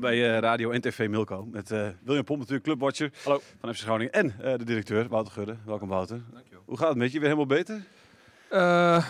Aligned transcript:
Welkom 0.00 0.16
bij 0.18 0.34
eh, 0.34 0.40
Radio 0.40 0.70
en 0.70 0.80
TV 0.80 1.08
Milko. 1.08 1.44
Met 1.50 1.70
eh, 1.70 1.88
William 2.04 2.24
Pomp, 2.24 2.38
natuurlijk 2.38 2.66
clubwatcher 2.66 3.10
Hallo. 3.24 3.40
van 3.60 3.74
FC 3.74 3.80
Groningen. 3.82 4.12
En 4.12 4.34
eh, 4.40 4.58
de 4.58 4.64
directeur, 4.64 5.08
Wouter 5.08 5.32
Gudde. 5.32 5.56
Welkom 5.66 5.88
Wouter. 5.88 6.20
Hoe 6.64 6.76
gaat 6.78 6.88
het 6.88 6.96
met 6.96 7.12
je? 7.12 7.18
Weer 7.18 7.28
helemaal 7.28 7.46
beter? 7.56 7.82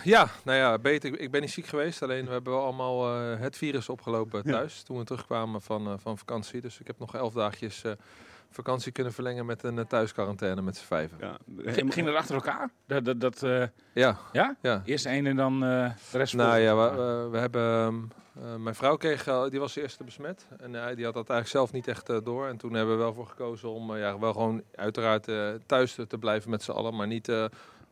Ja, 0.05 0.29
nou 0.45 0.59
ja, 0.59 0.79
beter. 0.79 1.13
Ik- 1.13 1.21
Ik 1.21 1.31
ben 1.31 1.41
niet 1.41 1.51
ziek 1.51 1.67
geweest. 1.67 2.03
Alleen 2.03 2.25
we 2.27 2.31
hebben 2.33 2.53
wel 2.53 2.63
allemaal 2.63 3.15
het 3.21 3.57
virus 3.57 3.89
opgelopen 3.89 4.43
Ja. 4.45 4.53
thuis. 4.53 4.83
Toen 4.83 4.99
we 4.99 5.05
terugkwamen 5.05 5.63
van, 5.63 6.01
van 6.01 6.19
vakantie. 6.19 6.61
Dus 6.61 6.81
ik 6.81 6.87
heb 6.87 6.99
nog 6.99 7.15
elf 7.15 7.33
dagjes 7.33 7.83
vakantie 8.51 8.93
kunnen 8.93 9.13
verlengen 9.13 9.47
met 9.47 9.63
een 9.63 9.79
eh, 9.79 9.85
thuisquarantaine 9.85 10.63
met 10.63 10.77
z'n 10.77 10.85
vijven. 10.85 11.19
Ja, 11.21 11.37
Ging, 11.73 11.93
ging 11.95 12.07
dat 12.07 12.15
achter 12.15 12.35
elkaar? 12.35 12.71
Dat, 12.87 13.05
dat, 13.05 13.21
dat, 13.21 13.43
eh, 13.43 13.63
Ja, 13.93 14.17
ja? 14.33 14.57
ja. 14.63 14.83
Eerst 14.85 15.07
één 15.07 15.27
en 15.27 15.37
dan 15.37 15.53
eh, 15.65 15.91
de 16.11 16.19
rest 16.19 16.35
Nou 16.35 16.59
ja, 16.59 16.77
we, 16.77 16.97
we, 16.97 17.29
we 17.31 17.39
hebben. 17.39 17.63
ehm, 17.63 17.95
eh, 18.45 18.55
mijn 18.57 18.75
vrouw 18.75 18.97
kreeg, 18.97 19.25
die 19.51 19.61
was 19.61 19.75
de 19.75 19.81
eerste 19.83 20.05
besmet. 20.05 20.47
En 20.59 20.73
die 20.73 21.05
had 21.05 21.15
dat 21.15 21.31
eigenlijk 21.31 21.49
zelf 21.49 21.73
niet 21.73 21.89
echt 21.89 22.09
eh, 22.09 22.17
door. 22.25 22.47
En 22.49 22.57
toen 22.57 22.73
hebben 22.75 22.97
we 22.97 23.03
wel 23.03 23.15
voor 23.15 23.27
gekozen 23.27 23.69
om 23.71 23.97
ja, 23.97 24.19
wel 24.19 24.33
gewoon 24.33 24.63
uiteraard 24.75 25.29
eh, 25.29 25.49
thuis 25.67 25.95
te, 25.95 26.07
te 26.07 26.19
blijven 26.19 26.51
met 26.51 26.63
z'n 26.63 26.71
allen. 26.71 26.97
Maar 26.97 27.07
niet 27.07 27.29
eh, 27.29 27.45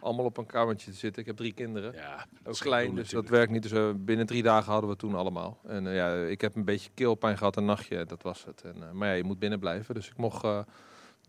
allemaal 0.05 0.25
op 0.25 0.37
een 0.37 0.47
kamertje 0.47 0.91
te 0.91 0.97
zitten. 0.97 1.21
Ik 1.21 1.27
heb 1.27 1.37
drie 1.37 1.53
kinderen. 1.53 1.93
Ja, 1.93 2.27
Ook 2.45 2.53
is 2.53 2.61
klein, 2.61 2.95
dus 2.95 3.11
dat 3.11 3.29
werkt 3.29 3.53
niet. 3.53 3.63
Dus 3.63 3.73
eh, 3.73 3.91
binnen 3.97 4.27
drie 4.27 4.43
dagen 4.43 4.73
hadden 4.73 4.91
we 4.91 4.97
toen 4.97 5.15
allemaal. 5.15 5.59
En 5.67 5.87
eh, 5.87 5.95
ja, 5.95 6.15
ik 6.15 6.41
heb 6.41 6.55
een 6.55 6.65
beetje 6.65 6.91
keelpijn 6.95 7.39
gehad, 7.39 7.57
een 7.57 7.65
nachtje, 7.65 8.05
dat 8.05 8.23
was 8.23 8.45
het. 8.45 8.63
En, 8.63 8.83
eh, 8.83 8.91
maar 8.91 9.09
ja, 9.09 9.15
je 9.15 9.25
moet 9.25 9.39
binnen 9.39 9.59
blijven. 9.59 9.95
Dus 9.95 10.09
ik 10.09 10.17
mocht 10.17 10.47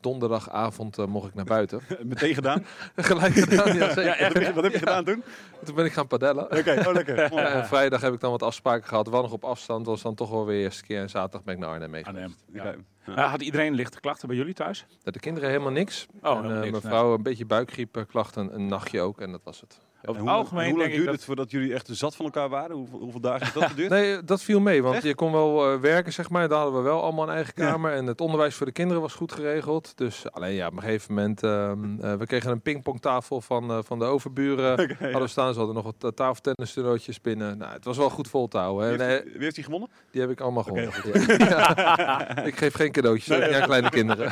donderdagavond 0.06 0.98
eh, 0.98 1.06
mocht 1.06 1.28
ik 1.28 1.34
naar 1.34 1.45
buiten. 1.45 1.81
meteen 2.03 2.34
gedaan. 2.34 2.66
Gelijk 2.95 3.34
gedaan, 3.34 3.75
ja. 3.75 3.88
Wat 3.95 4.34
heb 4.34 4.42
je, 4.42 4.53
wat 4.53 4.64
heb 4.64 4.72
je 4.72 4.80
gedaan 4.80 5.03
toen? 5.03 5.23
Toen 5.64 5.75
ben 5.75 5.86
ik 5.86 5.94
gaan 5.94 6.08
padellen. 6.08 6.44
Oké, 6.44 6.84
oh 6.88 6.94
lekker. 6.94 7.34
Ja, 7.34 7.47
en 7.47 7.67
vrijdag 7.67 8.02
heb 8.02 8.14
ik 8.14 8.20
dan 8.20 8.31
wat 8.31 8.44
afspraken 8.44 8.88
gehad, 8.88 9.09
wel 9.09 9.22
nog 9.22 9.31
op 9.31 9.44
afstand. 9.44 9.86
was 9.86 10.02
dan 10.02 10.16
toch 10.16 10.30
wel 10.30 10.45
weer 10.45 10.58
de 10.58 10.64
eerste 10.64 10.84
keer. 10.84 11.02
En 11.02 11.09
zaterdag 11.09 11.44
ben 11.44 11.53
ik 11.53 11.59
naar 11.59 11.70
Arnhem 11.70 11.89
meegegaan. 11.89 12.36
Arnhem. 12.53 12.86
Eh, 13.06 13.31
had 13.31 13.41
iedereen 13.41 13.74
lichte 13.74 14.00
klachten 14.00 14.28
bij 14.28 14.38
jullie 14.38 14.53
thuis? 14.53 14.85
De 15.03 15.19
kinderen 15.19 15.50
helemaal 15.50 15.72
niks. 15.72 16.07
Oh, 16.22 16.30
en, 16.30 16.35
helemaal 16.35 16.51
eh, 16.51 16.59
niks, 16.59 16.72
mijn 16.72 16.84
nee. 16.84 16.91
vrouw 16.91 17.13
een 17.13 17.24
beetje 17.24 17.46
buikgriepklachten, 17.46 18.56
een 18.56 18.68
nachtje 18.68 19.01
ook. 19.01 19.22
En 19.22 19.31
dat 19.31 19.41
was 19.44 19.62
het. 19.62 19.78
Over 20.08 20.22
En 20.22 20.28
het 20.28 20.36
hoe, 20.36 20.44
algemeen 20.44 20.70
hoe 20.70 20.78
lang 20.78 20.78
denk 20.80 20.90
ik 20.90 20.96
duurde 20.96 21.06
dat... 21.06 21.16
het 21.16 21.26
voordat 21.26 21.52
jullie 21.52 21.74
echt 21.74 21.90
zat 21.92 22.16
van 22.16 22.26
elkaar 22.26 22.50
waren? 22.50 22.76
Hoeveel, 22.76 23.00
hoeveel 23.00 23.20
dagen 23.20 23.40
heeft 23.40 23.54
dat 23.54 23.64
geduurd? 23.76 23.90
Nee, 23.90 24.24
dat 24.24 24.42
viel 24.42 24.60
mee, 24.60 24.84
want 24.84 24.96
Echt? 24.96 25.04
je 25.04 25.16
kon 25.16 25.32
wel 25.32 25.72
eh, 25.74 25.80
werken, 25.80 26.14
zeg 26.14 26.30
maar. 26.30 26.48
Daar 26.50 26.58
hadden 26.60 26.78
we 26.78 26.84
wel 26.90 27.02
allemaal 27.02 27.28
een 27.28 27.34
eigen 27.34 27.54
Ja. 27.56 27.70
kamer. 27.72 27.94
En 27.94 28.06
het 28.06 28.22
onderwijs 28.22 28.56
voor 28.56 28.66
de 28.66 28.72
kinderen 28.72 29.02
was 29.02 29.14
goed 29.14 29.32
geregeld. 29.32 29.92
Dus 29.98 30.32
alleen 30.32 30.54
ja, 30.54 30.68
op 30.68 30.74
een 30.74 30.82
gegeven 30.82 31.14
moment... 31.14 31.44
ehm, 31.44 32.00
eh, 32.00 32.14
we 32.14 32.26
kregen 32.26 32.52
een 32.52 32.62
pingpongtafel 32.62 33.42
van, 33.42 33.72
eh, 33.72 33.78
van 33.84 34.00
de 34.00 34.06
overburen. 34.06 34.64
Ja. 34.86 34.96
Hadden 35.00 35.22
we 35.22 35.28
staan, 35.28 35.52
ze 35.54 35.58
hadden 35.60 35.76
nog 35.84 35.94
wat 36.00 36.16
tafeltennistoernooitjes 36.16 37.22
binnen. 37.22 37.58
Nou, 37.58 37.74
het 37.74 37.86
was 37.86 37.98
wel 37.98 38.10
goed 38.10 38.28
vol 38.28 38.48
te 38.48 38.58
houden. 38.58 38.90
Wie 38.90 38.98
hè. 38.98 39.12
heeft, 39.12 39.24
wie 39.24 39.42
heeft 39.42 39.56
die 39.56 39.64
gewonnen? 39.64 39.90
die 40.12 40.22
heb 40.22 40.30
ik 40.30 40.42
allemaal 40.42 40.64
gewonnen. 40.64 40.92
Ja. 41.38 42.46
ik 42.52 42.56
geef 42.58 42.74
geen 42.74 42.92
cadeautjes 42.92 43.28
Nee. 43.28 43.44
aan 43.44 43.50
ja, 43.50 43.66
kleine 43.66 43.90
kinderen. 43.90 44.32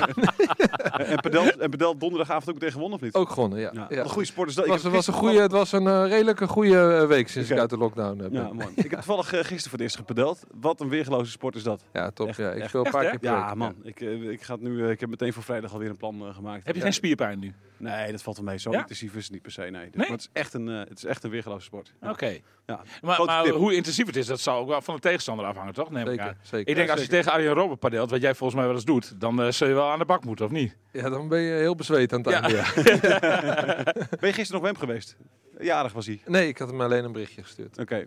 en 0.92 1.16
Padel, 1.22 1.44
en 1.46 1.70
Padel 1.70 1.98
donderdagavond 1.98 2.48
ook 2.48 2.54
meteen 2.54 2.72
gewonnen 2.72 2.98
of 2.98 3.04
niet? 3.04 3.14
Ook 3.14 3.30
gewonnen, 3.30 3.60
ja. 3.60 3.70
Ja, 3.74 3.86
ja. 3.90 3.96
Wat 3.96 4.06
een 4.06 4.10
goede 4.12 4.28
sport 4.28 4.50
is 4.50 4.56
dat. 4.56 4.66
Het 4.66 4.82
was, 4.82 4.92
was 4.94 5.08
een 5.08 5.14
goede, 5.14 5.40
het 5.42 5.52
was 5.64 5.82
een 5.82 5.88
eh, 5.88 6.08
redelijke 6.10 6.48
goede 6.48 6.98
eh, 7.02 7.08
week 7.08 7.28
sinds 7.28 7.50
ik 7.50 7.58
uit 7.58 7.70
de 7.70 7.78
lockdown 7.78 8.20
heb. 8.22 8.32
Ja, 8.32 8.54
mooi. 8.54 8.68
Ik 8.76 8.82
heb 8.82 8.92
toevallig 8.92 9.34
eh, 9.34 9.40
gisteren 9.40 9.62
voor 9.62 9.72
het 9.72 9.82
eerst 9.82 9.96
gepadeld. 9.96 10.44
Wat 10.62 10.82
een 10.82 10.90
weergeloze 10.90 11.32
sport 11.32 11.56
is 11.56 11.64
dat. 11.64 11.84
Ja, 11.94 12.12
top. 12.12 12.28
Echt, 12.28 12.38
ja. 12.38 12.52
Ik 12.52 12.60
echt, 12.60 12.70
speel 12.70 12.86
een 12.86 12.92
paar 12.92 13.10
keer 13.10 13.20
per 13.20 13.30
Ja, 13.32 13.46
week. 13.48 13.56
man. 13.56 13.76
Ik, 13.84 14.02
eh, 14.02 14.30
ik, 14.30 14.42
ga 14.42 14.54
het 14.54 14.62
nu, 14.64 14.84
eh, 14.84 14.90
ik 14.90 15.00
heb 15.00 15.10
meteen 15.10 15.34
voor 15.34 15.44
vrijdag 15.44 15.74
alweer 15.74 15.90
een 15.90 15.98
plan 15.98 16.28
eh, 16.28 16.36
gemaakt. 16.36 16.66
Heb 16.66 16.74
je 16.74 16.80
Ja. 16.80 16.86
geen 16.86 16.94
spierpijn 16.94 17.40
nu? 17.40 17.54
Nee, 17.84 18.12
dat 18.12 18.22
valt 18.22 18.36
wel 18.38 18.46
mee. 18.46 18.58
Zo 18.58 18.72
Ja? 18.72 18.80
intensief 18.80 19.16
is 19.16 19.24
het 19.24 19.32
niet 19.34 19.42
per 19.42 19.52
se. 19.52 19.62
Nee. 19.62 19.72
Dus, 19.72 19.80
Nee? 19.82 19.92
Maar 19.96 20.08
het 20.10 20.20
is 20.20 20.30
echt 20.34 20.54
een, 20.54 20.70
eh, 20.70 20.80
het 20.80 20.98
is 20.98 21.06
echt 21.06 21.24
een 21.24 21.30
weergeloze 21.30 21.66
sport. 21.66 21.94
Oké. 22.02 22.38
Ja. 22.66 22.82
Maar, 23.02 23.48
hoe 23.50 23.76
intensief 23.76 24.06
het 24.06 24.16
is, 24.16 24.26
dat 24.26 24.40
zal 24.40 24.58
ook 24.60 24.68
wel 24.68 24.82
van 24.82 24.96
de 24.96 25.02
tegenstander 25.02 25.46
afhangen, 25.46 25.74
toch? 25.74 25.90
Neem 25.92 26.02
ik 26.04 26.10
Zeker, 26.10 26.26
aan. 26.26 26.36
zeker. 26.42 26.68
Ik 26.70 26.76
denk 26.76 26.88
Ja, 26.88 26.94
als 26.94 27.02
je 27.02 27.08
zeker. 27.10 27.24
tegen 27.24 27.32
Arjen 27.38 27.54
Robben 27.54 27.78
padeelt, 27.78 28.10
wat 28.10 28.22
jij 28.22 28.36
volgens 28.36 28.60
mij 28.60 28.68
wel 28.68 28.76
eens 28.78 28.86
doet, 28.86 29.20
dan 29.22 29.42
eh, 29.42 29.52
zul 29.52 29.68
je 29.68 29.74
wel 29.74 29.90
aan 29.92 30.00
de 30.00 30.06
bak 30.06 30.26
moeten, 30.26 30.46
of 30.46 30.52
niet? 30.52 30.78
Ja, 30.92 31.10
dan 31.10 31.28
ben 31.28 31.40
je 31.40 31.54
heel 31.54 31.76
bezweet 31.76 32.14
aan 32.14 32.22
het 32.22 32.30
Ja. 32.30 32.42
einde. 32.42 32.58
Ja. 33.02 33.84
Ben 34.20 34.30
je 34.30 34.34
gisteren 34.34 34.62
nog 34.62 34.72
hem 34.72 34.80
geweest? 34.80 35.18
Jarig 35.60 35.94
was 35.94 36.06
hij. 36.06 36.22
Nee, 36.26 36.48
ik 36.48 36.58
had 36.58 36.70
hem 36.70 36.82
alleen 36.82 37.04
een 37.04 37.12
berichtje 37.12 37.42
gestuurd. 37.44 37.78
Oké. 37.80 38.06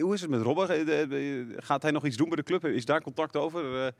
Hoe 0.00 0.14
is 0.14 0.20
het 0.20 0.30
met 0.30 0.40
Robben? 0.42 0.68
Eh, 0.68 1.02
eh, 1.40 1.46
Gaat 1.56 1.82
hij 1.82 1.90
nog 1.90 2.04
iets 2.04 2.16
doen 2.16 2.26
bij 2.28 2.36
de 2.36 2.42
club? 2.42 2.64
Is 2.66 2.84
daar 2.84 3.02
contact 3.02 3.36
over? 3.36 3.84
Eh, 3.86 3.92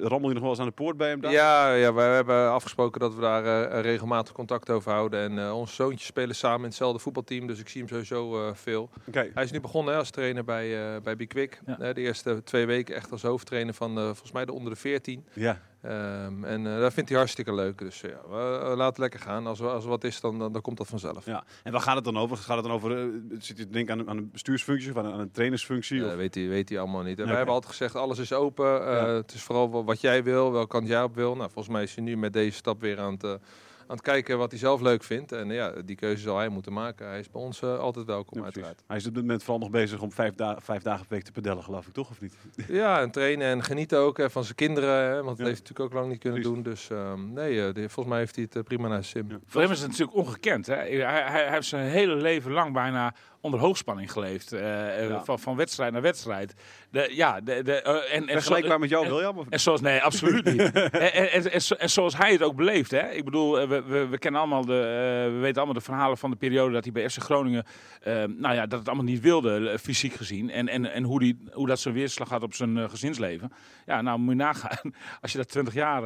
Rammel 0.00 0.28
je 0.28 0.34
nog 0.34 0.42
wel 0.42 0.50
eens 0.50 0.60
aan 0.60 0.66
de 0.66 0.72
poort 0.72 0.96
bij 0.96 1.08
hem? 1.08 1.20
Daar? 1.20 1.32
Ja, 1.32 1.72
ja, 1.74 1.94
we 1.94 2.00
hebben 2.00 2.50
afgesproken 2.50 3.00
dat 3.00 3.14
we 3.14 3.20
daar 3.20 3.70
eh, 3.70 3.80
regelmatig 3.80 4.32
contact 4.32 4.45
over 4.52 4.92
houden. 4.92 5.20
En 5.20 5.38
eh 5.46 5.56
onze 5.56 5.74
zoontjes 5.74 6.06
spelen 6.06 6.34
samen 6.34 6.58
in 6.60 6.64
hetzelfde 6.66 6.98
voetbalteam, 6.98 7.46
dus 7.46 7.58
ik 7.60 7.68
zie 7.68 7.80
hem 7.80 7.90
sowieso 7.90 8.46
eh, 8.48 8.54
veel. 8.54 8.90
Oké. 9.08 9.30
Hij 9.34 9.44
is 9.44 9.50
nu 9.50 9.60
begonnen 9.60 9.92
hè, 9.92 9.98
als 9.98 10.10
trainer 10.10 10.44
bij, 10.44 10.94
eh 10.94 11.00
bij 11.02 11.16
Bikwik. 11.16 11.60
Ja. 11.66 11.92
De 11.92 12.00
eerste 12.00 12.42
twee 12.44 12.66
weken 12.66 12.94
echt 12.94 13.12
als 13.12 13.22
hoofdtrainer 13.22 13.74
van 13.74 13.98
eh, 13.98 14.04
volgens 14.04 14.32
mij 14.32 14.44
de 14.44 14.52
onder 14.52 14.72
de 14.72 14.78
14. 14.78 15.24
Ja. 15.32 15.60
Ehm, 15.82 16.44
en 16.44 16.66
eh 16.66 16.78
dat 16.80 16.92
vindt 16.92 17.08
hij 17.08 17.18
hartstikke 17.18 17.54
leuk. 17.54 17.78
Dus 17.78 18.00
ja, 18.00 18.08
we, 18.28 18.66
we 18.70 18.76
laten 18.76 19.00
lekker 19.02 19.20
gaan. 19.20 19.46
Als 19.46 19.60
er, 19.60 19.68
als 19.68 19.84
er 19.84 19.90
wat 19.90 20.04
is, 20.04 20.20
dan, 20.20 20.38
dan, 20.38 20.52
dan 20.52 20.62
komt 20.62 20.76
dat 20.76 20.86
vanzelf. 20.86 21.24
ja. 21.26 21.44
En 21.62 21.72
waar 21.72 21.80
gaat 21.80 21.94
het 21.94 22.04
dan 22.04 22.18
over? 22.18 22.36
Gaat 22.36 22.56
het 22.56 22.64
dan 22.66 22.74
over, 22.74 23.10
zit 23.38 23.46
je 23.58 23.64
te 23.66 23.70
denken 23.70 23.98
aan, 24.00 24.08
aan 24.08 24.16
een 24.16 24.30
bestuursfunctie 24.30 24.90
of 24.90 24.96
aan 24.96 25.04
een, 25.06 25.12
aan 25.12 25.20
een 25.20 25.30
trainersfunctie? 25.30 26.00
Dat 26.00 26.14
weet, 26.14 26.34
hij, 26.34 26.48
weet 26.48 26.68
hij 26.68 26.78
allemaal 26.78 27.02
niet. 27.02 27.18
En. 27.18 27.26
Wij 27.26 27.36
hebben 27.36 27.54
altijd 27.54 27.72
gezegd, 27.72 27.94
alles 27.94 28.18
is 28.18 28.32
open. 28.32 28.80
Eh, 28.86 28.92
Ja. 28.92 29.06
Het 29.08 29.32
is 29.34 29.42
vooral 29.42 29.70
wa- 29.70 29.84
wat 29.84 30.00
jij 30.00 30.22
wil, 30.24 30.52
welke 30.52 30.68
kant 30.68 30.88
jij 30.88 31.02
op 31.02 31.14
wil. 31.14 31.36
Nou, 31.36 31.50
volgens 31.50 31.74
mij 31.74 31.82
is 31.82 31.94
hij 31.94 32.04
nu 32.04 32.16
met 32.16 32.32
deze 32.32 32.56
stap 32.56 32.80
weer 32.80 32.98
aan 33.00 33.12
het, 33.20 33.38
aan 33.88 33.96
het 33.96 34.04
kijken 34.04 34.38
wat 34.38 34.50
hij 34.50 34.60
zelf 34.60 34.80
leuk 34.80 35.02
vindt. 35.02 35.32
En 35.32 35.48
ja, 35.50 35.72
die 35.84 35.96
keuze 35.96 36.22
zal 36.22 36.36
hij 36.36 36.48
moeten 36.48 36.72
maken. 36.72 37.06
Hij 37.08 37.18
is 37.18 37.30
bij 37.30 37.40
ons 37.40 37.62
eh, 37.62 37.78
altijd 37.78 38.06
welkom, 38.06 38.38
Ja, 38.38 38.44
uiteraard. 38.44 38.82
Hij 38.86 38.96
is 38.96 39.06
op 39.06 39.12
dit 39.14 39.22
moment 39.22 39.42
vooral 39.42 39.58
nog 39.60 39.70
bezig 39.70 40.00
om 40.00 40.12
vijf, 40.12 40.34
da 40.34 40.58
vijf 40.60 40.82
dagen 40.82 41.06
per 41.06 41.14
week 41.16 41.24
te 41.24 41.32
pedellen, 41.32 41.62
geloof 41.62 41.86
ik, 41.86 41.92
toch? 41.92 42.10
Of 42.10 42.20
niet? 42.20 42.34
Ja, 42.68 43.00
en 43.00 43.10
trainen 43.10 43.46
en 43.48 43.62
genieten 43.62 43.98
ook 43.98 44.18
eh, 44.18 44.28
van 44.28 44.44
zijn 44.44 44.54
kinderen. 44.54 45.04
Hè, 45.08 45.14
want 45.22 45.26
dat 45.26 45.38
Ja. 45.38 45.44
heeft 45.44 45.58
hij 45.58 45.68
natuurlijk 45.68 45.80
ook 45.80 45.92
lang 45.92 46.08
niet 46.08 46.18
kunnen 46.20 46.40
Precies. 46.40 46.56
doen. 46.62 46.72
Dus 46.72 46.90
ehm, 46.90 47.32
nee, 47.32 47.66
eh, 47.66 47.74
volgens 47.74 48.06
mij 48.06 48.18
heeft 48.18 48.36
hij 48.36 48.46
het 48.52 48.64
prima 48.64 48.88
naar 48.88 49.04
zijn 49.04 49.24
sim. 49.28 49.36
Ja. 49.36 49.44
Voor 49.46 49.60
hem 49.60 49.70
is 49.70 49.80
het 49.80 49.88
natuurlijk 49.90 50.16
ongekend. 50.16 50.66
Hè? 50.66 50.74
Hij, 50.74 50.96
hij, 50.96 51.22
hij 51.30 51.50
heeft 51.50 51.66
zijn 51.68 51.88
hele 51.88 52.14
leven 52.14 52.52
lang 52.52 52.72
bijna 52.72 53.14
onder 53.40 53.60
hoogspanning 53.60 54.12
geleefd. 54.12 54.52
eh, 54.52 55.02
eh, 55.02 55.08
Ja. 55.08 55.24
van, 55.24 55.38
van 55.38 55.56
wedstrijd 55.56 55.92
naar 55.92 56.02
wedstrijd. 56.02 56.54
De, 56.90 57.08
ja, 57.12 57.40
de, 57.40 57.62
de, 57.62 57.82
eh, 57.82 58.16
en, 58.16 58.26
en, 58.26 58.32
Vergelijkbaar 58.32 58.78
met 58.78 58.88
jou, 58.88 59.04
en- 59.04 59.10
William? 59.10 59.38
Of? 59.38 59.46
En 59.48 59.60
zoals, 59.60 59.80
nee, 59.80 60.00
absoluut 60.02 60.44
niet. 60.52 60.60
en, 60.72 60.90
en, 61.12 61.32
en, 61.32 61.52
en 61.52 61.62
zo- 61.62 61.74
en 61.74 61.90
zoals 61.90 62.16
hij 62.16 62.32
het 62.32 62.42
ook 62.42 62.56
beleeft. 62.56 62.90
Hè? 62.90 63.10
Ik 63.10 63.24
bedoel, 63.24 63.68
we, 63.68 63.82
we, 63.82 64.06
we 64.06 64.18
kennen 64.18 64.40
allemaal 64.40 64.64
de, 64.64 64.78
eh, 64.80 65.32
we 65.32 65.38
weten 65.40 65.56
allemaal 65.56 65.74
de 65.74 65.80
verhalen 65.80 66.18
van 66.18 66.30
de 66.30 66.36
periode 66.36 66.72
dat 66.72 66.84
hij 66.84 66.92
bij 66.92 67.10
FC 67.10 67.18
Groningen, 67.22 67.64
eh, 68.02 68.12
nou 68.24 68.54
ja, 68.54 68.66
dat 68.66 68.78
het 68.78 68.88
allemaal 68.88 69.04
niet 69.06 69.20
wilde, 69.20 69.78
fysiek 69.78 70.12
gezien. 70.14 70.50
En, 70.50 70.68
en, 70.68 70.92
en 70.92 71.02
hoe, 71.02 71.18
die, 71.20 71.38
hoe 71.52 71.66
dat 71.66 71.80
zijn 71.80 71.94
weerslag 71.94 72.28
had 72.28 72.42
op 72.42 72.54
zijn 72.54 72.90
gezinsleven. 72.90 73.52
Ja, 73.86 74.02
nou 74.02 74.18
moet 74.18 74.28
je 74.36 74.40
nagaan. 74.40 74.94
Als 75.22 75.32
je 75.32 75.38
dat 75.38 75.48
20 75.48 75.74
jaar 75.74 76.02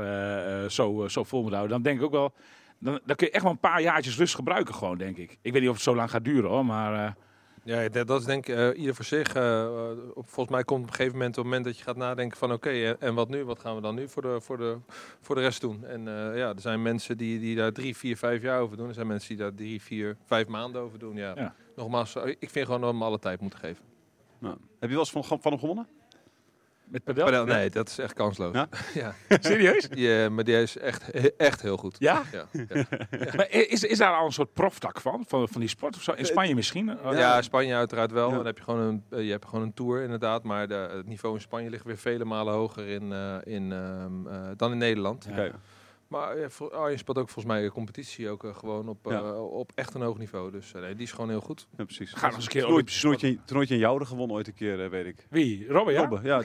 zo, 0.70 1.08
zo 1.08 1.24
vol 1.24 1.42
moet 1.42 1.50
houden, 1.52 1.70
dan 1.72 1.82
denk 1.82 1.98
ik 1.98 2.04
ook 2.04 2.10
wel, 2.10 2.34
dan, 2.80 3.00
dan 3.04 3.16
kun 3.16 3.26
je 3.26 3.32
echt 3.32 3.42
wel 3.42 3.52
een 3.52 3.58
paar 3.58 3.80
jaartjes 3.82 4.16
rust 4.18 4.34
gebruiken 4.34 4.74
gewoon, 4.74 4.98
denk 4.98 5.16
ik. 5.16 5.38
Ik 5.42 5.52
weet 5.52 5.60
niet 5.60 5.70
of 5.70 5.74
het 5.74 5.84
zo 5.84 5.94
lang 5.94 6.10
gaat 6.10 6.24
duren 6.24 6.50
hoor, 6.50 6.64
maar... 6.66 7.06
eh, 7.06 7.12
Ja, 7.64 7.88
dat, 7.88 8.06
dat 8.06 8.20
is 8.20 8.26
denk 8.26 8.46
ik 8.48 8.56
eh, 8.56 8.78
ieder 8.80 8.94
voor 8.94 9.04
zich. 9.04 9.34
Eh, 9.34 9.90
op, 10.14 10.28
volgens 10.28 10.48
mij 10.56 10.64
komt 10.64 10.82
op 10.82 10.86
een 10.88 10.94
gegeven 10.94 11.16
moment 11.18 11.36
het 11.36 11.44
moment 11.44 11.64
dat 11.64 11.78
je 11.78 11.84
gaat 11.84 11.96
nadenken 11.96 12.38
van 12.38 12.52
oké, 12.52 12.70
en, 12.70 13.00
en 13.00 13.14
wat 13.14 13.28
nu? 13.28 13.44
Wat 13.44 13.58
gaan 13.58 13.74
we 13.74 13.80
dan 13.80 13.94
nu 13.94 14.08
voor 14.08 14.22
de, 14.22 14.40
voor 14.40 14.56
de, 14.56 14.76
voor 15.20 15.34
de 15.34 15.40
rest 15.40 15.60
doen? 15.60 15.84
En 15.84 16.08
eh, 16.08 16.36
ja, 16.38 16.48
er 16.48 16.60
zijn 16.60 16.82
mensen 16.82 17.16
die, 17.16 17.38
die 17.38 17.56
daar 17.56 17.72
drie, 17.72 17.96
vier, 17.96 18.16
vijf 18.16 18.42
jaar 18.42 18.60
over 18.60 18.76
doen. 18.76 18.88
Er 18.88 18.94
zijn 18.94 19.06
mensen 19.06 19.28
die 19.28 19.38
daar 19.38 19.54
drie, 19.54 19.82
vier, 19.82 20.16
vijf 20.24 20.46
maanden 20.46 20.80
over 20.82 20.98
doen. 20.98 21.16
Ja. 21.16 21.32
Ja. 21.36 21.54
Nogmaals, 21.76 22.16
ik 22.38 22.50
vind 22.50 22.66
gewoon 22.66 22.80
dat 22.80 22.90
we 22.90 22.96
hem 22.96 23.04
alle 23.04 23.18
tijd 23.18 23.40
moeten 23.40 23.58
geven. 23.58 23.84
Nou, 24.38 24.54
heb 24.54 24.88
je 24.88 24.96
wel 24.96 24.98
eens 24.98 25.10
van, 25.10 25.24
van 25.24 25.50
hem 25.50 25.58
gewonnen? 25.60 25.86
Met 26.90 27.04
padel? 27.04 27.24
Padel, 27.24 27.44
nee, 27.44 27.70
dat 27.70 27.88
is 27.88 27.98
echt 27.98 28.12
kansloos. 28.12 28.54
Ja? 28.54 28.68
ja. 29.02 29.14
Serieus? 29.28 29.88
Ja, 29.94 30.28
maar 30.30 30.44
die 30.44 30.62
is 30.62 30.76
echt, 30.76 31.10
echt 31.36 31.62
heel 31.62 31.76
goed. 31.76 31.96
Ja? 31.98 32.22
Ja, 32.32 32.46
ja. 32.52 32.84
Maar 33.36 33.50
is, 33.50 33.84
is 33.84 33.98
daar 33.98 34.14
al 34.14 34.26
een 34.26 34.32
soort 34.32 34.52
proftak 34.52 35.00
van, 35.00 35.24
van, 35.28 35.48
van 35.48 35.60
die 35.60 35.68
sport 35.68 35.96
of 35.96 36.02
zo? 36.02 36.12
In 36.12 36.26
Spanje 36.26 36.54
misschien? 36.54 37.00
Oh, 37.04 37.12
Ja, 37.12 37.42
Spanje 37.42 37.74
uiteraard 37.74 38.12
wel. 38.12 38.28
Ja. 38.28 38.36
Dan 38.36 38.46
heb 38.46 38.58
je 38.58 38.64
gewoon 38.64 38.80
een, 38.80 39.04
eh, 39.10 39.24
je 39.24 39.30
hebt 39.30 39.44
gewoon 39.44 39.64
een 39.64 39.74
tour 39.74 40.02
inderdaad. 40.02 40.42
Maar 40.42 40.68
de, 40.68 40.74
het 40.74 41.06
niveau 41.06 41.34
in 41.34 41.40
Spanje 41.40 41.70
ligt 41.70 41.84
weer 41.84 41.98
vele 41.98 42.24
malen 42.24 42.54
hoger 42.54 42.86
in, 42.88 43.12
eh, 43.12 43.36
in, 43.44 43.72
ehm, 43.72 44.26
eh, 44.26 44.48
dan 44.56 44.72
in 44.72 44.78
Nederland. 44.78 45.26
Ja. 45.34 45.50
Maar 46.10 46.36
eh, 46.36 46.48
voor- 46.48 46.74
Arjen 46.74 46.98
speelt 46.98 47.18
ook 47.18 47.28
volgens 47.28 47.54
mij 47.54 47.64
een 47.64 47.70
competitie 47.70 48.28
ook 48.30 48.44
eh, 48.44 48.54
gewoon 48.56 48.88
op, 48.88 49.06
eh, 49.06 49.12
Ja. 49.12 49.32
op 49.34 49.72
echt 49.74 49.94
een 49.94 50.00
hoog 50.00 50.18
niveau. 50.18 50.50
Dus 50.50 50.74
eh, 50.74 50.80
nee, 50.82 50.94
die 50.94 51.02
is 51.02 51.12
gewoon 51.12 51.28
heel 51.28 51.40
goed. 51.40 51.66
Ja, 51.76 51.84
precies. 51.84 52.12
Ga 52.12 52.26
nog 52.26 52.34
eens 52.36 52.44
een 52.44 52.50
keer 52.50 52.66
Olympische. 52.66 53.00
Toernooitje 53.00 53.38
toernooitje 53.44 53.74
in 53.74 53.80
Jouden 53.80 54.06
gewonnen 54.08 54.36
ooit 54.36 54.46
een 54.46 54.54
keer, 54.54 54.84
eh, 54.84 54.90
weet 54.90 55.06
ik. 55.06 55.26
Wie? 55.30 55.66
Robben, 55.68 55.94
ja? 55.94 56.00
Robben, 56.00 56.24
ja. 56.24 56.44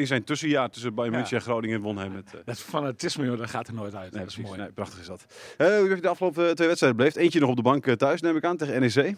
In 0.00 0.06
zijn 0.06 0.24
tussenjaar 0.24 0.70
tussen 0.70 0.94
Bayern 0.94 1.12
Ja. 1.14 1.18
München 1.18 1.36
en 1.38 1.42
Groningen 1.42 1.80
won 1.80 1.96
hij 1.96 2.08
met... 2.08 2.34
Dat 2.44 2.58
fanatisme, 2.60 3.24
joh, 3.26 3.38
dat 3.38 3.50
gaat 3.50 3.68
er 3.68 3.74
nooit 3.74 3.94
uit. 3.94 4.10
Nee, 4.12 4.20
dat 4.20 4.28
is 4.30 4.34
precies. 4.34 4.50
mooi. 4.50 4.62
Nee, 4.62 4.72
prachtig 4.72 5.00
is 5.00 5.06
dat. 5.06 5.26
Eh, 5.56 5.66
hoe 5.66 5.88
heb 5.88 5.96
je 5.96 6.02
de 6.02 6.08
afgelopen 6.08 6.54
twee 6.54 6.66
wedstrijden 6.66 6.98
beleefd? 6.98 7.16
Eentje 7.16 7.40
nog 7.40 7.50
op 7.50 7.56
de 7.56 7.62
bank 7.62 7.84
thuis, 7.86 8.20
neem 8.20 8.36
ik 8.36 8.44
aan, 8.44 8.56
tegen 8.56 8.80
NEC. 8.80 9.16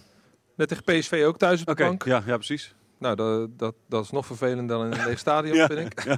Net 0.57 0.69
tegen 0.69 0.85
PSV 0.85 1.23
ook 1.27 1.39
thuis 1.39 1.61
op 1.61 1.67
de 1.67 1.73
Oké, 1.73 1.85
bank. 1.85 2.05
ja, 2.05 2.23
ja, 2.27 2.35
precies. 2.37 2.75
Nou, 2.99 3.17
dat, 3.17 3.59
dat, 3.59 3.75
dat 3.87 4.05
is 4.05 4.11
nog 4.11 4.27
vervelender 4.27 4.67
dan 4.77 4.87
in 4.87 4.99
een 4.99 5.07
leeg 5.07 5.19
stadion, 5.19 5.57
Ja, 5.57 5.67
vind 5.67 5.93
ik. 5.93 6.05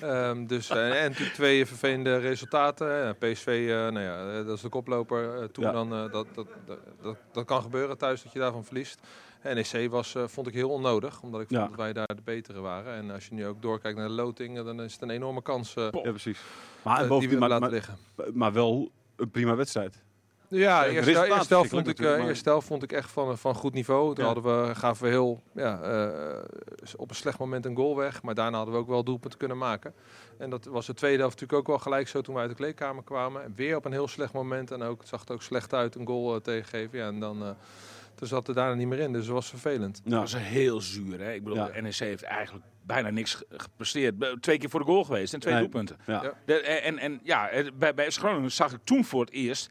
Ehm, 0.00 0.46
dus, 0.46 0.70
eh, 0.70 1.02
en 1.02 1.08
natuurlijk 1.10 1.34
twee 1.36 1.66
vervelende 1.66 2.16
resultaten. 2.16 2.88
Ja, 2.88 3.12
PSV, 3.12 3.46
eh, 3.46 3.74
nou 3.74 4.00
ja, 4.00 4.38
eh, 4.38 4.46
dat 4.46 4.56
is 4.56 4.62
de 4.62 4.68
koploper. 4.68 5.50
Toen 5.50 5.64
Ja. 5.64 5.72
dan, 5.72 5.90
dat, 5.90 6.10
dat, 6.34 6.46
dat, 7.02 7.16
dat, 7.32 7.44
kan 7.44 7.62
gebeuren 7.62 7.98
thuis 7.98 8.22
dat 8.22 8.32
je 8.32 8.38
daarvan 8.38 8.64
verliest. 8.64 9.00
NEC 9.42 9.90
was, 9.90 10.14
vond 10.26 10.46
ik 10.46 10.54
heel 10.54 10.70
onnodig, 10.70 11.22
omdat 11.22 11.40
ik 11.40 11.48
vond 11.48 11.68
dat 11.68 11.76
wij 11.76 11.92
daar 11.92 12.06
de 12.14 12.22
betere 12.24 12.60
waren. 12.60 12.94
En 12.94 13.10
als 13.10 13.26
je 13.26 13.34
nu 13.34 13.46
ook 13.46 13.62
doorkijkt 13.62 13.98
naar 13.98 14.08
de 14.08 14.14
loting, 14.14 14.58
eh, 14.58 14.64
dan 14.64 14.82
is 14.82 14.92
het 14.92 15.02
een 15.02 15.10
enorme 15.10 15.42
kans 15.42 15.74
Ja, 15.74 15.90
precies. 15.90 16.40
Maar, 16.82 17.08
die 17.08 17.28
we 17.28 17.36
maar, 17.36 17.48
laten 17.48 17.60
maar, 17.60 17.70
liggen. 17.70 17.96
maar 18.34 18.52
wel 18.52 18.90
een 19.16 19.30
prima 19.30 19.54
wedstrijd. 19.54 20.02
Ja, 20.58 20.82
de 20.82 20.88
eerst, 20.88 21.06
resultaten 21.06 21.32
eerst, 21.34 21.44
stel 21.44 21.64
vond 21.64 21.88
ik, 21.88 21.98
eh, 21.98 22.04
maar- 22.06 22.26
eerst 22.28 22.40
stel 22.40 22.60
vond 22.60 22.82
ik 22.82 22.92
echt 22.92 23.10
van, 23.10 23.38
van 23.38 23.54
goed 23.54 23.74
niveau. 23.74 24.14
Toen 24.14 24.24
Ja. 24.24 24.32
hadden 24.32 24.66
we, 24.68 24.74
gaven 24.74 25.04
we 25.04 25.10
heel 25.10 25.42
ja, 25.54 25.80
eh, 25.80 26.44
op 26.96 27.10
een 27.10 27.16
slecht 27.16 27.38
moment 27.38 27.64
een 27.66 27.76
goal 27.76 27.96
weg. 27.96 28.22
Maar 28.22 28.34
daarna 28.34 28.56
hadden 28.56 28.74
we 28.74 28.80
ook 28.80 28.88
wel 28.88 29.04
doelpunten 29.04 29.38
kunnen 29.38 29.58
maken. 29.58 29.94
En 30.38 30.50
dat 30.50 30.64
was 30.64 30.86
de 30.86 30.94
tweede 30.94 31.18
helft 31.18 31.40
natuurlijk 31.40 31.60
ook 31.60 31.66
wel 31.66 31.78
gelijk 31.78 32.08
zo 32.08 32.20
toen 32.20 32.34
we 32.34 32.40
uit 32.40 32.50
de 32.50 32.56
kleedkamer 32.56 33.04
kwamen. 33.04 33.42
En 33.44 33.52
weer 33.56 33.76
op 33.76 33.84
een 33.84 33.92
heel 33.92 34.08
slecht 34.08 34.32
moment. 34.32 34.70
En 34.70 34.82
ook, 34.82 34.98
het 35.00 35.08
zag 35.08 35.24
er 35.26 35.32
ook 35.34 35.42
slecht 35.42 35.74
uit, 35.74 35.94
een 35.94 36.06
goal 36.06 36.34
eh, 36.34 36.40
tegengeven. 36.40 36.98
Ja, 36.98 37.06
en 37.06 37.20
dan 37.20 37.42
eh, 37.42 37.50
toen 38.14 38.28
zat 38.28 38.48
er 38.48 38.54
daarna 38.54 38.74
niet 38.74 38.88
meer 38.88 38.98
in. 38.98 39.12
Dus 39.12 39.24
dat 39.24 39.34
was 39.34 39.48
vervelend. 39.48 40.00
Ja. 40.04 40.10
Dat 40.10 40.20
was 40.20 40.36
heel 40.36 40.80
zuur. 40.80 41.20
Hè? 41.20 41.32
Ik 41.32 41.42
bedoel, 41.44 41.58
Ja. 41.58 41.66
de 41.70 41.80
NEC 41.82 41.94
heeft 41.94 42.22
eigenlijk 42.22 42.64
bijna 42.82 43.10
niks 43.10 43.34
ge- 43.34 43.46
gepresteerd. 43.50 44.14
Twee 44.40 44.58
keer 44.58 44.70
voor 44.70 44.80
de 44.80 44.86
goal 44.86 45.04
geweest 45.04 45.34
en 45.34 45.40
twee 45.40 45.54
Nee. 45.54 45.62
doelpunten. 45.62 45.96
Ja. 46.06 46.22
Ja. 46.22 46.32
De- 46.44 46.60
en, 46.60 46.98
en 46.98 47.20
ja, 47.22 47.48
het- 47.50 47.78
bij, 47.78 47.94
bij 47.94 48.10
Groningen 48.10 48.52
zag 48.52 48.72
ik 48.72 48.78
toen 48.84 49.04
voor 49.04 49.20
het 49.20 49.30
eerst... 49.30 49.70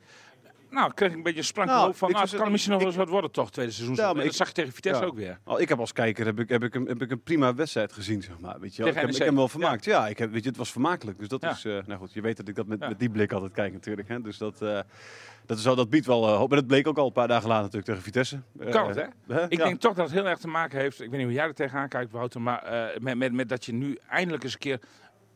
Nou, 0.74 0.94
kreeg 0.94 1.10
ik 1.10 1.16
een 1.16 1.24
beetje 1.24 1.40
een 1.40 1.46
sprankje 1.46 1.74
Nou, 1.76 1.86
hoofd 1.88 2.00
van... 2.00 2.10
ik 2.10 2.16
Nou, 2.16 2.28
het 2.30 2.38
kan 2.38 2.52
misschien 2.52 2.72
nog 2.74 2.82
ik- 2.82 2.88
wel 2.88 2.96
eens 2.96 3.04
wat 3.06 3.14
worden 3.14 3.32
toch, 3.32 3.52
tweede 3.52 3.72
seizoen. 3.72 3.96
Ja, 3.96 4.02
maar 4.02 4.12
en 4.12 4.18
dat 4.18 4.26
ik- 4.26 4.34
zag 4.34 4.48
je 4.48 4.54
tegen 4.54 4.74
Vitesse 4.74 5.02
ja. 5.02 5.08
ook 5.08 5.16
weer. 5.16 5.40
Al, 5.44 5.62
ik 5.62 5.70
heb 5.70 5.80
als 5.80 5.94
kijker 5.94 6.26
heb 6.26 6.40
ik, 6.40 6.50
heb 6.50 6.64
ik, 6.64 6.76
een, 6.76 6.86
heb 6.86 7.02
ik 7.02 7.12
een 7.12 7.22
prima 7.22 7.54
wedstrijd 7.56 7.94
gezien, 7.94 8.22
zeg 8.22 8.40
maar. 8.40 8.60
Weet 8.60 8.76
je 8.76 8.82
wel. 8.84 8.92
Ik, 8.92 8.98
heb, 8.98 9.10
ik 9.10 9.16
heb 9.18 9.26
hem 9.28 9.36
wel 9.36 9.48
vermaakt. 9.48 9.86
Ja, 9.86 10.08
ik 10.08 10.18
heb, 10.18 10.32
weet 10.32 10.44
je, 10.44 10.50
het 10.50 10.58
was 10.58 10.72
vermakelijk. 10.72 11.20
Dus 11.20 11.28
dat 11.28 11.44
is, 11.44 11.66
eh, 11.66 11.78
nou 11.86 12.00
goed, 12.00 12.14
je 12.14 12.22
weet 12.22 12.38
dat 12.38 12.48
ik 12.48 12.56
dat 12.56 12.68
met, 12.68 12.86
die 12.98 13.10
blik 13.10 13.32
altijd 13.32 13.52
kijk 13.52 13.74
natuurlijk. 13.74 14.08
Hè. 14.08 14.22
Dus 14.22 14.38
dat, 14.38 14.62
eh, 14.62 14.80
dat, 15.46 15.58
is 15.58 15.64
dat 15.64 15.90
biedt 15.90 16.06
wel 16.06 16.28
eh, 16.28 16.36
hoop. 16.38 16.50
Maar 16.50 16.58
dat 16.58 16.68
bleek 16.68 16.88
ook 16.88 16.98
al 16.98 17.06
een 17.06 17.12
paar 17.12 17.28
dagen 17.28 17.48
later 17.48 17.64
natuurlijk 17.64 17.88
tegen 17.88 18.04
Vitesse. 18.04 18.40
Kan 18.70 18.88
het, 18.88 19.08
hè? 19.28 19.48
Ik 19.50 19.58
denk 19.58 19.80
toch 19.80 19.94
dat 19.94 20.06
het 20.06 20.14
heel 20.16 20.28
erg 20.28 20.40
te 20.40 20.48
maken 20.48 20.80
heeft... 20.80 21.02
Ik 21.02 21.10
weet 21.10 21.18
niet 21.18 21.28
hoe 21.28 21.34
jij 21.38 21.46
er 21.46 21.54
tegenaan 21.54 21.88
kijkt, 21.90 22.12
Wouter... 22.12 22.42
Maar 22.42 22.92
met, 23.00 23.16
met, 23.18 23.34
met 23.34 23.50
dat 23.50 23.66
je 23.66 23.74
nu 23.74 23.98
eindelijk 24.10 24.44
eens 24.44 24.54
een 24.54 24.60
keer 24.60 24.80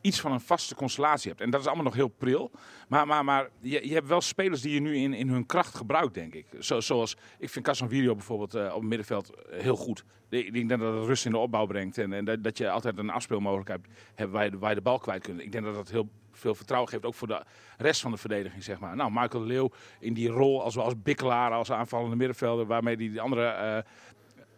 iets 0.08 0.20
van 0.20 0.32
een 0.32 0.40
vaste 0.40 0.74
constellatie 0.74 1.28
hebt. 1.28 1.42
En 1.42 1.50
dat 1.50 1.60
is 1.60 1.66
allemaal 1.66 1.84
nog 1.84 1.94
heel 1.94 2.08
pril. 2.08 2.50
Maar, 2.88 3.06
maar, 3.06 3.24
maar 3.24 3.48
je, 3.60 3.88
je 3.88 3.94
hebt 3.94 4.08
wel 4.08 4.20
spelers 4.20 4.60
die 4.60 4.74
je 4.74 4.80
nu 4.80 4.96
in, 4.96 5.14
in 5.14 5.28
hun 5.28 5.46
kracht 5.46 5.74
gebruikt, 5.74 6.14
denk 6.14 6.34
ik. 6.34 6.46
Zo, 6.58 6.80
zoals, 6.80 7.16
ik 7.38 7.50
vind 7.50 7.64
Casemiro 7.64 8.14
bijvoorbeeld 8.14 8.54
eh, 8.54 8.66
op 8.66 8.80
het 8.80 8.88
middenveld 8.88 9.30
eh, 9.34 9.60
heel 9.60 9.76
goed. 9.76 10.04
Ik 10.28 10.68
denk 10.68 10.80
dat 10.80 10.94
het 10.94 11.04
rust 11.04 11.24
in 11.24 11.30
de 11.30 11.38
opbouw 11.38 11.66
brengt. 11.66 11.98
En, 11.98 12.12
en 12.12 12.24
dat, 12.24 12.42
dat 12.42 12.58
je 12.58 12.70
altijd 12.70 12.98
een 12.98 13.10
afspeelmogelijkheid 13.10 13.86
hebt 14.14 14.30
waar 14.32 14.44
je, 14.44 14.58
waar 14.58 14.68
je 14.68 14.74
de 14.74 14.82
bal 14.82 14.98
kwijt 14.98 15.22
kunt. 15.22 15.40
Ik 15.40 15.52
denk 15.52 15.64
dat 15.64 15.74
dat 15.74 15.90
heel 15.90 16.08
veel 16.38 16.54
vertrouwen 16.54 16.90
geeft, 16.90 17.04
ook 17.04 17.14
voor 17.14 17.28
de 17.28 17.42
rest 17.76 18.00
van 18.00 18.10
de 18.10 18.16
verdediging, 18.16 18.64
zeg 18.64 18.78
maar. 18.78 18.96
Nou, 18.96 19.10
Michael 19.12 19.44
Leeuw 19.44 19.70
in 20.00 20.14
die 20.14 20.28
rol 20.28 20.62
als, 20.62 20.78
als 20.78 21.02
bikkelaar, 21.02 21.52
als 21.52 21.72
aanvallende 21.72 22.16
middenvelder, 22.16 22.66
waarmee 22.66 22.96
hij 22.96 23.08
die 23.08 23.20
andere 23.20 23.46
eh, 23.46 23.82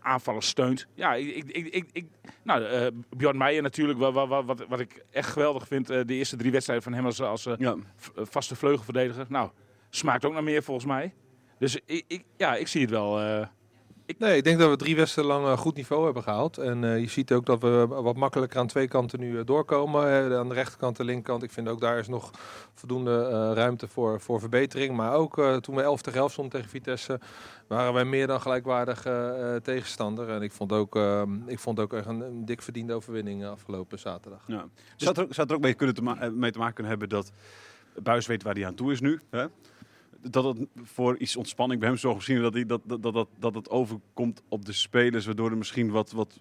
aanvallers 0.00 0.46
steunt. 0.48 0.86
Ja, 0.94 1.14
ik, 1.14 1.34
ik, 1.48 1.66
ik, 1.66 1.88
ik, 1.92 2.06
nou, 2.42 2.64
eh 2.64 2.86
Bjorn 3.16 3.36
Meijer 3.36 3.62
natuurlijk, 3.62 3.98
wat, 3.98 4.12
wat, 4.12 4.44
wat, 4.44 4.66
wat 4.68 4.80
ik 4.80 5.04
echt 5.10 5.28
geweldig 5.30 5.66
vind, 5.66 5.90
eh, 5.90 6.00
de 6.06 6.14
eerste 6.14 6.36
drie 6.36 6.52
wedstrijden 6.52 6.84
van 6.84 6.94
hem 6.94 7.04
als, 7.04 7.20
als 7.20 7.44
Ja. 7.44 7.56
eh, 7.58 7.74
vaste 8.14 8.56
vleugelverdediger. 8.56 9.26
Nou, 9.28 9.50
smaakt 9.90 10.24
ook 10.24 10.32
naar 10.32 10.42
meer 10.44 10.62
volgens 10.62 10.86
mij. 10.86 11.14
Dus 11.58 11.78
ik, 11.86 12.04
ik, 12.06 12.24
ja, 12.36 12.56
ik 12.56 12.68
zie 12.68 12.80
het 12.80 12.90
wel. 12.90 13.20
Eh, 14.18 14.18
Nee, 14.28 14.36
ik 14.36 14.44
denk 14.44 14.58
dat 14.58 14.70
we 14.70 14.76
drie 14.76 14.96
wedstrijden 14.96 15.34
lang 15.34 15.46
een 15.46 15.56
goed 15.58 15.76
niveau 15.76 16.04
hebben 16.04 16.22
gehaald. 16.22 16.58
En 16.58 16.84
eh, 16.84 17.00
je 17.00 17.08
ziet 17.08 17.32
ook 17.32 17.46
dat 17.46 17.60
we 17.62 17.86
wat 17.88 18.16
makkelijker 18.16 18.58
aan 18.60 18.66
twee 18.66 18.88
kanten 18.88 19.20
nu 19.20 19.38
eh, 19.38 19.44
doorkomen. 19.44 20.30
Eh, 20.30 20.38
aan 20.38 20.48
de 20.48 20.54
rechterkant 20.54 20.98
en 20.98 21.04
linkerkant. 21.04 21.42
Ik 21.42 21.50
vind 21.52 21.68
ook 21.68 21.80
daar 21.80 21.98
is 21.98 22.08
nog 22.08 22.30
voldoende 22.74 23.22
eh, 23.24 23.50
ruimte 23.54 23.88
voor, 23.88 24.20
voor 24.20 24.40
verbetering. 24.40 24.96
Maar 24.96 25.12
ook 25.14 25.38
eh, 25.38 25.56
toen 25.56 25.74
we 25.74 25.82
11 25.82 26.02
tegen 26.02 26.20
11 26.20 26.32
stonden 26.32 26.52
tegen 26.52 26.70
Vitesse, 26.70 27.20
waren 27.66 27.92
wij 27.92 28.04
meer 28.04 28.26
dan 28.26 28.40
gelijkwaardige 28.40 29.10
eh, 29.10 29.56
tegenstander. 29.56 30.28
En 30.28 30.42
ik 30.42 30.52
vond 30.52 30.72
ook, 30.72 30.96
eh, 30.96 31.22
ik 31.46 31.58
vond 31.58 31.78
ook 31.80 31.92
echt 31.92 32.06
een, 32.06 32.20
een 32.20 32.44
dik 32.44 32.62
verdiende 32.62 32.92
overwinning 32.94 33.42
eh, 33.42 33.50
afgelopen 33.50 33.98
zaterdag. 33.98 34.40
Ja. 34.46 34.64
Zou, 34.96 35.10
het 35.10 35.16
er, 35.18 35.24
ook- 35.24 35.34
zou 35.34 35.40
het 35.40 35.50
er 35.50 35.56
ook 35.56 35.62
mee, 35.62 35.74
kunnen 35.74 35.94
te 35.94 36.02
eh, 36.20 36.30
mee 36.30 36.50
te 36.50 36.58
maken 36.58 36.74
kunnen 36.74 36.90
hebben 36.92 37.08
dat 37.08 37.32
Buis 38.02 38.26
weet 38.26 38.42
waar 38.42 38.54
hij 38.54 38.66
aan 38.66 38.74
toe 38.74 38.92
is 38.92 39.00
nu? 39.00 39.20
Hè? 39.30 39.44
Dat 40.22 40.44
het 40.44 40.66
voor 40.82 41.16
iets 41.16 41.36
ontspanning 41.36 41.80
bij 41.80 41.88
hem 41.88 41.98
zorgt 41.98 42.16
misschien 42.16 42.42
dat, 42.42 42.54
hij, 42.54 42.66
dat, 42.66 42.80
dat, 42.84 43.02
dat, 43.02 43.28
dat, 43.38 43.54
het 43.54 43.70
overkomt 43.70 44.42
op 44.48 44.64
de 44.64 44.72
spelers, 44.72 45.26
waardoor 45.26 45.50
er 45.50 45.56
misschien 45.56 45.90
wat, 45.90 46.10
wat, 46.10 46.40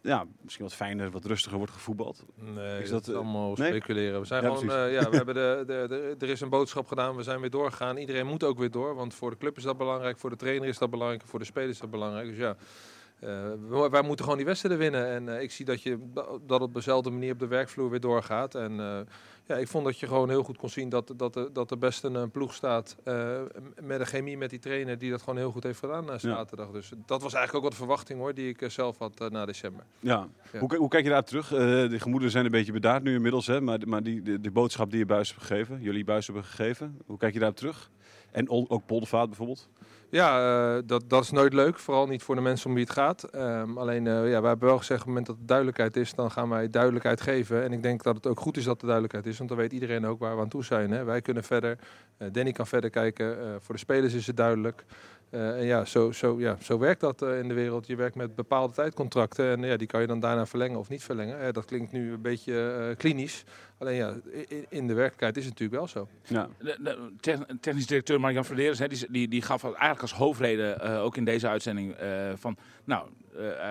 ja, 0.00 0.26
misschien 0.40 0.64
wat 0.64 0.74
fijner, 0.74 1.10
wat 1.10 1.24
rustiger 1.24 1.58
wordt 1.58 1.72
gevoetbald. 1.72 2.24
Nee, 2.34 2.82
Is 2.82 2.90
dat, 2.90 2.98
dat, 3.04 3.08
is 3.08 3.14
eh, 3.14 3.20
allemaal 3.20 3.54
nee? 3.54 3.68
speculeren. 3.68 4.20
We 4.20 4.26
zijn 4.26 4.42
Ja, 4.42 4.54
gewoon, 4.54 4.70
eh, 4.70 4.92
ja, 4.92 5.10
we 5.10 5.16
hebben 5.22 5.34
de, 5.34 5.64
de, 5.66 5.86
de, 5.88 6.16
er 6.18 6.32
is 6.32 6.40
een 6.40 6.48
boodschap 6.48 6.86
gedaan, 6.86 7.16
we 7.16 7.22
zijn 7.22 7.40
weer 7.40 7.50
doorgegaan. 7.50 7.96
Iedereen 7.96 8.26
moet 8.26 8.44
ook 8.44 8.58
weer 8.58 8.70
door, 8.70 8.94
want 8.94 9.14
voor 9.14 9.30
de 9.30 9.36
club 9.36 9.56
is 9.56 9.62
dat 9.62 9.76
belangrijk, 9.78 10.18
voor 10.18 10.30
de 10.30 10.36
trainer 10.36 10.68
is 10.68 10.78
dat 10.78 10.90
belangrijk, 10.90 11.22
voor 11.26 11.38
de 11.38 11.44
spelers 11.44 11.72
is 11.72 11.80
dat 11.80 11.90
belangrijk. 11.90 12.28
Dus 12.28 12.38
ja, 12.38 12.56
eh, 13.24 13.88
wij 13.90 14.02
moeten 14.02 14.24
gewoon 14.24 14.38
die 14.38 14.46
wedstrijden 14.46 14.80
winnen. 14.80 15.06
En 15.06 15.36
eh, 15.36 15.42
ik 15.42 15.50
zie 15.50 15.64
dat, 15.64 15.82
je, 15.82 15.98
dat 16.14 16.40
het 16.48 16.60
op 16.60 16.74
dezelfde 16.74 17.10
manier 17.10 17.32
op 17.32 17.38
de 17.38 17.46
werkvloer 17.46 17.90
weer 17.90 18.00
doorgaat. 18.00 18.54
En 18.54 18.80
eh, 18.80 18.98
ja, 19.46 19.56
ik 19.56 19.68
vond 19.68 19.84
dat 19.84 19.98
je 19.98 20.06
gewoon 20.06 20.28
heel 20.28 20.42
goed 20.42 20.56
kon 20.56 20.68
zien 20.68 20.88
dat, 20.88 21.12
dat, 21.16 21.36
er- 21.36 21.52
dat 21.52 21.70
er 21.70 21.78
best 21.78 22.04
een, 22.04 22.30
ploeg 22.30 22.54
staat 22.54 22.96
met 23.82 24.00
een 24.00 24.06
chemie 24.06 24.38
met 24.38 24.50
die 24.50 24.58
trainer 24.58 24.98
die 24.98 25.10
dat 25.10 25.20
gewoon 25.20 25.36
heel 25.38 25.50
goed 25.50 25.62
heeft 25.62 25.78
gedaan 25.78 26.04
na 26.04 26.18
zaterdag. 26.18 26.70
Dus 26.70 26.88
dat 27.06 27.22
was 27.22 27.32
eigenlijk 27.34 27.54
ook 27.54 27.62
wat 27.62 27.70
de 27.72 27.76
verwachting 27.86 28.18
hoor, 28.18 28.34
die 28.34 28.48
ik 28.48 28.70
zelf 28.70 28.98
had 28.98 29.28
na 29.30 29.44
december. 29.44 29.84
Ja. 30.00 30.28
Ja. 30.52 30.58
Hoe, 30.58 30.76
hoe 30.76 30.88
kijk 30.88 31.04
je 31.04 31.10
daar 31.10 31.24
terug? 31.24 31.48
De 31.48 32.00
gemoederen 32.00 32.32
zijn 32.32 32.44
een 32.44 32.50
beetje 32.50 32.72
bedaard 32.72 33.02
nu 33.02 33.14
inmiddels, 33.14 33.46
hè? 33.46 33.60
maar, 33.60 33.78
maar 33.86 34.02
die, 34.02 34.22
de, 34.22 34.40
de 34.40 34.50
boodschap 34.50 34.90
die 34.90 34.98
je 34.98 35.06
Buis 35.06 35.28
hebt 35.28 35.40
gegeven, 35.40 35.80
jullie 35.80 36.04
Buis 36.04 36.26
hebben 36.26 36.44
gegeven, 36.44 36.98
hoe 37.06 37.18
kijk 37.18 37.32
je 37.32 37.38
daarop 37.38 37.56
terug? 37.58 37.90
En 38.30 38.48
ook 38.50 38.86
Poldervaart 38.86 39.26
bijvoorbeeld? 39.28 39.68
Ja, 40.14 40.38
eh, 40.76 40.82
dat, 40.86 41.08
dat 41.08 41.22
is 41.22 41.30
nooit 41.30 41.52
leuk. 41.52 41.78
Vooral 41.78 42.06
niet 42.06 42.22
voor 42.22 42.34
de 42.34 42.40
mensen 42.40 42.68
om 42.68 42.74
wie 42.74 42.84
het 42.84 42.92
gaat. 42.92 43.22
Ehm, 43.22 43.78
alleen, 43.78 44.06
eh, 44.06 44.12
ja, 44.12 44.40
wij 44.40 44.48
hebben 44.50 44.68
wel 44.68 44.78
gezegd, 44.78 45.00
op 45.00 45.06
het 45.06 45.14
moment 45.14 45.26
dat 45.26 45.36
er 45.36 45.46
duidelijkheid 45.46 45.96
is, 45.96 46.14
dan 46.14 46.30
gaan 46.30 46.48
wij 46.48 46.70
duidelijkheid 46.70 47.20
geven. 47.20 47.62
En 47.62 47.72
ik 47.72 47.82
denk 47.82 48.02
dat 48.02 48.14
het 48.14 48.26
ook 48.26 48.40
goed 48.40 48.56
is 48.56 48.64
dat 48.64 48.80
er 48.80 48.84
duidelijkheid 48.84 49.26
is, 49.26 49.36
want 49.38 49.48
dan 49.48 49.58
weet 49.58 49.72
iedereen 49.72 50.06
ook 50.06 50.18
waar 50.18 50.36
we 50.36 50.42
aan 50.42 50.48
toe 50.48 50.64
zijn. 50.64 50.90
Hè. 50.90 51.04
Wij 51.04 51.20
kunnen 51.20 51.44
verder, 51.44 51.78
eh, 52.16 52.28
Danny 52.32 52.52
kan 52.52 52.66
verder 52.66 52.90
kijken. 52.90 53.36
Voor 53.60 53.74
de 53.74 53.80
spelers 53.80 54.14
is 54.14 54.26
het 54.26 54.36
duidelijk. 54.36 54.84
Eh, 55.34 55.58
en 55.58 55.64
ja 55.64 55.84
zo, 55.84 56.12
zo, 56.12 56.40
ja, 56.40 56.56
zo 56.62 56.78
werkt 56.78 57.00
dat 57.00 57.22
eh, 57.22 57.38
in 57.38 57.48
de 57.48 57.54
wereld. 57.54 57.86
Je 57.86 57.96
werkt 57.96 58.14
met 58.14 58.34
bepaalde 58.34 58.74
tijdcontracten 58.74 59.50
en 59.50 59.62
ja, 59.62 59.76
die 59.76 59.86
kan 59.86 60.00
je 60.00 60.06
dan 60.06 60.20
daarna 60.20 60.46
verlengen 60.46 60.78
of 60.78 60.88
niet 60.88 61.02
verlengen. 61.02 61.40
Eh, 61.40 61.52
dat 61.52 61.64
klinkt 61.64 61.92
nu 61.92 62.12
een 62.12 62.22
beetje 62.22 62.86
eh, 62.90 62.96
klinisch. 62.96 63.44
Alleen 63.78 63.94
ja, 63.94 64.14
in, 64.48 64.66
in 64.68 64.86
de 64.86 64.94
werkelijkheid 64.94 65.36
is 65.36 65.44
het 65.44 65.58
natuurlijk 65.58 65.78
wel 65.80 65.88
zo. 65.88 66.08
Ja. 66.34 66.48
De, 66.58 66.76
de 66.80 67.12
te- 67.20 67.58
technisch 67.60 67.86
directeur 67.86 68.20
Marjan 68.20 68.44
Verderes, 68.44 68.78
hè, 68.78 68.88
die, 68.88 69.06
die, 69.10 69.28
die 69.28 69.42
gaf 69.42 69.64
eigenlijk 69.64 70.00
als 70.00 70.12
hoofdreden, 70.12 70.80
eh, 70.80 71.02
ook 71.02 71.16
in 71.16 71.24
deze 71.24 71.48
uitzending, 71.48 71.92
eh, 71.92 72.08
van 72.34 72.56
nou, 72.84 73.08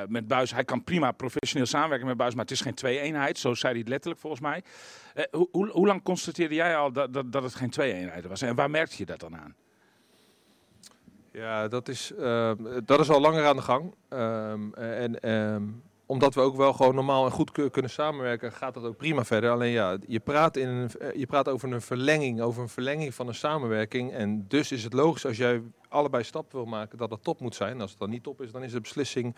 met 0.07 0.27
Buis, 0.27 0.53
hij 0.53 0.63
kan 0.63 0.83
prima 0.83 1.11
professioneel 1.11 1.67
samenwerken 1.67 2.07
met 2.07 2.17
Buis, 2.17 2.33
maar 2.33 2.43
het 2.43 2.53
is 2.53 2.61
geen 2.61 2.73
twee-eenheid, 2.73 3.37
zo 3.37 3.53
zei 3.53 3.71
hij 3.71 3.81
het 3.81 3.89
letterlijk 3.89 4.21
volgens 4.21 4.41
mij. 4.41 4.63
Eh, 5.13 5.23
hoe, 5.31 5.47
hoe, 5.51 5.69
hoe 5.69 5.87
lang 5.87 6.03
constateerde 6.03 6.55
jij 6.55 6.77
al 6.77 6.91
dat, 6.91 7.13
dat, 7.13 7.31
dat 7.31 7.43
het 7.43 7.55
geen 7.55 7.69
twee-eenheid 7.69 8.25
was 8.25 8.41
en 8.41 8.55
waar 8.55 8.69
merkte 8.69 8.95
je 8.97 9.05
dat 9.05 9.19
dan 9.19 9.37
aan? 9.37 9.55
Ja, 11.33 11.67
dat 11.67 11.87
is, 11.87 12.11
eh, 12.13 12.51
dat 12.85 12.99
is 12.99 13.09
al 13.09 13.21
langer 13.21 13.45
aan 13.45 13.55
de 13.55 13.61
gang. 13.61 13.93
Ehm, 14.09 14.73
en 14.73 15.19
ehm, 15.19 15.63
omdat 16.05 16.33
we 16.33 16.41
ook 16.41 16.55
wel 16.55 16.73
gewoon 16.73 16.95
normaal 16.95 17.25
en 17.25 17.31
goed 17.31 17.51
ku- 17.51 17.69
kunnen 17.69 17.91
samenwerken, 17.91 18.51
gaat 18.51 18.73
dat 18.73 18.83
ook 18.83 18.97
prima 18.97 19.25
verder. 19.25 19.51
Alleen 19.51 19.71
ja, 19.71 19.97
je 20.07 20.19
praat, 20.19 20.57
in 20.57 20.67
een, 20.67 20.89
je 21.15 21.25
praat 21.25 21.49
over 21.49 21.71
een 21.73 21.81
verlenging, 21.81 22.41
over 22.41 22.61
een 22.61 22.69
verlenging 22.69 23.13
van 23.13 23.27
een 23.27 23.35
samenwerking. 23.35 24.11
En 24.13 24.45
dus 24.47 24.71
is 24.71 24.83
het 24.83 24.93
logisch 24.93 25.25
als 25.25 25.37
jij 25.37 25.61
allebei 25.89 26.23
stappen 26.23 26.57
wil 26.57 26.65
maken, 26.67 26.97
dat 26.97 27.09
dat 27.09 27.23
top 27.23 27.39
moet 27.39 27.55
zijn. 27.55 27.81
Als 27.81 27.89
het 27.89 27.99
dan 27.99 28.09
niet 28.09 28.23
top 28.23 28.41
is, 28.41 28.51
dan 28.51 28.63
is 28.63 28.71
de 28.71 28.81
beslissing 28.81 29.35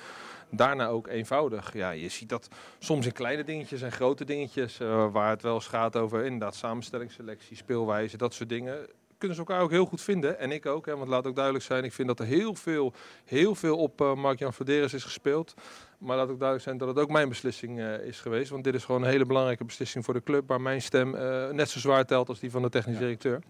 daarna 0.50 0.88
ook 0.88 1.08
eenvoudig. 1.08 1.74
Ja, 1.74 1.90
je 1.90 2.10
ziet 2.10 2.30
dat 2.30 2.48
soms 2.80 3.06
in 3.06 3.12
kleine 3.12 3.44
dingetjes 3.44 3.82
en 3.82 3.92
grote 3.92 4.26
dingetjes, 4.26 4.80
eh, 4.80 5.12
waar 5.12 5.30
het 5.30 5.42
wel 5.42 5.54
eens 5.56 5.68
gaat 5.68 5.96
over 5.96 6.24
inderdaad 6.24 6.56
samenstelling, 6.56 7.12
selectie, 7.12 7.58
speelwijze, 7.58 8.18
dat 8.18 8.34
soort 8.34 8.50
dingen. 8.50 8.88
Kunnen 9.26 9.44
ze 9.44 9.52
elkaar 9.52 9.66
ook 9.66 9.72
heel 9.72 9.86
goed 9.86 10.02
vinden. 10.02 10.40
En 10.40 10.52
ik 10.52 10.66
ook, 10.66 10.86
hè, 10.86 10.98
want 10.98 11.10
laat 11.10 11.28
ook 11.28 11.36
duidelijk 11.36 11.66
zijn, 11.66 11.84
ik 11.84 11.94
vind 11.94 12.08
dat 12.08 12.20
er 12.20 12.26
heel 12.26 12.56
veel, 12.56 12.94
heel 13.26 13.56
veel 13.56 13.78
op 13.78 14.02
eh, 14.02 14.16
Mark-Jan 14.16 14.54
Verderes 14.54 14.94
is 14.94 15.04
gespeeld. 15.04 15.54
Maar 15.98 16.18
laat 16.18 16.30
ook 16.30 16.40
duidelijk 16.40 16.64
zijn 16.64 16.78
dat 16.78 16.88
het 16.88 17.00
ook 17.00 17.10
mijn 17.10 17.30
beslissing 17.30 17.80
eh, 17.80 18.00
is 18.00 18.20
geweest. 18.20 18.50
Want 18.50 18.64
dit 18.64 18.76
is 18.76 18.86
gewoon 18.86 19.02
een 19.04 19.10
hele 19.10 19.26
belangrijke 19.26 19.64
beslissing 19.64 20.06
voor 20.06 20.14
de 20.14 20.24
club. 20.24 20.48
Waar 20.48 20.62
mijn 20.62 20.82
stem 20.82 21.16
eh, 21.16 21.50
net 21.50 21.70
zo 21.70 21.80
zwaar 21.80 22.06
telt 22.06 22.30
als 22.30 22.40
die 22.40 22.52
van 22.52 22.62
de 22.62 22.70
technisch 22.70 22.98
directeur. 22.98 23.42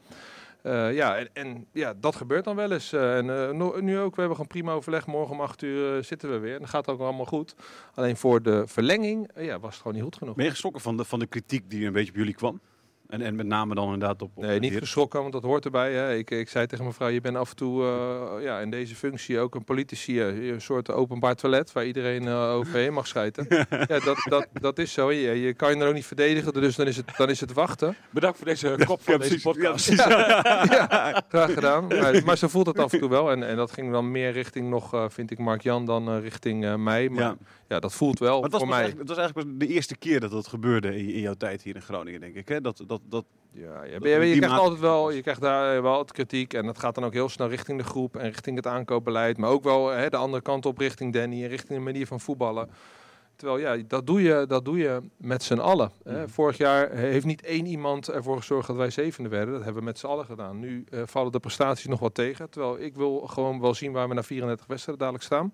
Ja, 0.94 1.18
en, 1.18 1.30
en 1.34 1.68
ja, 1.72 1.94
dat 2.00 2.16
gebeurt 2.16 2.44
dan 2.44 2.56
wel 2.56 2.72
eens. 2.72 2.94
En 2.94 3.26
no- 3.58 3.80
nu 3.80 4.00
ook, 4.00 4.16
we 4.16 4.20
hebben 4.20 4.38
gewoon 4.38 4.48
prima 4.48 4.72
overleg. 4.72 5.08
Morgen 5.08 5.36
om 5.36 5.42
acht 5.42 5.62
uur 5.62 6.04
zitten 6.04 6.32
we 6.32 6.38
weer. 6.38 6.54
En 6.54 6.60
dat 6.60 6.70
gaat 6.70 6.88
ook 6.88 7.00
allemaal 7.00 7.26
goed. 7.26 7.56
Alleen 7.94 8.18
voor 8.18 8.42
de 8.42 8.64
verlenging 8.68 9.30
ja, 9.36 9.60
was 9.60 9.74
het 9.74 9.82
gewoon 9.82 9.94
niet 9.94 10.04
goed 10.04 10.18
genoeg. 10.18 10.36
Ben 10.36 10.46
je 10.46 10.52
geschrokken 10.52 10.82
van 10.82 10.98
de, 10.98 11.06
van 11.06 11.20
de 11.20 11.28
kritiek 11.28 11.70
die 11.70 11.86
een 11.86 11.94
beetje 11.94 12.12
op 12.12 12.18
jullie 12.18 12.34
kwam? 12.34 12.60
En, 13.08 13.22
en 13.22 13.36
met 13.36 13.46
name 13.46 13.76
dan 13.76 13.94
inderdaad 13.94 14.22
op... 14.22 14.32
op 14.36 14.44
Nee, 14.44 14.60
niet 14.60 14.78
geschrokken, 14.78 15.22
want 15.22 15.34
dat 15.34 15.44
hoort 15.44 15.66
erbij. 15.66 15.94
Hè. 15.94 16.16
Ik, 16.16 16.32
ik 16.32 16.50
zei 16.50 16.68
tegen 16.68 16.86
mevrouw, 16.86 17.08
je 17.08 17.22
bent 17.22 17.38
af 17.38 17.50
en 17.50 17.56
toe 17.56 17.84
eh, 17.84 18.44
ja, 18.44 18.60
in 18.60 18.70
deze 18.70 18.96
functie 18.96 19.40
ook 19.40 19.56
een 19.56 19.64
politici, 19.64 20.20
eh, 20.20 20.48
een 20.48 20.62
soort 20.62 20.92
openbaar 20.92 21.36
toilet 21.36 21.72
waar 21.72 21.86
iedereen 21.86 22.28
eh, 22.28 22.52
overheen 22.52 22.94
mag 22.94 23.08
schijten. 23.08 23.46
ja, 23.70 24.00
dat, 24.00 24.26
dat, 24.30 24.48
dat 24.54 24.80
is 24.80 24.94
zo. 24.94 25.12
Je, 25.12 25.42
je 25.42 25.54
kan 25.54 25.76
je 25.76 25.82
er 25.82 25.88
ook 25.88 25.94
niet 25.94 26.06
verdedigen, 26.06 26.54
dus 26.54 26.76
dan 26.76 26.88
is 26.88 26.98
het, 26.98 27.18
dan 27.18 27.30
is 27.30 27.40
het 27.40 27.54
wachten. 27.54 27.96
Bedankt 28.10 28.38
voor 28.38 28.48
deze 28.48 28.78
kop 28.86 29.02
van 29.02 29.14
Ja, 29.14 29.20
deze. 29.20 29.34
Ja, 29.34 29.40
podcast. 29.42 29.88
ja, 29.96 31.24
graag 31.30 31.54
gedaan. 31.54 31.88
Maar, 31.88 32.24
maar 32.26 32.38
zo 32.38 32.48
voelt 32.48 32.68
het 32.68 32.80
af 32.80 32.94
en 32.94 33.00
toe 33.00 33.10
wel. 33.10 33.32
En, 33.32 33.48
en 33.48 33.56
dat 33.56 33.72
ging 33.72 33.92
dan 33.92 34.12
meer 34.12 34.32
richting 34.32 34.70
nog, 34.70 34.94
eh, 34.94 35.06
vind 35.10 35.32
ik, 35.32 35.38
Mark-Jan 35.38 35.86
dan 35.86 36.10
eh, 36.10 36.22
richting 36.22 36.66
eh, 36.66 36.76
mij. 36.76 37.10
Maar 37.10 37.36
Ja. 37.68 37.80
dat 37.80 37.94
voelt 37.94 38.20
wel 38.20 38.34
Maar 38.34 38.44
het 38.44 38.52
was, 38.52 38.62
voor 38.62 38.70
pas 38.70 38.78
mij. 38.78 38.86
eigenlijk, 38.86 39.10
het 39.10 39.18
was 39.18 39.26
eigenlijk 39.26 39.60
de 39.60 39.68
eerste 39.68 39.98
keer 39.98 40.20
dat 40.20 40.32
dat 40.32 40.48
gebeurde 40.48 40.98
in, 40.98 41.10
in 41.10 41.22
jouw 41.22 41.34
tijd 41.34 41.62
hier 41.62 41.76
in 41.76 41.82
Groningen, 41.82 42.20
denk 42.20 42.36
ik. 42.36 42.48
Hè? 42.48 42.62
Dat, 42.62 42.84
dat, 42.88 43.02
dat, 43.10 43.26
Ja, 43.52 43.84
je, 43.84 44.00
Dat 44.00 44.12
je, 44.12 44.36
krijgt 44.38 44.58
altijd 44.58 44.80
wel, 44.80 45.12
je 45.12 45.22
krijgt 45.22 45.42
daar 45.42 45.82
wel 45.82 45.96
wat 45.96 46.12
kritiek 46.12 46.54
en 46.54 46.66
dat 46.66 46.80
gaat 46.80 46.96
dan 46.96 47.04
ook 47.06 47.14
heel 47.14 47.30
snel 47.30 47.50
richting 47.50 47.78
de 47.78 47.84
groep 47.84 48.16
en 48.16 48.26
richting 48.26 48.56
het 48.56 48.68
aankoopbeleid, 48.68 49.38
maar 49.38 49.50
ook 49.50 49.64
wel 49.64 49.90
hè, 49.90 50.10
de 50.10 50.18
andere 50.18 50.44
kant 50.44 50.66
op 50.66 50.78
richting 50.78 51.14
Danny 51.14 51.44
en 51.44 51.50
richting 51.50 51.78
de 51.78 51.84
manier 51.86 52.08
van 52.08 52.20
voetballen. 52.20 52.70
Terwijl 53.36 53.60
ja, 53.60 53.84
dat 53.88 54.08
doe 54.08 54.22
je, 54.22 54.46
dat 54.48 54.66
doe 54.66 54.78
je 54.78 55.00
met 55.18 55.44
z'n 55.44 55.58
allen. 55.58 55.92
Hè. 56.04 56.20
Mhm. 56.20 56.28
Vorig 56.30 56.58
jaar 56.58 56.92
heeft 56.92 57.26
niet 57.26 57.42
één 57.42 57.66
iemand 57.66 58.10
ervoor 58.10 58.38
gezorgd 58.38 58.68
dat 58.68 58.76
wij 58.76 58.90
zevende 58.90 59.30
werden. 59.30 59.54
Dat 59.54 59.64
hebben 59.64 59.82
we 59.82 59.88
met 59.88 60.00
z'n 60.00 60.06
allen 60.06 60.26
gedaan. 60.26 60.60
Nu 60.60 60.86
eh, 60.90 61.02
vallen 61.06 61.32
de 61.32 61.40
prestaties 61.40 61.86
nog 61.86 62.00
wat 62.00 62.14
tegen. 62.14 62.50
Terwijl 62.50 62.80
ik 62.80 62.96
wil 62.96 63.20
gewoon 63.20 63.62
wel 63.62 63.74
zien 63.74 63.92
waar 63.92 64.08
we 64.08 64.14
na 64.14 64.24
34 64.24 64.68
wedstrijden 64.68 65.04
dadelijk 65.06 65.26
staan. 65.26 65.52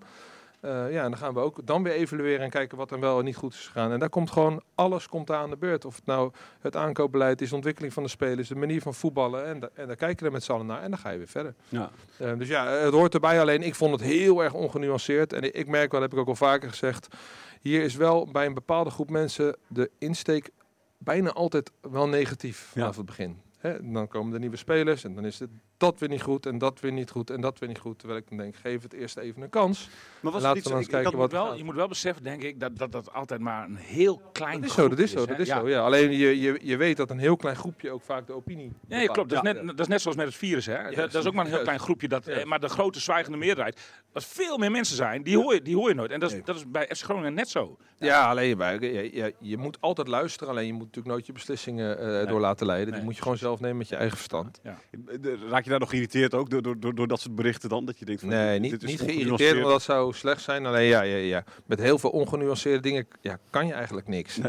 Eh, 0.62 0.92
ja, 0.92 1.04
en 1.04 1.10
dan 1.10 1.18
gaan 1.20 1.34
we 1.34 1.40
ook 1.40 1.66
dan 1.66 1.84
weer 1.84 1.94
evalueren 1.94 2.40
en 2.44 2.50
kijken 2.50 2.78
wat 2.78 2.92
er 2.92 3.00
wel 3.00 3.20
en 3.20 3.26
niet 3.26 3.36
goed 3.36 3.54
is 3.54 3.66
gegaan. 3.68 3.92
En 3.92 4.00
daar 4.00 4.10
komt 4.10 4.32
gewoon 4.32 4.62
alles 4.76 5.08
komt 5.08 5.28
daar 5.28 5.38
aan 5.38 5.50
de 5.50 5.58
beurt. 5.58 5.86
Of 5.86 5.96
het 5.96 6.06
nou 6.06 6.32
het 6.60 6.76
aankoopbeleid 6.76 7.42
is, 7.42 7.50
de 7.50 7.56
ontwikkeling 7.56 7.94
van 7.94 8.04
de 8.04 8.10
spelers, 8.10 8.48
de 8.48 8.56
manier 8.56 8.82
van 8.82 8.94
voetballen. 8.94 9.46
En, 9.46 9.60
da- 9.60 9.70
en 9.74 9.88
daar 9.88 9.96
kijken 9.96 10.26
we 10.26 10.32
met 10.32 10.44
z'n 10.44 10.52
allen 10.52 10.66
naar 10.66 10.82
en 10.82 10.90
dan 10.90 11.00
ga 11.00 11.10
je 11.10 11.18
weer 11.18 11.28
verder. 11.28 11.54
ja. 11.70 11.90
Eh, 12.18 12.38
dus 12.38 12.48
ja, 12.48 12.68
het 12.68 12.94
hoort 12.94 13.14
erbij. 13.14 13.42
Alleen 13.42 13.62
ik 13.64 13.76
vond 13.76 13.92
het 13.92 14.02
heel 14.10 14.44
erg 14.44 14.54
ongenuanceerd. 14.54 15.34
En 15.34 15.54
ik 15.56 15.68
merk 15.68 15.92
wel, 15.92 16.02
heb 16.02 16.14
ik 16.14 16.20
ook 16.20 16.28
al 16.28 16.36
vaker 16.36 16.70
gezegd. 16.70 17.08
Hier 17.62 17.84
is 17.84 17.96
wel 17.96 18.28
bij 18.32 18.46
een 18.46 18.54
bepaalde 18.54 18.90
groep 18.90 19.10
mensen 19.10 19.56
de 19.68 19.92
insteek 19.98 20.50
bijna 20.98 21.32
altijd 21.32 21.72
wel 21.82 22.08
negatief 22.08 22.58
vanaf 22.72 22.98
het 22.98 23.06
begin. 23.06 23.42
Hè, 23.58 23.92
dan 23.92 24.08
komen 24.08 24.34
er 24.34 24.40
nieuwe 24.40 24.56
spelers 24.58 25.04
en 25.04 25.16
dan 25.16 25.26
is 25.26 25.40
het 25.40 25.50
dat 25.82 26.00
weer 26.00 26.10
niet 26.10 26.22
goed 26.22 26.46
en 26.46 26.58
dat 26.58 26.80
weer 26.80 26.92
niet 26.92 27.10
goed 27.10 27.30
en 27.30 27.42
dat 27.42 27.60
weer 27.60 27.70
niet 27.70 27.78
goed. 27.80 28.00
Terwijl 28.00 28.20
ik 28.20 28.30
dan 28.30 28.38
denk, 28.38 28.56
geef 28.56 28.82
het 28.82 28.94
eerst 28.94 29.18
even 29.18 29.42
een 29.42 29.50
kans. 29.50 29.90
Maar 30.20 30.32
was 30.32 30.42
Laten 30.42 30.64
we 30.72 30.78
eens 30.78 30.88
kijken 30.88 31.18
wat- 31.18 31.32
Je 31.32 31.38
moet 31.38 31.46
wel, 31.48 31.58
je 31.58 31.64
moet 31.64 31.76
wel 31.76 31.88
beseffen, 31.88 32.24
denk 32.24 32.42
ik, 32.44 32.60
dat 32.60 32.78
dat, 32.78 32.92
dat 32.92 33.14
altijd 33.14 33.42
maar 33.42 33.66
een 33.66 33.76
heel 33.76 34.22
klein 34.32 34.62
Dat 34.62 34.70
is 34.70 34.76
zo, 34.76 34.90
dat 34.90 35.00
is 35.00 35.12
zo, 35.12 35.26
dat 35.26 35.40
is 35.40 35.48
zo. 35.48 35.70
Ja. 35.70 35.80
Alleen 35.84 36.12
je, 36.12 36.40
je, 36.42 36.60
je 36.62 36.78
weet 36.78 36.98
dat 36.98 37.10
een 37.10 37.20
heel 37.20 37.36
klein 37.36 37.56
groepje 37.56 37.92
ook 37.92 38.02
vaak 38.02 38.28
de 38.28 38.34
opinie 38.34 38.72
Nee, 38.88 39.08
klopt. 39.10 39.30
Dat 39.30 39.46
is, 39.46 39.54
net, 39.54 39.68
dat 39.68 39.80
is 39.80 39.88
net 39.88 40.02
zoals 40.02 40.18
met 40.18 40.26
het 40.26 40.36
virus. 40.36 40.66
Hè? 40.66 40.84
Dat, 40.84 41.12
dat 41.12 41.22
is 41.22 41.28
ook 41.28 41.34
maar 41.34 41.46
een 41.46 41.52
heel 41.52 41.62
klein 41.62 41.80
groepje. 41.80 42.08
Dat, 42.08 42.28
eh. 42.28 42.44
Maar 42.46 42.60
de 42.60 42.70
grote 42.70 43.00
zwijgende 43.00 43.38
meerderheid, 43.38 43.80
als 44.14 44.26
veel 44.26 44.58
meer 44.58 44.72
mensen 44.72 44.96
zijn, 44.96 45.24
die 45.24 45.38
hoor 45.38 45.54
je, 45.54 45.62
die 45.62 45.76
hoor 45.76 45.90
je 45.90 45.96
nooit. 45.96 46.12
En 46.12 46.20
dat 46.20 46.30
is, 46.30 46.36
Nee. 46.36 46.46
dat 46.46 46.56
is 46.56 46.72
bij 46.72 46.86
FC 46.96 47.04
Groningen 47.04 47.34
net 47.34 47.50
zo. 47.50 47.78
Ja, 47.98 48.30
alleen 48.30 48.58
maar, 48.58 48.84
je, 48.84 49.16
je, 49.16 49.34
je 49.40 49.58
moet 49.58 49.78
altijd 49.82 50.08
luisteren. 50.08 50.50
Alleen 50.54 50.66
je 50.66 50.72
moet 50.74 50.86
natuurlijk 50.86 51.08
nooit 51.14 51.26
je 51.26 51.32
beslissingen 51.34 52.20
eh, 52.22 52.28
door 52.28 52.40
laten 52.40 52.66
leiden. 52.66 52.88
Nee. 52.88 52.96
Die 52.96 53.04
moet 53.06 53.16
je 53.16 53.22
gewoon 53.22 53.38
zelf 53.38 53.60
nemen 53.60 53.78
met 53.78 53.90
je 53.90 53.96
eigen 53.96 54.18
verstand. 54.18 54.62
Raak 55.50 55.64
je 55.64 55.70
daar 55.72 55.80
nog 55.80 55.90
geïrriteerd 55.90 56.34
ook 56.34 56.50
door, 56.50 56.62
door, 56.62 56.80
door, 56.80 56.96
door 56.96 57.08
dat 57.08 57.20
soort 57.20 57.36
berichten 57.36 57.70
dan? 57.70 57.86
Dat 57.86 58.00
je 58.00 58.06
denkt 58.06 58.22
van, 58.22 58.30
Nee, 58.30 58.60
dit 58.60 58.72
niet, 58.72 58.84
is 58.84 58.90
niet 58.90 59.02
geïrriteerd, 59.02 59.56
want 59.58 59.68
dat 59.68 59.82
zou 59.82 60.14
slecht 60.14 60.42
zijn. 60.42 60.66
Alleen 60.66 60.88
ja, 60.88 61.02
ja, 61.02 61.16
ja, 61.18 61.44
met 61.66 61.80
heel 61.80 61.98
veel 62.00 62.10
ongenuanceerde 62.10 62.80
dingen 62.80 63.08
ja, 63.22 63.40
kan 63.50 63.68
je 63.68 63.74
eigenlijk 63.74 64.08
niks. 64.08 64.38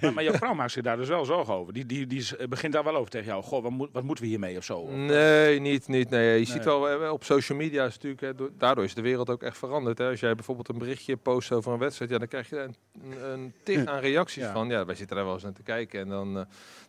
Maar, 0.00 0.12
maar 0.14 0.24
jouw 0.24 0.32
vrouw 0.32 0.54
maakt 0.54 0.72
zich 0.72 0.82
daar 0.82 0.96
dus 0.96 1.08
wel 1.08 1.24
zorgen 1.24 1.54
over. 1.54 1.72
Die, 1.72 1.86
die, 1.86 2.06
die 2.06 2.46
begint 2.48 2.72
daar 2.72 2.84
wel 2.84 2.96
over 2.96 3.10
tegen 3.10 3.26
jou. 3.26 3.42
Goh, 3.42 3.62
wat, 3.62 3.70
moet, 3.70 3.88
wat 3.92 4.02
moeten 4.02 4.24
we 4.24 4.30
hiermee 4.30 4.56
of 4.56 4.64
zo? 4.64 4.86
Nee, 4.90 5.60
niet. 5.60 5.88
niet 5.88 6.10
nee. 6.10 6.24
Je 6.26 6.32
Nee. 6.34 6.44
ziet 6.44 6.64
wel 6.64 6.88
eh, 6.90 7.12
op 7.12 7.24
social 7.24 7.58
media 7.58 7.84
is 7.86 7.92
natuurlijk, 7.94 8.20
hè, 8.22 8.34
door- 8.34 8.50
daardoor 8.58 8.84
is 8.84 8.94
de 8.94 9.00
wereld 9.02 9.30
ook 9.30 9.42
echt 9.42 9.58
veranderd. 9.58 9.98
Hè. 9.98 10.08
Als 10.08 10.20
jij 10.20 10.34
bijvoorbeeld 10.34 10.68
een 10.68 10.78
berichtje 10.78 11.16
post 11.16 11.52
over 11.52 11.72
een 11.72 11.78
wedstrijd, 11.78 12.10
ja, 12.10 12.18
dan 12.18 12.28
krijg 12.28 12.48
je 12.50 12.56
een, 12.58 12.74
een, 13.32 13.52
tig 13.62 13.86
aan 13.90 14.00
reacties 14.00 14.42
Ja. 14.42 14.52
van. 14.52 14.68
Ja, 14.68 14.84
wij 14.84 14.94
zitten 14.94 15.16
daar 15.16 15.24
wel 15.24 15.34
eens 15.34 15.42
naar 15.42 15.52
te 15.52 15.62
kijken 15.62 16.00
en 16.00 16.08
dan 16.08 16.38
eh, 16.38 16.44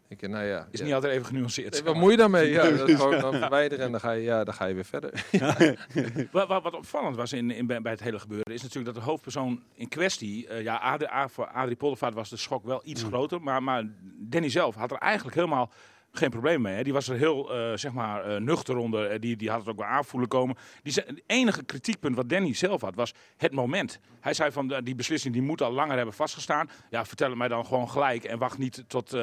denk 0.07 0.21
je, 0.21 0.27
nou 0.27 0.45
ja. 0.45 0.67
Is 0.71 0.79
ja. 0.79 0.85
niet 0.85 0.93
altijd 0.93 1.13
even 1.13 1.25
genuanceerd. 1.25 1.73
Nee, 1.73 1.83
wat 1.83 1.95
moet 1.95 2.11
je 2.11 2.17
daarmee? 2.17 2.49
Ja, 2.51 2.69
dat 2.71 2.89
gewoon 2.89 3.19
dan 3.19 3.33
verwijderen 3.33 3.85
en 3.85 3.91
dan 3.91 3.99
ga 3.99 4.11
je, 4.11 4.23
ja, 4.23 4.43
dan 4.43 4.53
ga 4.53 4.65
je 4.65 4.73
weer 4.73 4.85
verder. 4.85 5.25
Wat, 6.31 6.47
wat, 6.47 6.63
wat 6.63 6.73
opvallend 6.73 7.15
was 7.15 7.33
in, 7.33 7.51
in, 7.51 7.65
bij 7.65 7.79
het 7.83 8.03
hele 8.03 8.19
gebeuren 8.19 8.53
is 8.53 8.61
natuurlijk 8.61 8.93
dat 8.93 9.03
de 9.03 9.09
hoofdpersoon 9.09 9.63
in 9.73 9.87
kwestie, 9.87 10.47
eh, 10.47 10.63
ja, 10.63 10.75
Adrie, 10.75 11.09
voor 11.27 11.47
Adrie 11.47 11.75
Poldervaart 11.75 12.13
was 12.13 12.29
de 12.29 12.37
schok 12.37 12.65
wel 12.65 12.81
iets 12.83 13.03
groter, 13.03 13.41
maar, 13.41 13.63
maar 13.63 13.83
Danny 14.19 14.49
zelf 14.49 14.75
had 14.75 14.91
er 14.91 14.97
eigenlijk 14.97 15.35
helemaal 15.35 15.71
geen 16.11 16.29
probleem 16.29 16.61
mee. 16.61 16.75
Hè. 16.75 16.83
Die 16.83 16.93
was 16.93 17.07
er 17.09 17.17
heel, 17.17 17.53
eh, 17.53 17.77
zeg 17.77 17.93
maar, 17.93 18.25
eh, 18.25 18.41
nuchter 18.41 18.77
onder. 18.77 19.09
Eh, 19.09 19.19
die, 19.19 19.35
die 19.35 19.49
had 19.49 19.59
het 19.59 19.69
ook 19.69 19.77
wel 19.77 19.85
aanvoelen 19.85 20.29
komen. 20.29 20.55
Die 20.83 20.93
het 20.93 21.21
enige 21.25 21.63
kritiekpunt 21.63 22.15
wat 22.15 22.29
Danny 22.29 22.53
zelf 22.53 22.81
had, 22.81 22.95
was 22.95 23.13
het 23.37 23.51
moment. 23.51 23.99
Hij 24.19 24.33
zei 24.33 24.51
van, 24.51 24.81
die 24.83 24.95
beslissing 24.95 25.33
die 25.33 25.43
moet 25.43 25.61
al 25.61 25.71
langer 25.71 25.95
hebben 25.95 26.13
vastgestaan. 26.15 26.69
Ja, 26.89 27.05
vertel 27.05 27.29
het 27.29 27.37
mij 27.37 27.47
dan 27.47 27.65
gewoon 27.65 27.89
gelijk 27.89 28.23
en 28.23 28.37
wacht 28.37 28.57
niet 28.57 28.83
tot, 28.87 29.15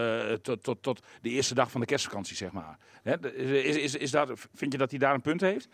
tot, 0.42 0.62
tot, 0.62 0.82
tot 0.82 1.02
de 1.20 1.30
eerste 1.30 1.54
dag 1.54 1.70
van 1.70 1.80
de 1.80 1.86
kerstvakantie, 1.86 2.36
zeg 2.36 2.52
maar. 2.52 2.78
Hè, 3.02 3.34
is, 3.36 3.76
is, 3.76 3.94
is 3.94 4.10
dat, 4.10 4.32
vind 4.54 4.72
je 4.72 4.78
dat 4.78 4.90
hij 4.90 4.98
daar 4.98 5.14
een 5.14 5.20
punt 5.20 5.40
heeft? 5.40 5.68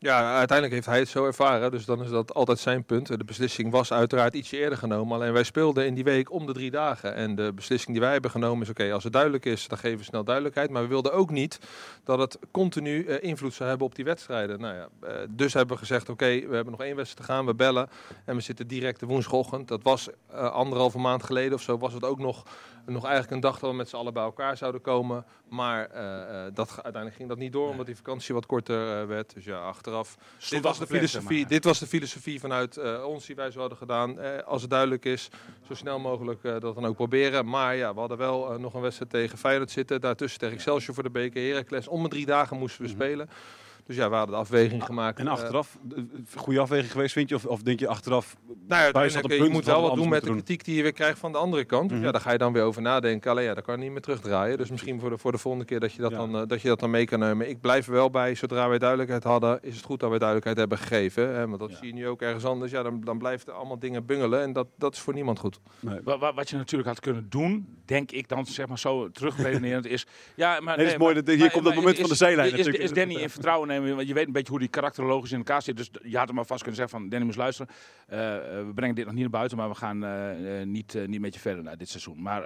Ja, 0.00 0.36
uiteindelijk 0.36 0.72
heeft 0.72 0.86
hij 0.86 0.98
het 0.98 1.08
zo 1.08 1.24
ervaren, 1.24 1.70
dus 1.70 1.84
dan 1.84 2.02
is 2.02 2.10
dat 2.10 2.34
altijd 2.34 2.58
zijn 2.58 2.84
punt. 2.84 3.06
De 3.06 3.24
beslissing 3.24 3.70
was 3.70 3.92
uiteraard 3.92 4.34
ietsje 4.34 4.56
eerder 4.56 4.78
genomen, 4.78 5.16
alleen 5.16 5.32
wij 5.32 5.42
speelden 5.42 5.86
in 5.86 5.94
die 5.94 6.04
week 6.04 6.32
om 6.32 6.46
de 6.46 6.52
drie 6.52 6.70
dagen. 6.70 7.14
En 7.14 7.34
de 7.34 7.52
beslissing 7.54 7.92
die 7.92 8.00
wij 8.00 8.12
hebben 8.12 8.30
genomen 8.30 8.62
is, 8.62 8.68
oké, 8.68 8.92
als 8.92 9.04
het 9.04 9.12
duidelijk 9.12 9.44
is, 9.44 9.68
dan 9.68 9.78
geven 9.78 9.98
we 9.98 10.04
snel 10.04 10.24
duidelijkheid. 10.24 10.70
Maar 10.70 10.82
we 10.82 10.88
wilden 10.88 11.12
ook 11.12 11.30
niet 11.30 11.58
dat 12.04 12.18
het 12.18 12.38
continu 12.50 13.04
eh, 13.04 13.28
invloed 13.28 13.54
zou 13.54 13.68
hebben 13.68 13.86
op 13.86 13.94
die 13.94 14.04
wedstrijden. 14.04 14.60
Nou 14.60 14.74
ja, 14.74 14.88
eh, 15.00 15.14
dus 15.30 15.52
hebben 15.52 15.74
we 15.74 15.80
gezegd, 15.80 16.08
oké, 16.08 16.26
we 16.26 16.54
hebben 16.54 16.70
nog 16.70 16.82
één 16.82 16.96
wedstrijd 16.96 17.26
te 17.26 17.32
gaan, 17.32 17.46
we 17.46 17.54
bellen. 17.54 17.88
En 18.24 18.34
we 18.34 18.40
zitten 18.40 18.66
direct 18.66 19.00
de 19.00 19.06
woensdagochtend. 19.06 19.68
Dat 19.68 19.82
was 19.82 20.08
eh, 20.30 20.52
anderhalve 20.52 20.98
maand 20.98 21.22
geleden 21.22 21.54
of 21.54 21.62
zo, 21.62 21.78
was 21.78 21.92
het 21.92 22.04
ook 22.04 22.18
nog, 22.18 22.44
nog 22.92 23.04
eigenlijk 23.04 23.34
een 23.34 23.40
dag 23.40 23.58
dat 23.58 23.70
we 23.70 23.76
met 23.76 23.88
z'n 23.88 23.96
allen 23.96 24.12
bij 24.12 24.22
elkaar 24.22 24.56
zouden 24.56 24.80
komen. 24.80 25.24
Maar 25.48 25.90
eh, 25.90 26.46
eh, 26.46 26.54
dat, 26.54 26.68
uiteindelijk 26.68 27.14
ging 27.14 27.28
dat 27.28 27.38
niet 27.38 27.52
door, 27.52 27.68
omdat 27.68 27.86
die 27.86 27.96
vakantie 27.96 28.34
wat 28.34 28.46
korter 28.46 29.00
eh, 29.00 29.06
werd. 29.06 29.34
Dus 29.34 29.44
ja, 29.44 29.58
achteraf 29.58 30.16
Stond 30.38 30.50
dit 30.50 30.62
was, 30.62 30.78
de 30.78 30.86
filosofie, 30.86 31.40
maar. 31.40 31.48
dit 31.48 31.64
was 31.64 31.78
de 31.78 31.86
filosofie 31.86 32.40
vanuit 32.40 33.02
ons 33.04 33.26
die 33.26 33.36
wij 33.36 33.50
zo 33.50 33.60
hadden 33.60 33.78
gedaan. 33.78 34.44
Als 34.44 34.60
het 34.60 34.70
duidelijk 34.70 35.04
is, 35.04 35.28
zo 35.66 35.74
snel 35.74 35.98
mogelijk 35.98 36.42
dat 36.42 36.74
dan 36.74 36.86
ook 36.86 36.94
proberen. 36.94 37.48
Maar 37.48 37.76
ja, 37.76 37.94
we 37.94 38.00
hadden 38.00 38.18
wel 38.18 38.58
nog 38.58 38.74
een 38.74 38.80
wedstrijd 38.80 39.10
tegen 39.10 39.38
Feyenoord 39.38 39.70
zitten. 39.70 40.00
Daartussen 40.00 40.40
tegen 40.40 40.54
Excelsior 40.54 40.94
voor 40.94 41.02
de 41.02 41.10
beker. 41.10 41.48
Heracles. 41.48 41.88
Om 41.88 42.02
de 42.02 42.08
drie 42.08 42.26
dagen 42.26 42.58
moesten 42.58 42.82
we 42.82 42.88
spelen. 42.88 43.28
Dus 43.88 43.96
ja, 43.96 44.08
we 44.10 44.14
hadden 44.16 44.34
de 44.34 44.40
afweging 44.40 44.84
gemaakt. 44.84 45.18
En 45.18 45.26
Eh, 45.26 45.32
achteraf, 45.32 45.78
goede 46.34 46.60
afweging 46.60 46.92
geweest 46.92 47.12
vind 47.12 47.28
je? 47.28 47.34
Of, 47.34 47.44
of 47.46 47.62
denk 47.62 47.80
je 47.80 47.88
achteraf, 47.88 48.36
nou 48.68 48.82
ja, 48.82 49.02
eh, 49.02 49.38
je 49.38 49.48
moet 49.48 49.64
wel 49.64 49.82
we 49.82 49.88
wat 49.88 49.96
doen 49.96 50.08
met 50.08 50.22
de 50.22 50.30
kritiek 50.30 50.64
die 50.64 50.76
je 50.76 50.82
weer 50.82 50.92
krijgt 50.92 51.18
van 51.18 51.32
de 51.32 51.38
andere 51.38 51.64
kant. 51.64 51.90
Mhm. 51.90 52.02
Ja, 52.02 52.10
daar 52.12 52.20
ga 52.20 52.32
je 52.32 52.38
dan 52.38 52.52
weer 52.52 52.62
over 52.62 52.82
nadenken. 52.82 53.30
Alleen 53.30 53.44
ja, 53.44 53.54
daar 53.54 53.62
kan 53.62 53.74
je 53.76 53.82
niet 53.82 53.90
meer 53.92 54.00
terugdraaien. 54.00 54.58
Dus 54.58 54.70
misschien 54.70 55.00
voor 55.00 55.10
de, 55.10 55.18
voor 55.18 55.32
de 55.32 55.38
volgende 55.38 55.66
keer 55.66 55.80
dat 55.80 55.92
je 55.92 56.00
dat, 56.02 56.10
Ja. 56.10 56.16
dan, 56.16 56.36
eh, 56.36 56.42
dat 56.46 56.62
je 56.62 56.68
dat 56.68 56.80
dan 56.80 56.90
mee 56.90 57.04
kan 57.04 57.18
nemen. 57.18 57.48
Ik 57.48 57.60
blijf 57.60 57.86
er 57.86 57.92
wel 57.92 58.10
bij, 58.10 58.34
zodra 58.34 58.68
wij 58.68 58.78
duidelijkheid 58.78 59.24
hadden, 59.24 59.58
is 59.62 59.76
het 59.76 59.84
goed 59.84 60.00
dat 60.00 60.08
wij 60.08 60.18
duidelijkheid 60.18 60.58
hebben 60.58 60.78
gegeven. 60.78 61.34
Hè? 61.34 61.46
Want 61.48 61.60
dat 61.60 61.70
Ja. 61.70 61.76
zie 61.76 61.86
je 61.86 61.92
nu 61.94 62.08
ook 62.08 62.22
ergens 62.22 62.44
anders. 62.44 62.70
Ja, 62.70 62.82
dan, 62.82 63.00
dan 63.04 63.18
blijft 63.18 63.46
er 63.48 63.52
allemaal 63.54 63.78
dingen 63.78 64.06
bungelen. 64.06 64.42
En 64.42 64.52
dat, 64.52 64.66
dat 64.78 64.94
is 64.94 65.00
voor 65.00 65.14
niemand 65.14 65.38
goed. 65.38 65.60
nee. 65.80 65.98
Wa- 66.04 66.18
wa- 66.18 66.34
Wat 66.34 66.50
je 66.50 66.56
natuurlijk 66.56 66.88
had 66.88 67.00
kunnen 67.00 67.26
doen, 67.28 67.76
denk 67.84 68.10
ik 68.10 68.28
dan 68.28 68.46
zeg 68.46 68.66
maar 68.68 68.78
zo 68.78 69.08
terugredenerend 69.10 69.86
is. 69.86 70.06
Ja, 70.34 70.60
maar 70.60 70.76
Nee, 70.76 70.84
dat 70.84 70.94
is 70.94 71.00
mooi, 71.00 71.14
dat- 71.14 71.34
hier 71.34 71.50
komt 71.50 71.64
dat 71.64 71.74
moment 71.74 71.98
van 71.98 72.08
de 72.08 72.14
zijlijn 72.14 72.46
Is, 72.46 72.52
is, 72.52 72.58
natuurlijk. 72.58 72.84
is 72.84 72.92
Danny 72.96 73.14
in 73.14 73.30
vertrouwen 73.38 73.68
want 73.82 74.08
je 74.08 74.14
weet 74.14 74.26
een 74.26 74.32
beetje 74.32 74.50
hoe 74.50 74.58
die 74.58 74.68
karakterologisch 74.68 75.32
in 75.32 75.38
elkaar 75.38 75.62
zit. 75.62 75.76
Dus 75.76 75.90
je 76.02 76.18
had 76.18 76.28
hem 76.28 76.38
alvast 76.38 76.62
kunnen 76.62 76.80
zeggen 76.80 76.98
van, 76.98 77.08
Danny 77.08 77.24
moest 77.24 77.38
luisteren. 77.38 77.74
Eh, 78.06 78.36
eh, 78.36 78.66
we 78.66 78.72
brengen 78.74 78.94
dit 78.94 79.04
nog 79.04 79.14
niet 79.14 79.22
naar 79.22 79.32
buiten, 79.32 79.58
maar 79.58 79.68
we 79.68 79.74
gaan 79.74 80.04
eh, 80.04 80.66
niet, 80.66 80.94
eh, 80.94 81.06
niet 81.06 81.20
met 81.20 81.34
je 81.34 81.40
verder 81.40 81.62
naar 81.62 81.76
dit 81.76 81.88
seizoen. 81.88 82.22
Maar 82.22 82.42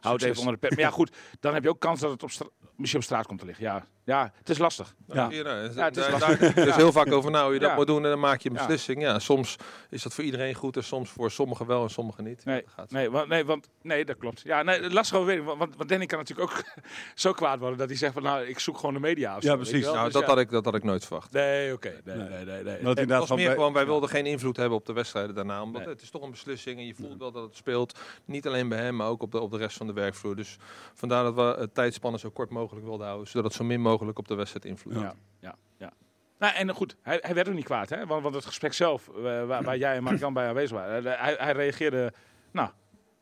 houd 0.00 0.20
het 0.20 0.30
even 0.30 0.38
onder 0.38 0.54
de 0.54 0.60
pet. 0.60 0.70
Maar 0.70 0.80
ja, 0.80 0.90
goed, 0.90 1.16
dan 1.40 1.54
heb 1.54 1.62
je 1.62 1.68
ook 1.68 1.80
kans 1.80 2.00
dat 2.00 2.10
het 2.10 2.22
op 2.22 2.52
misschien 2.76 3.00
op 3.00 3.06
straat 3.06 3.26
komt 3.26 3.38
te 3.38 3.46
liggen. 3.46 3.64
Ja, 3.64 3.86
ja 4.04 4.32
het 4.38 4.48
is 4.48 4.58
lastig. 4.58 4.94
Ja. 5.06 5.28
Ja. 5.30 5.42
nou, 5.42 5.56
het 5.58 5.96
is 5.96 6.08
lastig. 6.10 6.38
daar 6.54 6.64
dus 6.64 6.76
heel 6.76 6.92
vaak 6.92 7.12
over 7.12 7.42
hoe 7.44 7.52
je 7.54 7.58
dat 7.60 7.70
Ja. 7.70 7.76
moet 7.76 7.86
doen 7.86 8.04
en 8.04 8.10
dan 8.10 8.20
maak 8.20 8.40
je 8.40 8.48
een 8.48 8.54
beslissing. 8.54 9.00
Ja. 9.02 9.18
soms 9.18 9.56
is 9.90 10.02
dat 10.02 10.14
voor 10.14 10.24
iedereen 10.24 10.54
goed 10.54 10.76
en 10.76 10.84
soms 10.84 11.10
voor 11.10 11.30
sommigen 11.30 11.66
wel 11.66 11.82
en 11.82 11.90
sommigen 11.90 12.24
niet. 12.24 12.44
Nee, 12.44 12.60
Dat 12.62 12.70
gaat. 12.74 12.90
nee, 12.90 13.10
want, 13.10 13.28
nee, 13.28 13.44
want, 13.44 13.68
nee, 13.82 14.04
dat 14.04 14.16
klopt. 14.18 14.40
Ja, 14.44 14.62
nee, 14.62 14.90
lastig 14.90 15.16
overweging. 15.16 15.46
Want, 15.46 15.58
want, 15.58 15.76
want 15.76 15.88
Danny 15.88 16.06
kan 16.06 16.18
natuurlijk 16.18 16.50
ook 16.50 16.62
zo 17.14 17.32
kwaad 17.32 17.58
worden 17.58 17.78
dat 17.78 17.88
hij 17.88 17.96
zegt 17.96 18.12
van, 18.12 18.22
nou, 18.22 18.44
ik 18.46 18.58
zoek 18.58 18.76
gewoon 18.78 18.94
de 18.94 19.00
media. 19.00 19.36
Of 19.36 19.42
Ja, 19.42 19.56
precies. 19.56 19.84
Nou, 19.84 20.04
Dus 20.04 20.12
dat, 20.12 20.22
ja. 20.22 20.28
had 20.28 20.38
ik, 20.38 20.50
dat 20.50 20.64
had 20.64 20.74
ik 20.74 20.84
nooit 20.84 21.04
verwacht. 21.04 21.32
Nee, 21.32 21.72
oké. 21.72 22.00
Nee, 22.04 22.16
Nee. 22.16 22.44
nee, 22.44 22.62
nee, 22.62 22.94
Het 22.94 23.08
was 23.08 23.28
meer 23.30 23.44
bij- 23.46 23.54
gewoon, 23.54 23.72
wij 23.72 23.86
wilden 23.86 24.08
geen 24.08 24.26
invloed 24.26 24.56
hebben 24.56 24.78
op 24.78 24.86
de 24.86 24.92
wedstrijden 24.92 25.34
daarna. 25.34 25.62
Omdat 25.62 25.80
Nee. 25.80 25.90
het 25.90 26.02
is 26.02 26.10
toch 26.10 26.22
een 26.22 26.30
beslissing 26.30 26.78
en 26.78 26.86
je 26.86 26.94
voelt 26.94 27.18
wel 27.18 27.32
dat 27.32 27.42
het 27.42 27.56
speelt. 27.56 27.98
Niet 28.24 28.46
alleen 28.46 28.68
bij 28.68 28.78
hem, 28.78 28.96
maar 28.96 29.08
ook 29.08 29.22
op 29.22 29.32
de, 29.32 29.40
op 29.40 29.50
de 29.50 29.56
rest 29.56 29.76
van 29.76 29.86
de 29.86 29.92
werkvloer. 29.92 30.36
Dus 30.36 30.56
vandaar 30.94 31.24
dat 31.24 31.34
we 31.34 31.56
het 31.60 31.74
tijdspannen 31.74 32.20
zo 32.20 32.30
kort 32.30 32.50
mogelijk 32.50 32.86
wilden 32.86 33.06
houden. 33.06 33.28
Zodat 33.28 33.44
het 33.44 33.54
zo 33.54 33.58
min 33.64 33.70
mogelijk 33.74 33.90
op 34.00 34.28
de 34.28 34.34
wedstrijd 34.34 34.64
invloed. 34.64 34.94
Ja, 34.94 35.14
ja, 35.38 35.56
ja. 35.76 35.92
Nou, 36.38 36.54
en 36.54 36.70
goed, 36.70 36.96
hij, 37.02 37.18
hij 37.22 37.34
werd 37.34 37.48
ook 37.48 37.54
niet 37.54 37.64
kwaad, 37.64 37.88
hè? 37.88 38.06
Want, 38.06 38.22
want 38.22 38.34
het 38.34 38.44
gesprek 38.44 38.72
zelf, 38.72 39.08
eh, 39.08 39.44
waar, 39.46 39.76
jij 39.76 39.96
en 39.96 40.02
Mark-Jan 40.02 40.32
bij 40.32 40.48
aanwezig 40.48 40.76
waren, 40.76 41.04
hij, 41.04 41.34
hij 41.38 41.52
reageerde, 41.52 42.12
nou, 42.50 42.70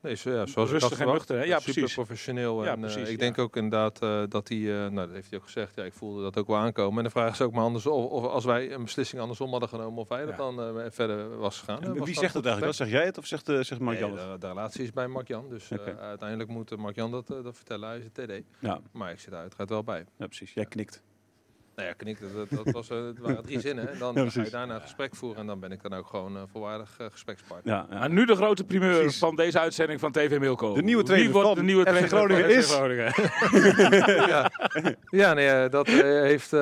Nee, 0.03 0.15
zo, 0.15 0.31
ja, 0.31 0.47
zoals 0.47 0.71
Rustig 0.71 1.01
en 1.01 1.07
nuchter, 1.07 1.37
hè? 1.37 1.45
Ja, 1.45 1.59
super 1.59 1.73
precies. 1.75 1.95
professioneel. 1.95 2.65
Ja, 2.65 2.71
en, 2.71 2.85
eh, 2.85 2.93
precies, 2.93 3.09
ik 3.09 3.19
denk 3.19 3.39
ook 3.39 3.57
inderdaad 3.57 4.03
eh, 4.03 4.23
dat 4.29 4.49
hij, 4.49 4.59
eh, 4.59 4.65
nou 4.91 4.95
dat 5.07 5.11
heeft 5.11 5.31
hij 5.31 5.39
ook 5.39 5.45
gezegd, 5.45 5.75
ja, 5.75 5.83
ik 5.85 5.93
voelde 5.93 6.23
dat 6.23 6.37
ook 6.39 6.47
wel 6.47 6.57
aankomen. 6.57 6.99
En 6.99 7.05
de 7.05 7.11
vraag 7.11 7.33
is 7.33 7.41
ook 7.41 7.53
maar 7.53 7.65
andersom, 7.65 7.93
of, 7.93 8.11
of 8.11 8.25
als 8.25 8.45
wij 8.45 8.73
een 8.73 8.85
beslissing 8.85 9.21
andersom 9.21 9.51
hadden 9.51 9.69
genomen, 9.69 9.99
of 9.99 10.09
hij 10.09 10.25
dat 10.27 10.37
dan 10.37 10.91
verder 10.93 11.39
was 11.39 11.59
gegaan. 11.59 11.83
En 11.83 11.89
was 11.89 11.97
wie 11.97 11.99
dat 11.99 12.07
zegt 12.07 12.21
het 12.23 12.33
goed 12.33 12.45
eigenlijk? 12.45 12.79
Dat 12.79 12.89
zeg 12.89 12.97
jij 12.99 13.05
het 13.07 13.19
of 13.19 13.27
zegt, 13.27 13.47
zegt 13.47 13.79
Mark 13.81 14.01
Nee, 14.01 14.09
Jan 14.09 14.19
het? 14.19 14.31
de, 14.33 14.39
de 14.39 14.47
relatie 14.47 14.83
is 14.83 14.93
bij 14.93 15.09
Mark-Jan, 15.09 15.49
dus 15.49 15.71
eh, 15.71 15.79
Oké. 15.79 15.97
uiteindelijk 15.99 16.51
moet 16.51 16.77
Mark-Jan 16.77 17.11
dat, 17.11 17.31
eh, 17.31 17.43
dat 17.43 17.57
vertellen. 17.57 17.89
Hij 17.89 17.99
is 17.99 18.05
het 18.05 18.15
TD. 18.15 18.43
Ja, 18.59 18.81
Maar 18.93 19.13
ik 19.13 19.19
zit 19.21 19.31
daar 19.31 19.41
uiteraard 19.41 19.71
wel 19.71 19.85
bij. 19.85 20.05
ja, 20.17 20.27
precies. 20.27 20.53
Jij 20.55 20.65
knikt. 20.67 21.03
Nou 21.81 21.93
ja, 21.93 21.97
knik, 21.99 22.19
dat, 22.35 22.65
dat, 22.65 22.73
was, 22.75 22.91
eh, 22.91 23.05
het 23.07 23.19
waren 23.19 23.43
drie 23.43 23.61
zinnen. 23.61 23.89
En 23.93 23.99
dan 23.99 24.15
Ja, 24.15 24.31
ga 24.31 24.43
je 24.43 24.51
daarna 24.51 24.75
een 24.75 24.81
gesprek 24.81 25.15
voeren 25.15 25.41
en 25.41 25.47
dan 25.47 25.61
ben 25.61 25.73
ik 25.73 25.83
dan 25.83 25.95
ook 25.95 26.07
gewoon 26.07 26.37
eh 26.37 26.43
volwaardig 26.53 26.95
eh, 26.99 27.07
gesprekspartner. 27.11 27.75
Ja, 27.75 27.87
ja. 27.91 27.99
maar 27.99 28.11
nu 28.11 28.25
de 28.25 28.35
grote 28.37 28.65
primeur 28.65 28.99
Precies. 29.01 29.19
van 29.19 29.37
deze 29.37 29.59
uitzending 29.61 30.01
van 30.01 30.13
TV 30.13 30.39
Milko. 30.39 30.75
De 30.75 30.83
nieuwe 30.83 31.03
Wie 31.03 31.11
trainer 31.11 31.33
wordt 31.33 31.47
van 31.49 31.57
de 31.59 31.63
nieuwe 31.65 31.81
FC 31.83 31.89
trainer 31.89 32.09
Groningen 32.09 32.57
is- 32.57 32.75
Groningen? 32.75 33.13
ja, 34.35 34.51
ja 35.11 35.35
nee, 35.35 35.69
dat 35.69 35.89
eh, 35.89 35.95
heeft, 36.03 36.53
eh, 36.53 36.61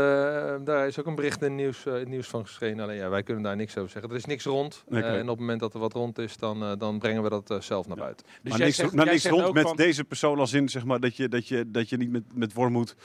daar 0.65 0.87
is 0.87 0.99
ook 1.01 1.07
een 1.07 1.15
bericht 1.15 1.43
in 1.43 1.47
het 1.49 1.57
nieuws, 1.57 1.87
eh, 1.87 1.93
het 1.93 2.09
nieuws 2.09 2.29
van 2.29 2.47
geschreven. 2.47 2.81
Alleen 2.81 2.97
ja, 2.97 3.09
wij 3.09 3.23
kunnen 3.23 3.43
daar 3.43 3.57
niks 3.57 3.77
over 3.77 3.91
zeggen. 3.91 4.11
Er 4.11 4.17
is 4.17 4.25
niks 4.25 4.45
rond. 4.45 4.85
Nee, 4.89 5.03
Eh, 5.03 5.15
en 5.15 5.23
op 5.23 5.29
het 5.29 5.39
moment 5.39 5.61
dat 5.61 5.75
er 5.75 5.81
wat 5.81 5.93
rond 5.93 6.19
is, 6.19 6.37
dan, 6.37 6.63
eh, 6.63 6.73
dan 6.79 6.99
brengen 6.99 7.23
we 7.23 7.29
dat 7.29 7.57
zelf 7.65 7.87
naar 7.89 7.97
Ja. 7.97 8.03
buiten. 8.03 8.27
Dus 8.27 8.37
maar 8.43 8.57
jij 8.57 8.67
niks, 8.67 8.79
zegt- 8.79 8.93
nou, 8.93 9.03
jij 9.05 9.13
niks 9.13 9.23
zegt 9.25 9.35
rond 9.35 9.47
ook 9.47 9.55
met 9.55 9.63
van- 9.63 9.77
deze 9.77 10.05
persoon 10.05 10.39
als 10.39 10.53
in 10.53 10.69
zeg 10.69 10.85
maar, 10.85 11.01
dat, 11.01 11.17
je, 11.17 11.29
dat, 11.29 11.49
je, 11.49 11.71
dat 11.71 11.89
je 11.89 11.97
niet 11.97 12.11
met, 12.11 12.23
met 12.35 12.53
Wormoed... 12.53 12.91
eh, 12.91 13.05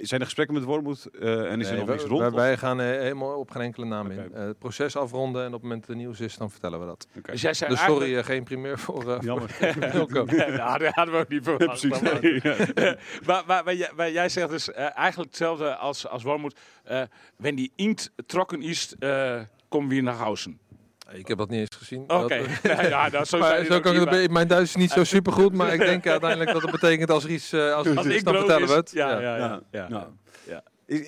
zijn 0.00 0.20
er 0.20 0.24
gesprekken 0.24 0.54
met 0.54 0.64
Wormoed 0.64 1.06
eh, 1.20 1.50
en 1.52 1.60
is 1.60 1.68
er 1.70 1.76
nog 1.76 1.88
niks 1.88 2.02
rond? 2.04 2.20
wij, 2.20 2.30
wij 2.30 2.56
gaan 2.56 2.80
eh, 2.80 2.86
helemaal 2.86 3.38
op 3.38 3.50
geen 3.50 3.62
enkele 3.62 3.86
naam 3.86 4.10
in. 4.10 4.18
Oké. 4.18 4.34
Eh, 4.38 4.44
het 4.46 4.58
proces 4.58 4.96
afronden 4.96 5.40
en 5.40 5.46
op 5.46 5.52
het 5.52 5.62
moment 5.62 5.80
dat 5.80 5.90
er 5.90 5.96
nieuws 5.96 6.20
is, 6.20 6.36
dan 6.36 6.50
vertellen 6.50 6.80
we 6.80 6.86
dat. 6.86 7.06
Oké. 7.18 7.30
Dus 7.30 7.40
jij 7.40 7.54
zei 7.54 7.70
Dus 7.70 7.78
eigenlijk- 7.78 8.06
sorry, 8.10 8.20
eh, 8.22 8.24
geen 8.34 8.44
primeur 8.44 8.78
voor, 8.78 9.12
eh 9.12 9.20
Jammer. 9.20 9.50
voor. 9.50 10.24
Nee, 10.36 10.50
nou, 10.50 10.84
hadden 10.90 11.14
we 11.14 11.20
ook 11.20 11.28
niet 11.28 11.44
verwacht. 11.44 11.66
precies. 11.80 12.00
Maar- 12.00 12.20
Nee, 12.22 12.40
ja. 12.42 12.56
maar, 13.26 13.42
maar, 13.46 13.64
maar, 13.64 13.74
jij- 13.74 13.90
maar 13.96 14.10
jij 14.10 14.28
zegt 14.28 14.48
dus 14.48 14.72
eh, 14.72 14.96
eigenlijk 14.98 15.28
hetzelfde 15.30 15.76
als, 15.76 16.08
als 16.08 16.22
Wormoed. 16.22 16.58
Eh 16.84 17.02
wenn 17.36 17.54
die 17.54 17.72
inkt 17.76 18.10
trokken 18.26 18.62
is, 18.62 18.94
eh 18.98 19.40
komen 19.68 19.88
we 19.88 20.00
naar 20.00 20.14
Hausen. 20.14 20.58
Ik 21.12 21.28
heb 21.28 21.38
dat 21.38 21.48
niet 21.50 21.60
eens 21.60 21.76
gezien. 21.76 22.10
Oké. 22.10 22.34
Ja, 22.62 22.82
ja, 22.82 23.08
nou, 23.08 23.24
zo 23.24 23.38
Maar 23.68 23.80
kan 23.80 23.94
ik 23.94 24.08
het, 24.08 24.30
mijn 24.30 24.48
Duits 24.48 24.70
is 24.70 24.76
niet 24.76 24.90
zo 24.90 25.04
supergoed, 25.04 25.52
maar 25.52 25.72
ik 25.72 25.80
denk 25.80 26.06
uiteindelijk 26.16 26.52
dat 26.52 26.62
het 26.62 26.70
betekent 26.70 27.10
als 27.10 27.24
er 27.24 27.30
iets, 27.30 27.52
eh, 27.52 27.74
als 27.74 27.86
er 27.86 27.94
maar 27.94 28.06
iets 28.06 28.14
ik 28.14 28.24
dan 28.24 28.34
vertellen 28.34 28.62
is, 28.62 28.68
we 28.68 28.74
het. 28.74 28.90
Ja, 28.90 29.10
ja, 29.10 29.20
Ja, 29.20 29.36
ja. 29.36 29.60
ja, 29.70 30.08
ja. 30.46 30.62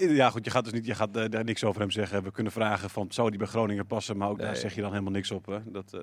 ja. 0.09 0.31
Goed, 0.31 0.45
je 0.45 0.51
gaat 0.51 0.65
dus 0.65 0.73
niet, 0.73 0.87
je 0.87 0.95
gaat 0.95 1.17
eh, 1.17 1.25
daar 1.29 1.45
niks 1.45 1.65
over 1.65 1.81
hem 1.81 1.91
zeggen. 1.91 2.23
We 2.23 2.31
kunnen 2.31 2.53
vragen 2.53 2.91
van, 2.91 3.07
zou 3.13 3.31
die 3.31 3.39
bij 3.39 3.49
Groningen 3.49 3.87
passen? 3.87 4.17
Maar 4.17 4.29
ook 4.29 4.39
daar 4.39 4.57
zeg 4.57 4.75
je 4.75 4.81
dan 4.81 4.91
helemaal 4.91 5.13
niks 5.13 5.31
op. 5.31 5.47
Hè? 5.47 5.59
Dat, 5.65 5.93
eh, 5.93 6.01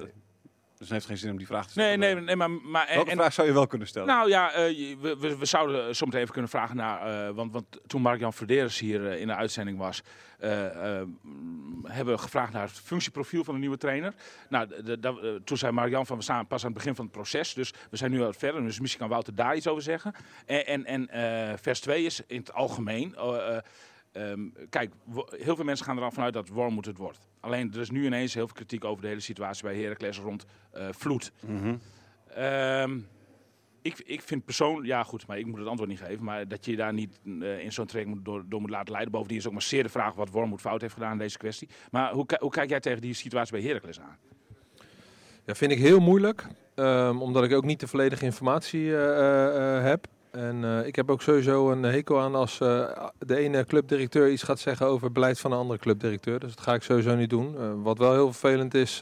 Dus 0.78 0.88
het 0.88 0.90
heeft 0.90 1.06
geen 1.06 1.18
zin 1.18 1.32
om 1.32 1.38
die 1.38 1.48
vraag 1.48 1.68
te 1.68 1.80
Nee, 1.80 1.94
stellen. 1.98 2.16
nee, 2.16 2.24
nee, 2.26 2.36
maar... 2.36 2.52
maar 2.52 2.88
Welke 2.94 3.10
en, 3.12 3.18
vraag 3.18 3.34
zou 3.34 3.48
je 3.48 3.54
wel 3.54 3.68
kunnen 3.68 3.88
stellen? 3.88 4.08
Nou 4.08 4.30
ja, 4.30 4.52
eh, 4.54 4.96
we, 5.02 5.18
we, 5.20 5.38
we 5.38 5.46
zouden 5.46 5.96
zometeen 5.96 6.22
even 6.22 6.34
kunnen 6.34 6.52
vragen 6.52 6.76
naar... 6.76 7.28
eh, 7.28 7.36
want, 7.36 7.52
want 7.52 7.66
toen 7.88 8.02
Mark-Jan 8.02 8.34
Verderes 8.34 8.80
hier 8.80 9.08
eh, 9.12 9.20
in 9.22 9.28
de 9.28 9.36
uitzending 9.36 9.78
was... 9.78 10.02
hebben 11.84 12.14
we 12.14 12.18
gevraagd 12.18 12.54
naar 12.54 12.62
het 12.62 12.72
functieprofiel 12.84 13.44
van 13.44 13.54
de 13.54 13.60
nieuwe 13.60 13.78
trainer. 13.78 14.14
Nou, 14.50 14.68
de- 14.84 15.42
toen 15.44 15.58
zei 15.58 15.72
Mark-Jan 15.72 16.06
van 16.06 16.18
we 16.18 16.24
staan 16.24 16.48
pas 16.48 16.62
aan 16.62 16.70
het 16.70 16.78
begin 16.78 16.96
van 16.96 17.06
het 17.06 17.14
proces. 17.14 17.54
Dus 17.54 17.74
we 17.90 17.98
zijn 17.98 18.12
nu 18.12 18.24
al 18.24 18.34
verder. 18.34 18.62
Dus 18.64 18.80
misschien 18.80 19.02
kan 19.02 19.10
Wouter 19.10 19.36
daar 19.36 19.56
iets 19.56 19.68
over 19.68 19.84
zeggen. 19.84 20.14
En, 20.46 20.86
en, 20.86 21.08
en 21.10 21.60
vers 21.60 21.80
2 21.80 22.06
is 22.06 22.22
in 22.28 22.40
het 22.40 22.54
algemeen... 22.54 23.16
eh, 24.16 24.24
eh, 24.24 24.32
ehm, 24.32 24.50
kijk, 24.70 24.94
heel 25.30 25.56
veel 25.56 25.66
mensen 25.66 25.86
gaan 25.86 25.98
er 25.98 26.04
al 26.04 26.12
vanuit 26.12 26.34
dat 26.34 26.50
Wormoed 26.50 26.86
het 26.86 26.98
wordt. 26.98 27.20
Alleen 27.40 27.74
er 27.74 27.80
is 27.80 27.90
nu 27.90 28.06
ineens 28.06 28.34
heel 28.34 28.46
veel 28.46 28.56
kritiek 28.56 28.84
over 28.84 29.02
de 29.02 29.08
hele 29.08 29.20
situatie 29.20 29.64
bij 29.64 29.82
Heracles 29.82 30.20
rond 30.20 30.46
eh, 30.72 30.88
Vloed. 30.92 31.32
Mhm. 31.48 31.76
Ehm, 32.28 33.00
ik, 33.82 34.00
ik 34.06 34.22
vind 34.22 34.46
persoonlijk, 34.46 34.88
ja 34.88 35.04
goed, 35.04 35.28
maar 35.28 35.38
ik 35.38 35.46
moet 35.46 35.60
het 35.60 35.68
antwoord 35.68 35.90
niet 35.90 36.00
geven. 36.00 36.24
Maar 36.24 36.48
dat 36.48 36.66
je 36.66 36.72
je 36.72 36.78
daar 36.78 36.94
niet 36.94 37.20
eh, 37.42 37.60
in 37.60 37.72
zo'n 37.72 37.88
moet 38.06 38.26
door, 38.26 38.44
door 38.48 38.62
moet 38.62 38.70
laten 38.70 38.92
leiden. 38.92 39.12
Bovendien 39.12 39.38
is 39.38 39.48
ook 39.48 39.54
maar 39.54 39.62
zeer 39.62 39.84
de 39.84 39.90
vraag 39.90 40.16
wat 40.16 40.30
Wormoed 40.30 40.62
fout 40.62 40.82
heeft 40.82 40.94
gedaan 40.94 41.12
in 41.12 41.18
deze 41.18 41.38
kwestie. 41.38 41.70
Maar 41.92 42.12
hoe, 42.12 42.26
hoe 42.40 42.52
kijk 42.52 42.70
jij 42.70 42.80
tegen 42.80 43.02
die 43.02 43.14
situatie 43.14 43.52
bij 43.52 43.62
Heracles 43.62 44.00
aan? 44.00 44.18
Ja, 45.46 45.56
vind 45.56 45.72
ik 45.72 45.78
heel 45.78 46.00
moeilijk. 46.00 46.48
ehm, 46.76 47.18
omdat 47.18 47.44
ik 47.44 47.54
ook 47.54 47.66
niet 47.66 47.80
de 47.80 47.88
volledige 47.88 48.26
informatie 48.26 48.98
eh, 48.98 49.84
heb. 49.84 50.08
En 50.36 50.64
eh, 50.64 50.88
ik 50.88 50.96
heb 50.96 51.10
ook 51.12 51.22
sowieso 51.22 51.72
een 51.72 51.84
hekel 51.84 52.20
aan 52.20 52.36
als 52.36 52.60
eh, 52.60 52.88
de 53.20 53.36
ene 53.38 53.66
clubdirecteur 53.66 54.30
iets 54.32 54.44
gaat 54.44 54.60
zeggen 54.60 54.86
over 54.86 55.04
het 55.04 55.14
beleid 55.14 55.40
van 55.40 55.52
een 55.52 55.58
andere 55.58 55.80
clubdirecteur. 55.80 56.40
Dus 56.40 56.56
dat 56.56 56.64
ga 56.64 56.74
ik 56.74 56.84
sowieso 56.84 57.16
niet 57.16 57.30
doen. 57.30 57.56
Eh, 57.58 57.70
wat 57.84 57.98
wel 57.98 58.12
heel 58.14 58.32
vervelend 58.32 58.74
is, 58.74 59.02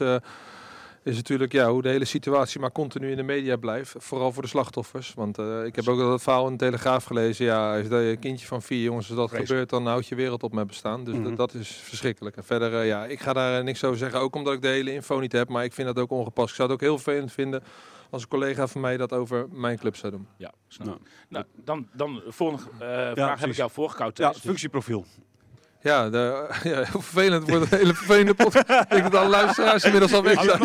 is 1.02 1.16
natuurlijk 1.16 1.52
ja, 1.52 1.70
hoe 1.70 1.82
de 1.82 1.88
hele 1.88 2.04
situatie 2.04 2.60
maar 2.60 2.72
continu 2.72 3.10
in 3.10 3.16
de 3.16 3.22
media 3.22 3.56
blijft. 3.56 3.94
Vooral 3.98 4.32
voor 4.32 4.42
de 4.42 4.48
slachtoffers. 4.48 5.12
Want 5.14 5.38
ik 5.64 5.76
heb 5.76 5.88
ook 5.88 5.98
dat 5.98 6.22
verhaal 6.22 6.46
in 6.46 6.52
de 6.52 6.58
Telegraaf 6.58 7.04
gelezen. 7.04 7.44
Ja, 7.44 7.76
als 7.78 7.88
dat 7.88 8.02
je 8.02 8.16
kindje 8.16 8.46
van 8.46 8.62
vier 8.62 8.82
jongens, 8.82 9.08
als 9.08 9.16
dat 9.30 9.40
gebeurt, 9.40 9.70
dan 9.70 9.86
houdt 9.86 10.06
je 10.06 10.14
wereld 10.14 10.42
op 10.42 10.52
met 10.52 10.66
bestaan. 10.66 11.04
Dus 11.04 11.14
Mhm. 11.14 11.24
dat- 11.24 11.36
dat 11.36 11.54
is 11.54 11.68
verschrikkelijk. 11.68 12.36
En 12.36 12.44
verder, 12.44 12.84
ja, 12.84 13.04
ik 13.04 13.20
ga 13.20 13.32
daar 13.32 13.64
niks 13.64 13.84
over 13.84 13.98
zeggen. 13.98 14.20
Ook 14.20 14.34
omdat 14.36 14.52
ik 14.54 14.62
de 14.62 14.68
hele 14.68 14.92
info 14.92 15.18
niet 15.20 15.32
heb. 15.32 15.48
Maar 15.48 15.64
ik 15.64 15.72
vind 15.72 15.86
dat 15.86 15.98
ook 15.98 16.10
ongepast. 16.10 16.48
Ik 16.48 16.54
zou 16.54 16.68
het 16.68 16.76
ook 16.76 16.82
heel 16.84 16.98
vervelend 16.98 17.32
vinden 17.32 17.62
als 18.14 18.22
een 18.22 18.28
collega 18.28 18.66
van 18.66 18.80
mij 18.80 18.96
dat 18.96 19.12
over 19.12 19.48
mijn 19.50 19.78
club 19.78 19.96
zou 19.96 20.12
doen. 20.12 20.26
Ja, 20.36 20.52
snap. 20.68 20.86
Nou, 20.86 20.98
Nou, 21.28 21.44
dan, 21.54 21.88
dan 21.92 22.14
de 22.14 22.32
volgende 22.32 22.70
eh, 22.70 23.12
vraag 23.12 23.40
heb 23.40 23.48
ik 23.48 23.56
jou 23.56 23.70
voorgekoud. 23.70 24.16
Ja. 24.18 24.28
Dus- 24.32 24.40
functieprofiel. 24.40 25.04
Ja, 25.84 26.10
de, 26.10 26.46
ja 26.62 26.74
heel 26.76 27.00
vervelend. 27.00 27.48
Wordt 27.50 27.72
een 27.72 27.78
hele 27.78 27.94
vervelende 27.94 28.34
pot. 28.34 28.54
ik 28.54 28.66
denk 28.88 29.02
dat 29.02 29.14
alle 29.14 29.28
luisteraars 29.28 29.84
inmiddels 29.84 30.12
al 30.14 30.22
weg 30.22 30.42
zijn. 30.42 30.58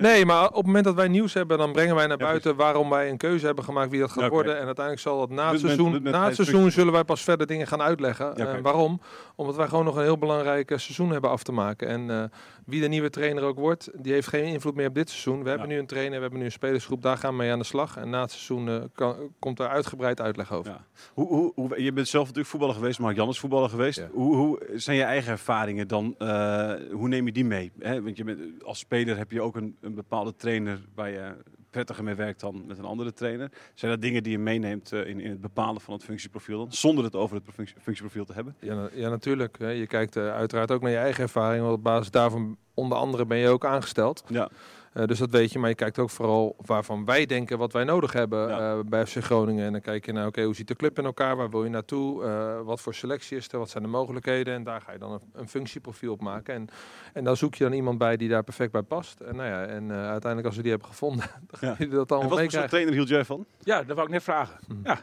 Nee, 0.00 0.24
Maar- 0.24 0.26
maar 0.26 0.48
op 0.48 0.54
het 0.56 0.66
moment 0.66 0.84
dat 0.84 0.94
wij 0.94 1.08
nieuws 1.08 1.34
hebben, 1.34 1.58
dan 1.58 1.72
brengen 1.72 1.94
wij 1.94 2.06
naar 2.06 2.16
buiten 2.16 2.56
waarom 2.56 2.90
wij 2.90 3.10
een 3.10 3.16
keuze 3.16 3.46
hebben 3.46 3.64
gemaakt 3.64 3.90
wie 3.90 4.00
dat 4.00 4.10
gaat 4.10 4.22
worden. 4.30 4.58
En 4.58 4.64
uiteindelijk 4.66 5.04
zal 5.06 5.18
dat 5.18 5.28
na 5.30 5.42
het 5.50 5.60
seizoen, 5.60 5.92
met- 5.92 6.02
met 6.02 6.12
na 6.12 6.18
het 6.24 6.34
seizoen 6.34 6.70
zullen 6.70 6.92
wij 6.92 7.04
pas 7.04 7.22
verder 7.22 7.46
dingen 7.46 7.66
gaan 7.66 7.82
uitleggen. 7.82 8.36
Eh, 8.46 8.62
waarom? 8.62 9.00
Omdat 9.36 9.56
wij 9.56 9.68
gewoon 9.68 9.84
nog 9.84 9.96
een 9.96 10.02
heel 10.02 10.18
belangrijk 10.18 10.70
eh, 10.70 10.78
seizoen 10.78 11.10
hebben 11.10 11.30
af 11.30 11.42
te 11.42 11.52
maken. 11.52 11.88
En 11.88 12.10
eh, 12.10 12.22
wie 12.66 12.80
de 12.80 12.88
nieuwe 12.88 13.10
trainer 13.10 13.42
ook 13.42 13.58
wordt, 13.58 13.88
die 13.94 14.12
heeft 14.12 14.28
geen 14.28 14.44
invloed 14.44 14.74
meer 14.74 14.88
op 14.88 14.94
dit 14.94 15.08
seizoen. 15.10 15.42
We 15.42 15.48
hebben 15.48 15.68
nu 15.68 15.78
een 15.78 15.86
trainer, 15.86 16.14
we 16.16 16.20
hebben 16.22 16.38
nu 16.38 16.44
een 16.44 16.52
spelersgroep, 16.52 17.02
daar 17.02 17.16
gaan 17.16 17.30
we 17.30 17.36
mee 17.36 17.52
aan 17.52 17.58
de 17.58 17.64
slag. 17.64 17.96
En 17.96 18.10
na 18.10 18.20
het 18.20 18.30
seizoen 18.30 18.90
kan, 18.94 19.16
komt 19.38 19.58
er 19.58 19.68
uitgebreid 19.68 20.20
uitleg 20.20 20.52
over. 20.52 20.70
Ja. 20.70 20.84
Hoe, 21.12 21.26
hoe, 21.26 21.52
hoe, 21.54 21.82
je 21.82 21.92
bent 21.92 22.08
zelf 22.08 22.22
natuurlijk 22.24 22.50
voetballer 22.50 22.74
geweest, 22.74 22.98
Mark 22.98 23.16
Jan 23.16 23.28
is 23.28 23.38
voetballer 23.38 23.68
geweest. 23.68 23.80
Ja. 23.90 24.08
Hoe, 24.12 24.36
hoe 24.36 24.60
zijn 24.74 24.96
je 24.96 25.02
eigen 25.02 25.32
ervaringen 25.32 25.88
dan? 25.88 26.14
eh, 26.18 26.72
hoe 26.92 27.08
neem 27.08 27.26
je 27.26 27.32
die 27.32 27.44
mee? 27.44 27.72
Hè? 27.78 28.02
Want 28.02 28.16
je 28.16 28.24
bent, 28.24 28.64
als 28.64 28.78
speler 28.78 29.16
heb 29.16 29.30
je 29.30 29.40
ook 29.40 29.56
een, 29.56 29.76
een 29.80 29.94
bepaalde 29.94 30.34
trainer 30.36 30.80
waar 30.94 31.10
je 31.10 31.32
prettiger 31.70 32.04
mee 32.04 32.14
werkt 32.14 32.40
dan 32.40 32.64
met 32.66 32.78
een 32.78 32.84
andere 32.84 33.12
trainer. 33.12 33.50
Zijn 33.74 33.92
dat 33.92 34.00
dingen 34.02 34.22
die 34.22 34.32
je 34.32 34.38
meeneemt 34.38 34.92
eh, 34.92 35.06
in, 35.06 35.20
in 35.20 35.30
het 35.30 35.40
bepalen 35.40 35.80
van 35.80 35.94
het 35.94 36.04
functieprofiel 36.04 36.58
dan? 36.58 36.72
Zonder 36.72 37.04
het 37.04 37.16
over 37.16 37.36
het 37.36 37.44
functie- 37.54 37.76
functieprofiel 37.80 38.24
te 38.24 38.32
hebben? 38.32 38.56
Ja, 38.60 38.74
na- 38.74 38.88
ja 38.94 39.08
natuurlijk. 39.08 39.58
Hè. 39.58 39.68
Je 39.68 39.86
kijkt 39.86 40.16
eh, 40.16 40.28
uiteraard 40.34 40.70
ook 40.70 40.82
naar 40.82 40.90
je 40.90 40.96
eigen 40.96 41.22
ervaring. 41.22 41.62
Want 41.62 41.76
op 41.76 41.82
basis 41.82 42.10
daarvan, 42.10 42.56
onder 42.74 42.98
andere, 42.98 43.26
ben 43.26 43.38
je 43.38 43.48
ook 43.48 43.64
aangesteld. 43.64 44.24
Ja. 44.28 44.50
Eh, 44.92 45.04
dus 45.04 45.18
dat 45.18 45.30
weet 45.30 45.52
je. 45.52 45.58
Maar 45.58 45.68
je 45.68 45.74
kijkt 45.74 45.98
ook 45.98 46.10
vooral 46.10 46.56
waarvan 46.66 47.04
wij 47.04 47.26
denken 47.26 47.58
wat 47.58 47.72
wij 47.72 47.84
nodig 47.84 48.12
hebben 48.12 48.48
Ja. 48.48 48.72
eh, 48.72 48.78
bij 48.86 49.06
FC 49.06 49.16
Groningen. 49.24 49.66
En 49.66 49.72
dan 49.72 49.80
kijk 49.80 50.06
je 50.06 50.12
naar, 50.12 50.26
oké, 50.26 50.42
hoe 50.42 50.54
ziet 50.54 50.68
de 50.68 50.76
club 50.76 50.98
in 50.98 51.04
elkaar? 51.04 51.36
Waar 51.36 51.50
wil 51.50 51.64
je 51.64 51.70
naartoe? 51.70 52.24
Eh, 52.24 52.60
wat 52.60 52.80
voor 52.80 52.94
selectie 52.94 53.36
is 53.36 53.52
er? 53.52 53.58
Wat 53.58 53.70
zijn 53.70 53.82
de 53.82 53.88
mogelijkheden? 53.88 54.54
En 54.54 54.64
daar 54.64 54.80
ga 54.80 54.92
je 54.92 54.98
dan 54.98 55.12
een, 55.12 55.20
een 55.32 55.48
functieprofiel 55.48 56.12
op 56.12 56.20
maken. 56.20 56.54
En, 56.54 56.68
en 57.12 57.24
dan 57.24 57.36
zoek 57.36 57.54
je 57.54 57.64
dan 57.64 57.72
iemand 57.72 57.98
bij 57.98 58.16
die 58.16 58.28
daar 58.28 58.42
perfect 58.44 58.72
bij 58.72 58.82
past. 58.82 59.20
En, 59.20 59.36
nou 59.36 59.48
ja, 59.48 59.64
en 59.64 59.90
eh, 59.90 59.96
uiteindelijk 59.96 60.46
als 60.46 60.56
we 60.56 60.62
die 60.62 60.70
hebben 60.70 60.88
gevonden, 60.88 61.24
dan 61.50 61.60
Ja. 61.68 61.74
ga 61.74 61.84
je 61.84 61.88
dat 61.90 62.10
En 62.10 62.16
allemaal 62.16 62.38
wat 62.38 62.52
voor 62.54 62.68
trainer 62.68 62.92
hield 62.94 63.08
jij 63.08 63.24
van? 63.24 63.46
Ja, 63.60 63.82
dat 63.82 63.94
wou 63.96 64.06
ik 64.06 64.12
net 64.12 64.22
vragen. 64.22 64.58
Hm. 64.66 64.74
Ja. 64.84 64.98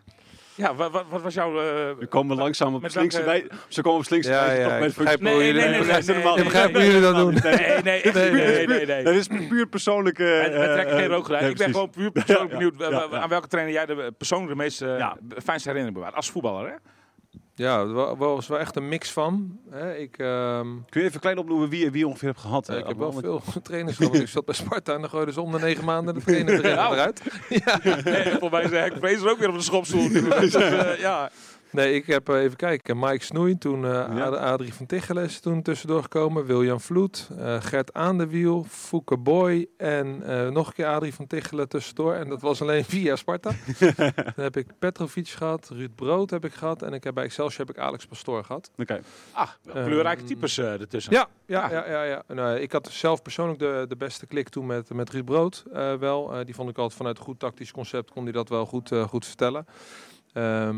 Ja, 0.60 0.76
wat, 0.76 0.91
wat, 0.91 1.06
wat 1.10 1.22
was 1.22 1.34
jouw... 1.34 1.50
eh, 1.50 1.98
We 2.00 2.06
komen 2.10 2.38
langzaam 2.38 2.76
op 2.76 2.82
Met 2.82 2.91
slinkse 2.91 3.24
bij. 3.24 3.48
Ze 3.67 3.82
komen 3.82 4.00
op 4.00 4.06
slinkse 4.06 4.32
Ja, 4.32 4.78
met 4.80 4.95
begrijp 4.95 5.22
Nee, 5.22 5.34
jullie- 5.36 5.54
nee, 5.54 5.69
nee, 5.69 5.80
nee, 5.80 6.43
begrijp 6.43 6.76
jullie 6.76 7.02
dat 7.02 7.15
doen. 7.15 7.34
Nee, 7.43 7.82
nee, 7.82 8.02
echt 8.02 8.13
Nee, 8.13 8.32
niet. 8.32 8.43
nee, 8.43 8.54
nee, 8.54 8.67
nee, 8.67 8.86
nee. 8.86 9.04
Dat 9.04 9.13
is 9.13 9.28
puur 9.28 9.67
persoonlijke... 9.67 10.34
Eh, 10.34 10.74
trekken 10.74 10.95
geen 10.95 11.04
eh, 11.04 11.08
rookgelijk. 11.15 11.41
nee, 11.41 11.52
ik 11.52 11.58
ben 11.58 11.69
gewoon 11.72 11.89
puur 11.89 12.12
persoonlijk 12.12 12.50
benieuwd 12.50 12.84
aan 13.13 13.30
welke 13.30 13.48
trainer 13.48 13.74
jij 13.74 13.86
de 13.86 14.13
persoonlijk 14.17 14.50
de 14.52 14.58
meest 14.58 14.82
eh, 14.82 15.12
fijnste 15.43 15.69
herinnering 15.69 15.93
bewaart. 15.93 16.15
Als 16.15 16.30
voetballer, 16.32 16.67
hè? 16.69 16.76
Ja, 17.60 17.86
was 18.15 18.48
wel 18.48 18.60
echt 18.60 18.76
een 18.76 18.88
mix 18.88 19.12
van. 19.12 19.60
Hè. 19.69 19.95
Ik, 19.98 20.17
ehm, 20.17 20.67
Kun 20.89 21.02
je 21.02 21.08
even 21.08 21.19
klein 21.19 21.38
opnoemen 21.38 21.69
wie, 21.69 21.91
wie 21.91 22.00
je 22.00 22.08
ongeveer 22.08 22.28
hebt 22.28 22.39
gehad? 22.39 22.67
Ja, 22.67 22.74
eh, 22.74 22.80
ik 22.80 22.88
heb 22.88 22.98
wel 22.98 23.12
veel 23.13 23.41
trainers 23.63 23.98
gehad. 23.98 24.15
Ik 24.15 24.28
zat 24.28 24.45
bij 24.45 24.56
Sparta 24.56 24.93
en 24.93 25.02
dan 25.02 25.10
gooiden 25.10 25.34
ze 25.34 25.41
om 25.41 25.52
de 25.52 25.60
negen 25.60 25.86
maanden 25.86 26.13
de 26.13 26.22
trainer 26.22 26.65
eruit. 26.65 27.22
Ja. 27.50 27.80
Nee, 28.04 28.24
volgens 28.24 28.52
mij 28.52 28.63
is 28.63 28.69
Henk 28.69 28.93
Vrezer 29.00 29.30
ook 29.30 29.39
weer 29.39 29.50
op 29.50 29.56
de 29.56 29.62
schopstoel. 29.62 30.10
Dus, 30.10 30.54
eh, 30.54 31.00
ja. 31.00 31.30
Nee, 31.72 31.94
ik 31.96 32.06
heb 32.06 32.30
eh, 32.30 32.42
even 32.42 32.58
kijken. 32.58 33.00
Mike 33.00 33.24
Snoei, 33.24 33.58
toen 33.58 33.86
eh, 33.86 33.92
Ja. 33.92 34.26
Adrie 34.30 34.74
van 34.74 34.86
Tichelen 34.86 35.24
is 35.24 35.40
toen 35.40 35.62
tussendoor 35.62 36.02
gekomen. 36.02 36.46
William 36.46 36.80
Vloed, 36.80 37.30
eh, 37.38 37.62
Gert 37.62 37.94
Aandewiel, 37.94 38.66
Fouke 38.70 39.18
Boy 39.18 39.68
en 39.78 40.24
eh, 40.24 40.50
nog 40.50 40.68
een 40.68 40.74
keer 40.74 40.86
Adrie 40.86 41.14
van 41.14 41.28
Tichelen 41.28 41.70
tussendoor. 41.70 42.14
En 42.14 42.30
dat 42.30 42.42
was 42.42 42.62
alleen 42.62 42.86
via 42.96 43.16
Sparta. 43.16 43.52
Dan 43.96 44.34
heb 44.36 44.58
ik 44.58 44.68
Petrovic 44.80 45.28
gehad, 45.28 45.70
Ruud 45.74 45.96
Brood 45.96 46.30
heb 46.30 46.46
ik 46.46 46.54
gehad. 46.54 46.82
En 46.82 46.94
ik 46.94 47.04
heb 47.04 47.14
bij 47.14 47.24
Excelsior 47.24 47.66
heb 47.68 47.76
ik 47.76 47.82
Alex 47.82 48.06
Pastoor 48.06 48.44
gehad. 48.44 48.72
Oké. 48.78 49.00
Ah, 49.32 49.50
Ehm, 49.74 49.86
kleurrijke 49.86 50.24
types 50.24 50.58
eh, 50.58 50.72
ertussen. 50.82 51.14
Ja, 51.14 51.28
ja, 51.46 51.64
Ah. 51.64 51.72
ja, 51.72 51.86
ja. 51.90 52.04
ja. 52.04 52.24
Nou, 52.28 52.58
ik 52.60 52.72
had 52.72 52.88
zelf 52.92 53.22
persoonlijk 53.22 53.60
de, 53.60 53.86
de 53.88 53.96
beste 53.96 54.26
klik 54.28 54.50
toen 54.50 54.66
met, 54.66 54.94
met 54.94 55.10
Ruud 55.10 55.26
Brood 55.26 55.64
eh, 55.74 55.94
wel. 55.94 56.34
Eh, 56.34 56.46
die 56.46 56.56
vond 56.56 56.70
ik 56.70 56.78
altijd 56.78 56.98
vanuit 56.98 57.18
een 57.18 57.24
goed 57.24 57.40
tactisch 57.40 57.72
concept 57.72 58.12
kon 58.12 58.24
hij 58.24 58.32
dat 58.32 58.50
wel 58.50 58.66
goed, 58.66 58.92
eh, 58.92 59.08
goed 59.08 59.26
vertellen. 59.26 59.66
Ehm, 60.34 60.78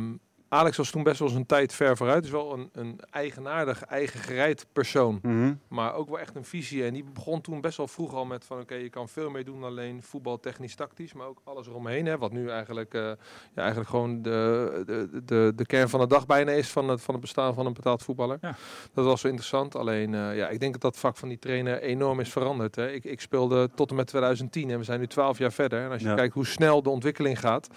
Alex 0.53 0.77
was 0.77 0.89
toen 0.89 1.03
best 1.03 1.19
wel 1.19 1.29
zijn 1.29 1.45
tijd 1.45 1.73
ver 1.73 1.97
vooruit. 1.97 2.21
Dus 2.23 2.31
wel 2.31 2.53
een, 2.53 2.69
een 2.73 2.99
eigenaardig, 3.11 3.83
eigen 3.83 4.19
gereid 4.19 4.65
persoon. 4.73 5.19
Mhm. 5.21 5.53
Maar 5.67 5.93
ook 5.93 6.09
wel 6.09 6.19
echt 6.19 6.35
een 6.35 6.45
visie. 6.45 6.85
En 6.85 6.93
die 6.93 7.03
begon 7.13 7.41
toen 7.41 7.61
best 7.61 7.77
wel 7.77 7.87
vroeg 7.87 8.13
al 8.13 8.25
met 8.25 8.45
van... 8.45 8.59
oké, 8.59 8.75
je 8.75 8.89
kan 8.89 9.09
veel 9.09 9.29
meer 9.29 9.45
doen 9.45 9.59
dan 9.61 9.69
alleen 9.69 10.03
voetbal, 10.03 10.39
technisch, 10.39 10.75
tactisch. 10.75 11.13
Maar 11.13 11.27
ook 11.27 11.41
alles 11.43 11.67
eromheen. 11.67 12.05
Hè, 12.05 12.17
wat 12.17 12.31
nu 12.31 12.49
eigenlijk, 12.49 12.93
eh, 12.93 13.01
ja, 13.01 13.15
eigenlijk 13.55 13.89
gewoon 13.89 14.21
de, 14.21 14.83
de, 14.85 15.21
de, 15.25 15.53
de 15.55 15.65
kern 15.65 15.89
van 15.89 15.99
de 15.99 16.07
dag 16.07 16.25
bijna 16.25 16.51
is... 16.51 16.69
van 16.69 16.89
het, 16.89 17.01
van 17.01 17.13
het 17.13 17.23
bestaan 17.23 17.53
van 17.53 17.65
een 17.65 17.73
betaald 17.73 18.03
voetballer. 18.03 18.37
Ja. 18.41 18.55
Dat 18.93 19.05
was 19.05 19.21
wel 19.21 19.31
interessant. 19.31 19.75
Alleen, 19.75 20.13
eh, 20.15 20.35
ja, 20.35 20.47
ik 20.49 20.59
denk 20.59 20.71
dat 20.71 20.81
dat 20.81 20.97
vak 20.97 21.17
van 21.17 21.29
die 21.29 21.39
trainer 21.39 21.81
enorm 21.81 22.19
is 22.19 22.29
veranderd. 22.31 22.75
Hè. 22.75 22.91
Ik, 22.91 23.03
ik 23.03 23.21
speelde 23.21 23.69
tot 23.75 23.89
en 23.89 23.95
met 23.95 24.07
2010 24.07 24.69
en 24.69 24.77
we 24.77 24.83
zijn 24.83 24.99
nu 24.99 25.07
12 25.07 25.37
jaar 25.37 25.51
verder. 25.51 25.83
En 25.83 25.91
als 25.91 26.01
je 26.01 26.07
Ja. 26.07 26.15
kijkt 26.15 26.33
hoe 26.33 26.45
snel 26.45 26.83
de 26.83 26.89
ontwikkeling 26.89 27.39
gaat... 27.39 27.67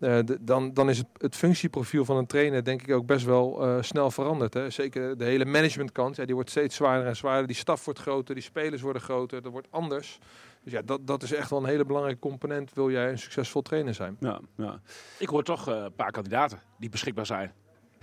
eh, 0.00 0.18
de- 0.24 0.38
dan, 0.40 0.74
dan 0.74 0.88
is 0.88 0.98
het, 0.98 1.06
het 1.18 1.36
functieprofiel 1.36 2.04
van 2.04 2.16
een 2.16 2.26
trainer 2.26 2.64
denk 2.64 2.82
ik 2.82 2.94
ook 2.94 3.06
best 3.06 3.24
wel 3.24 3.62
eh, 3.66 3.76
snel 3.82 4.10
veranderd. 4.10 4.54
Hè. 4.54 4.70
Zeker 4.70 5.18
de 5.18 5.24
hele 5.24 5.44
managementkant, 5.44 6.16
ja, 6.16 6.24
die 6.24 6.34
wordt 6.34 6.50
steeds 6.50 6.76
zwaarder 6.76 7.06
en 7.06 7.16
zwaarder. 7.16 7.46
Die 7.46 7.56
staf 7.56 7.84
wordt 7.84 8.00
groter, 8.00 8.34
die 8.34 8.44
spelers 8.44 8.82
worden 8.82 9.02
groter, 9.02 9.42
dat 9.42 9.52
wordt 9.52 9.66
anders. 9.70 10.18
Dus 10.64 10.72
ja, 10.72 10.82
dat, 10.84 11.06
dat 11.06 11.22
is 11.22 11.32
echt 11.32 11.50
wel 11.50 11.58
een 11.58 11.64
hele 11.68 11.84
belangrijke 11.84 12.20
component. 12.20 12.70
Wil 12.74 12.90
jij 12.90 13.10
een 13.10 13.18
succesvol 13.18 13.62
trainer 13.62 13.94
zijn? 13.94 14.16
Ja, 14.20 14.40
ja. 14.56 14.80
Ik 15.18 15.28
hoor 15.28 15.42
toch 15.42 15.68
eh, 15.68 15.74
een 15.76 15.94
paar 15.94 16.10
kandidaten 16.10 16.60
die 16.78 16.88
beschikbaar 16.88 17.26
zijn. 17.26 17.52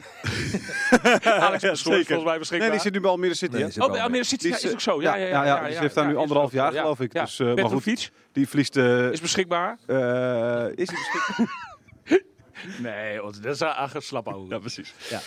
Alex 1.23 1.61
Ja, 1.61 1.75
volgens 1.75 2.23
mij 2.23 2.37
beschikbaar. 2.39 2.59
Nee, 2.59 2.69
die 2.71 2.79
zit 2.79 2.93
nu 2.93 2.99
bij 2.99 3.09
Almere 3.09 3.33
City. 3.33 3.55
Nee, 3.55 3.71
Oh, 3.83 3.91
bij 3.91 4.01
Almere 4.01 4.23
City 4.23 4.47
ja, 4.47 4.55
is, 4.55 4.63
is 4.63 4.71
ook 4.71 4.79
zo. 4.81 5.01
ja, 5.01 5.15
Ja, 5.15 5.25
ja, 5.27 5.45
ja, 5.45 5.61
ja, 5.61 5.67
die 5.67 5.77
heeft 5.77 5.95
daar 5.95 6.07
nu 6.07 6.15
anderhalf 6.15 6.51
jaar, 6.51 6.73
Ja, 6.73 6.81
geloof 6.81 6.99
ik. 6.99 7.13
ja. 7.13 7.23
Dus, 7.23 7.39
eh, 7.39 7.53
maar 7.53 7.69
goed. 7.69 8.11
Die 8.31 8.47
verliest... 8.47 8.77
eh, 8.77 9.11
is 9.11 9.21
beschikbaar. 9.21 9.77
eh, 9.85 9.95
is 10.75 10.89
hij 10.89 10.97
beschikbaar? 10.97 11.47
Nee, 12.81 13.21
dat 13.21 13.45
is 13.45 13.59
een 13.93 14.01
slap 14.01 14.27
ouwe. 14.27 14.49
Ja, 14.49 14.59
precies. 14.59 14.93
Ja. 15.09 15.19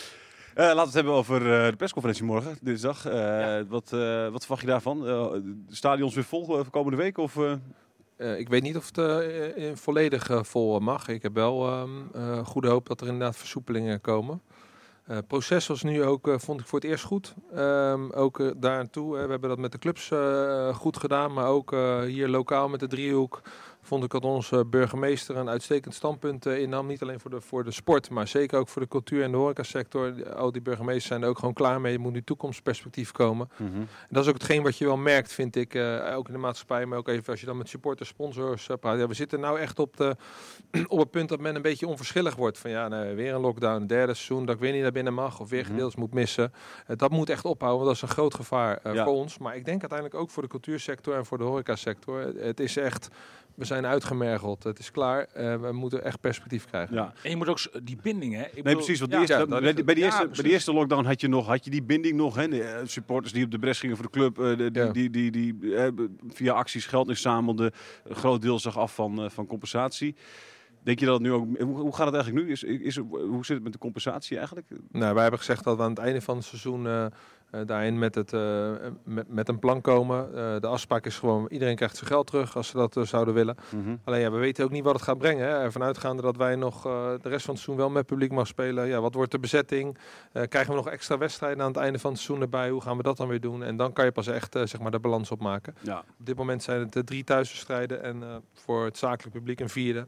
Eh, 0.55 0.64
laten 0.64 0.77
we 0.77 0.83
het 0.85 0.95
hebben 0.95 1.12
over 1.12 1.37
eh, 1.64 1.71
de 1.71 1.77
persconferentie 1.77 2.25
morgen, 2.25 2.59
dinsdag. 2.61 3.07
Eh, 3.07 3.61
wat, 3.69 3.93
eh, 3.93 4.29
wat 4.29 4.41
verwacht 4.41 4.61
je 4.61 4.67
daarvan? 4.67 5.07
Eh, 5.09 5.31
de 5.33 5.75
stadions 5.75 6.14
weer 6.14 6.25
vol 6.25 6.45
voor 6.45 6.71
komende 6.71 6.97
week? 6.97 7.19
Of, 7.19 7.37
eh? 7.37 7.53
Eh, 8.17 8.38
ik 8.38 8.49
weet 8.49 8.62
niet 8.62 8.77
of 8.77 8.91
het 8.97 9.81
volledig 9.81 10.31
eh, 10.31 10.43
vol 10.43 10.79
mag. 10.79 11.09
Ik 11.09 11.23
heb 11.23 11.35
wel 11.35 11.67
ehm, 11.67 11.91
eh, 12.14 12.47
goede 12.47 12.69
hoop 12.69 12.87
dat 12.88 13.01
er 13.01 13.07
inderdaad 13.07 13.37
versoepelingen 13.37 14.01
komen. 14.01 14.43
Eh, 15.07 15.17
Het 15.17 15.27
proces 15.27 15.67
was 15.67 15.83
nu 15.83 16.05
ook, 16.05 16.29
eh, 16.29 16.35
vond 16.38 16.61
ik 16.61 16.67
voor 16.67 16.79
het 16.81 16.88
eerst 16.88 17.05
goed. 17.05 17.35
Ehm, 17.55 18.11
ook 18.11 18.53
daar 18.62 18.79
aan 18.79 18.91
toe. 18.91 19.17
eh, 19.19 19.25
we 19.25 19.31
hebben 19.31 19.49
dat 19.49 19.59
met 19.59 19.73
de 19.73 19.79
clubs 19.79 20.11
eh, 20.11 20.75
goed 20.75 20.97
gedaan. 20.97 21.33
Maar 21.33 21.47
ook 21.47 21.73
eh, 21.73 22.01
hier 22.01 22.29
lokaal 22.29 22.69
met 22.69 22.81
de 22.81 22.87
driehoek 22.87 23.43
vond 23.88 24.05
ik 24.05 24.11
dat 24.11 24.24
onze 24.24 24.64
burgemeester 24.66 25.37
een 25.37 25.48
uitstekend 25.48 25.94
standpunt 25.94 26.46
eh, 26.46 26.59
innam. 26.61 26.87
Niet 26.87 27.03
alleen 27.03 27.20
voor 27.20 27.31
de, 27.31 27.40
voor 27.40 27.64
de 27.64 27.70
sport, 27.70 28.11
maar 28.11 28.29
zeker 28.29 28.59
ook 28.59 28.68
voor 28.68 28.83
de 28.83 28.88
cultuur 28.88 29.22
en 29.22 29.31
de 29.31 29.37
horecasector. 29.37 30.35
Al 30.35 30.53
die 30.53 30.62
burgemeesters 30.62 31.07
zijn 31.07 31.22
er 31.22 31.29
ook 31.29 31.38
gewoon 31.38 31.55
klaar 31.55 31.81
mee. 31.81 31.94
Er 31.94 32.01
moet 32.01 32.12
nu 32.12 32.22
toekomstperspectief 32.22 33.12
komen. 33.12 33.48
En 33.59 33.88
dat 34.11 34.22
is 34.22 34.29
ook 34.29 34.35
hetgeen 34.35 34.62
wat 34.62 34.79
je 34.79 34.85
wel 34.85 34.96
merkt, 34.96 35.33
vind 35.33 35.57
ik, 35.57 35.74
eh, 35.74 36.16
ook 36.16 36.27
in 36.27 36.33
de 36.33 36.38
maatschappij, 36.38 36.87
maar 36.87 36.98
ook 36.98 37.09
even 37.09 37.27
als 37.31 37.40
je 37.40 37.46
dan 37.46 37.57
met 37.57 37.68
supporters, 37.68 38.09
sponsors 38.09 38.68
eh, 38.68 38.77
praat. 38.81 38.98
Ja, 38.98 39.07
we 39.07 39.14
zitten 39.14 39.40
nou 39.40 39.59
echt 39.59 39.79
op, 39.79 39.96
de, 39.96 40.16
op 40.88 40.98
het 40.98 41.11
punt 41.11 41.29
dat 41.29 41.40
men 41.40 41.55
een 41.57 41.62
beetje 41.62 41.87
onverschillig 41.87 42.37
wordt. 42.37 42.59
Van 42.59 42.70
ja, 42.70 42.88
nee, 42.88 43.14
weer 43.14 43.35
een 43.35 43.40
lockdown, 43.40 43.81
een 43.81 43.87
derde 43.87 44.14
seizoen, 44.14 44.46
dat 44.46 44.55
ik 44.55 44.61
weer 44.61 44.72
niet 44.72 44.83
naar 44.83 44.92
binnen 44.92 45.14
mag 45.14 45.40
of 45.40 45.48
weer 45.48 45.62
Mhm. 45.62 45.70
gedeeltes 45.70 45.96
moet 45.96 46.14
missen. 46.14 46.53
Dat 46.96 47.11
moet 47.11 47.31
echt 47.31 47.44
ophouden, 47.44 47.85
want 47.87 47.98
dat 47.98 48.05
is 48.05 48.11
een 48.11 48.16
groot 48.22 48.35
gevaar 48.35 48.81
Ja. 48.94 49.05
voor 49.05 49.12
ons. 49.14 49.38
Maar 49.38 49.57
ik 49.57 49.64
denk 49.64 49.81
uiteindelijk 49.81 50.20
ook 50.20 50.31
voor 50.31 50.42
de 50.42 50.48
cultuursector 50.48 51.14
en 51.14 51.27
voor 51.27 51.38
de 51.38 51.44
horecasector. 51.44 52.20
Het 52.20 52.61
is 52.61 52.77
echt, 52.77 53.09
we 53.59 53.64
zijn 53.64 53.87
uitgemergeld, 53.87 54.64
het 54.64 54.79
is 54.79 54.90
klaar. 54.90 55.25
Eh, 55.33 55.61
we 55.61 55.73
moeten 55.73 56.05
echt 56.05 56.21
perspectief 56.21 56.64
krijgen. 56.66 56.94
Ja. 56.94 57.12
En 57.23 57.31
je 57.31 57.37
moet 57.37 57.49
ook 57.49 57.59
die 57.83 57.99
binding, 58.03 58.35
hè? 58.35 58.42
Ik 58.44 58.53
Nee, 58.55 58.62
bedoel- 58.62 58.75
precies. 58.79 58.99
Want 59.01 59.12
ja, 59.12 59.18
die 59.18 59.29
eerste, 59.29 59.55
ja, 59.55 59.85
bij, 59.85 59.94
Ja, 59.97 60.05
eerste, 60.05 60.42
bij 60.42 60.51
eerste 60.51 60.73
lockdown 60.73 61.05
had 61.05 61.21
je, 61.21 61.29
nog, 61.29 61.47
had 61.47 61.64
je 61.64 61.71
die 61.71 61.83
binding 61.83 62.16
nog. 62.16 62.37
Hè? 62.37 62.49
De 62.49 62.62
eh, 62.62 62.87
supporters 62.87 63.33
die 63.33 63.44
op 63.44 63.51
de 63.51 63.59
bres 63.59 63.81
gingen 63.81 63.97
voor 63.97 64.05
de 64.05 64.11
club. 64.11 64.38
eh, 64.38 64.57
de- 64.57 64.71
die, 64.71 64.83
Ja. 64.85 64.90
die, 64.92 65.11
die, 65.11 65.31
die, 65.31 65.59
via 66.29 66.53
acties 66.53 66.87
geld 66.87 67.09
inzamelden. 67.09 67.73
Een 68.05 68.16
groot 68.16 68.42
deel 68.42 68.59
zag 68.59 68.79
af 68.79 68.94
van, 68.94 69.23
eh, 69.23 69.31
van 69.31 69.47
compensatie. 69.47 70.14
Denk 70.83 70.99
je 71.01 71.05
dat 71.07 71.14
het 71.14 71.23
nu 71.23 71.33
ook... 71.33 71.47
Hoe, 71.61 71.77
hoe 71.79 71.94
gaat 71.94 72.07
het 72.07 72.14
eigenlijk 72.14 72.47
nu? 72.47 72.53
Is, 72.53 72.62
is, 72.62 72.97
hoe 72.97 73.44
zit 73.44 73.55
het 73.55 73.62
met 73.64 73.73
de 73.73 73.79
compensatie 73.79 74.37
eigenlijk? 74.37 74.66
Nou, 74.90 75.12
wij 75.12 75.23
hebben 75.23 75.40
gezegd 75.40 75.64
dat 75.64 75.77
we 75.77 75.83
aan 75.83 75.90
het 75.90 75.99
einde 75.99 76.21
van 76.21 76.37
het 76.37 76.44
seizoen 76.44 77.11
eh, 77.51 77.61
daarin 77.67 77.99
met, 77.99 78.15
het, 78.15 78.33
eh, 78.33 78.71
met, 79.05 79.29
met 79.29 79.49
een 79.49 79.59
plan 79.59 79.81
komen. 79.81 80.27
Eh, 80.35 80.61
de 80.61 80.67
afspraak 80.67 81.07
is 81.07 81.19
gewoon, 81.19 81.47
iedereen 81.49 81.77
krijgt 81.77 81.97
zijn 81.97 82.11
geld 82.11 82.27
terug 82.27 82.57
als 82.57 82.69
ze 82.69 82.77
dat 82.77 82.97
zouden 83.03 83.35
willen. 83.35 83.57
Alleen 84.05 84.21
ja, 84.21 84.31
we 84.31 84.39
weten 84.39 84.65
ook 84.65 84.71
niet 84.71 84.85
wat 84.85 84.95
het 84.95 85.03
gaat 85.03 85.19
brengen. 85.19 85.47
Hè. 85.47 85.59
Ervan 85.59 85.83
uitgaande 85.83 86.23
dat 86.23 86.37
wij 86.37 86.57
nog 86.57 86.87
eh, 86.87 87.11
de 87.21 87.29
rest 87.29 87.45
van 87.45 87.55
het 87.55 87.63
seizoen 87.63 87.77
wel 87.77 87.91
met 87.91 88.07
publiek 88.07 88.33
mag 88.33 88.47
spelen. 88.47 88.87
Ja, 88.87 89.01
wat 89.01 89.15
wordt 89.15 89.31
de 89.31 89.39
bezetting? 89.39 89.99
Eh, 90.33 90.43
krijgen 90.49 90.71
we 90.71 90.77
nog 90.77 90.89
extra 90.89 91.19
wedstrijden 91.19 91.63
aan 91.63 91.69
het 91.69 91.77
einde 91.77 91.99
van 91.99 92.11
het 92.11 92.21
seizoen 92.21 92.45
erbij? 92.45 92.71
Hoe 92.71 92.81
gaan 92.81 92.97
we 92.97 93.03
dat 93.03 93.17
dan 93.17 93.29
weer 93.29 93.41
doen? 93.41 93.63
En 93.63 93.77
dan 93.77 93.93
kan 93.93 94.05
je 94.05 94.13
pas 94.13 94.27
echt 94.27 94.55
eh, 94.55 94.63
zeg 94.67 94.81
maar 94.81 94.91
de 94.91 94.99
balans 94.99 95.31
opmaken. 95.31 95.75
Ja. 95.81 95.99
Op 95.99 96.27
dit 96.27 96.37
moment 96.37 96.63
zijn 96.63 96.89
het 96.91 97.07
drie 97.07 97.25
thuiswedstrijden 97.25 98.03
en 98.03 98.23
eh, 98.23 98.37
voor 98.53 98.85
het 98.85 98.99
zakelijk 98.99 99.35
publiek 99.35 99.61
een 99.61 99.69
vierde. 99.69 100.07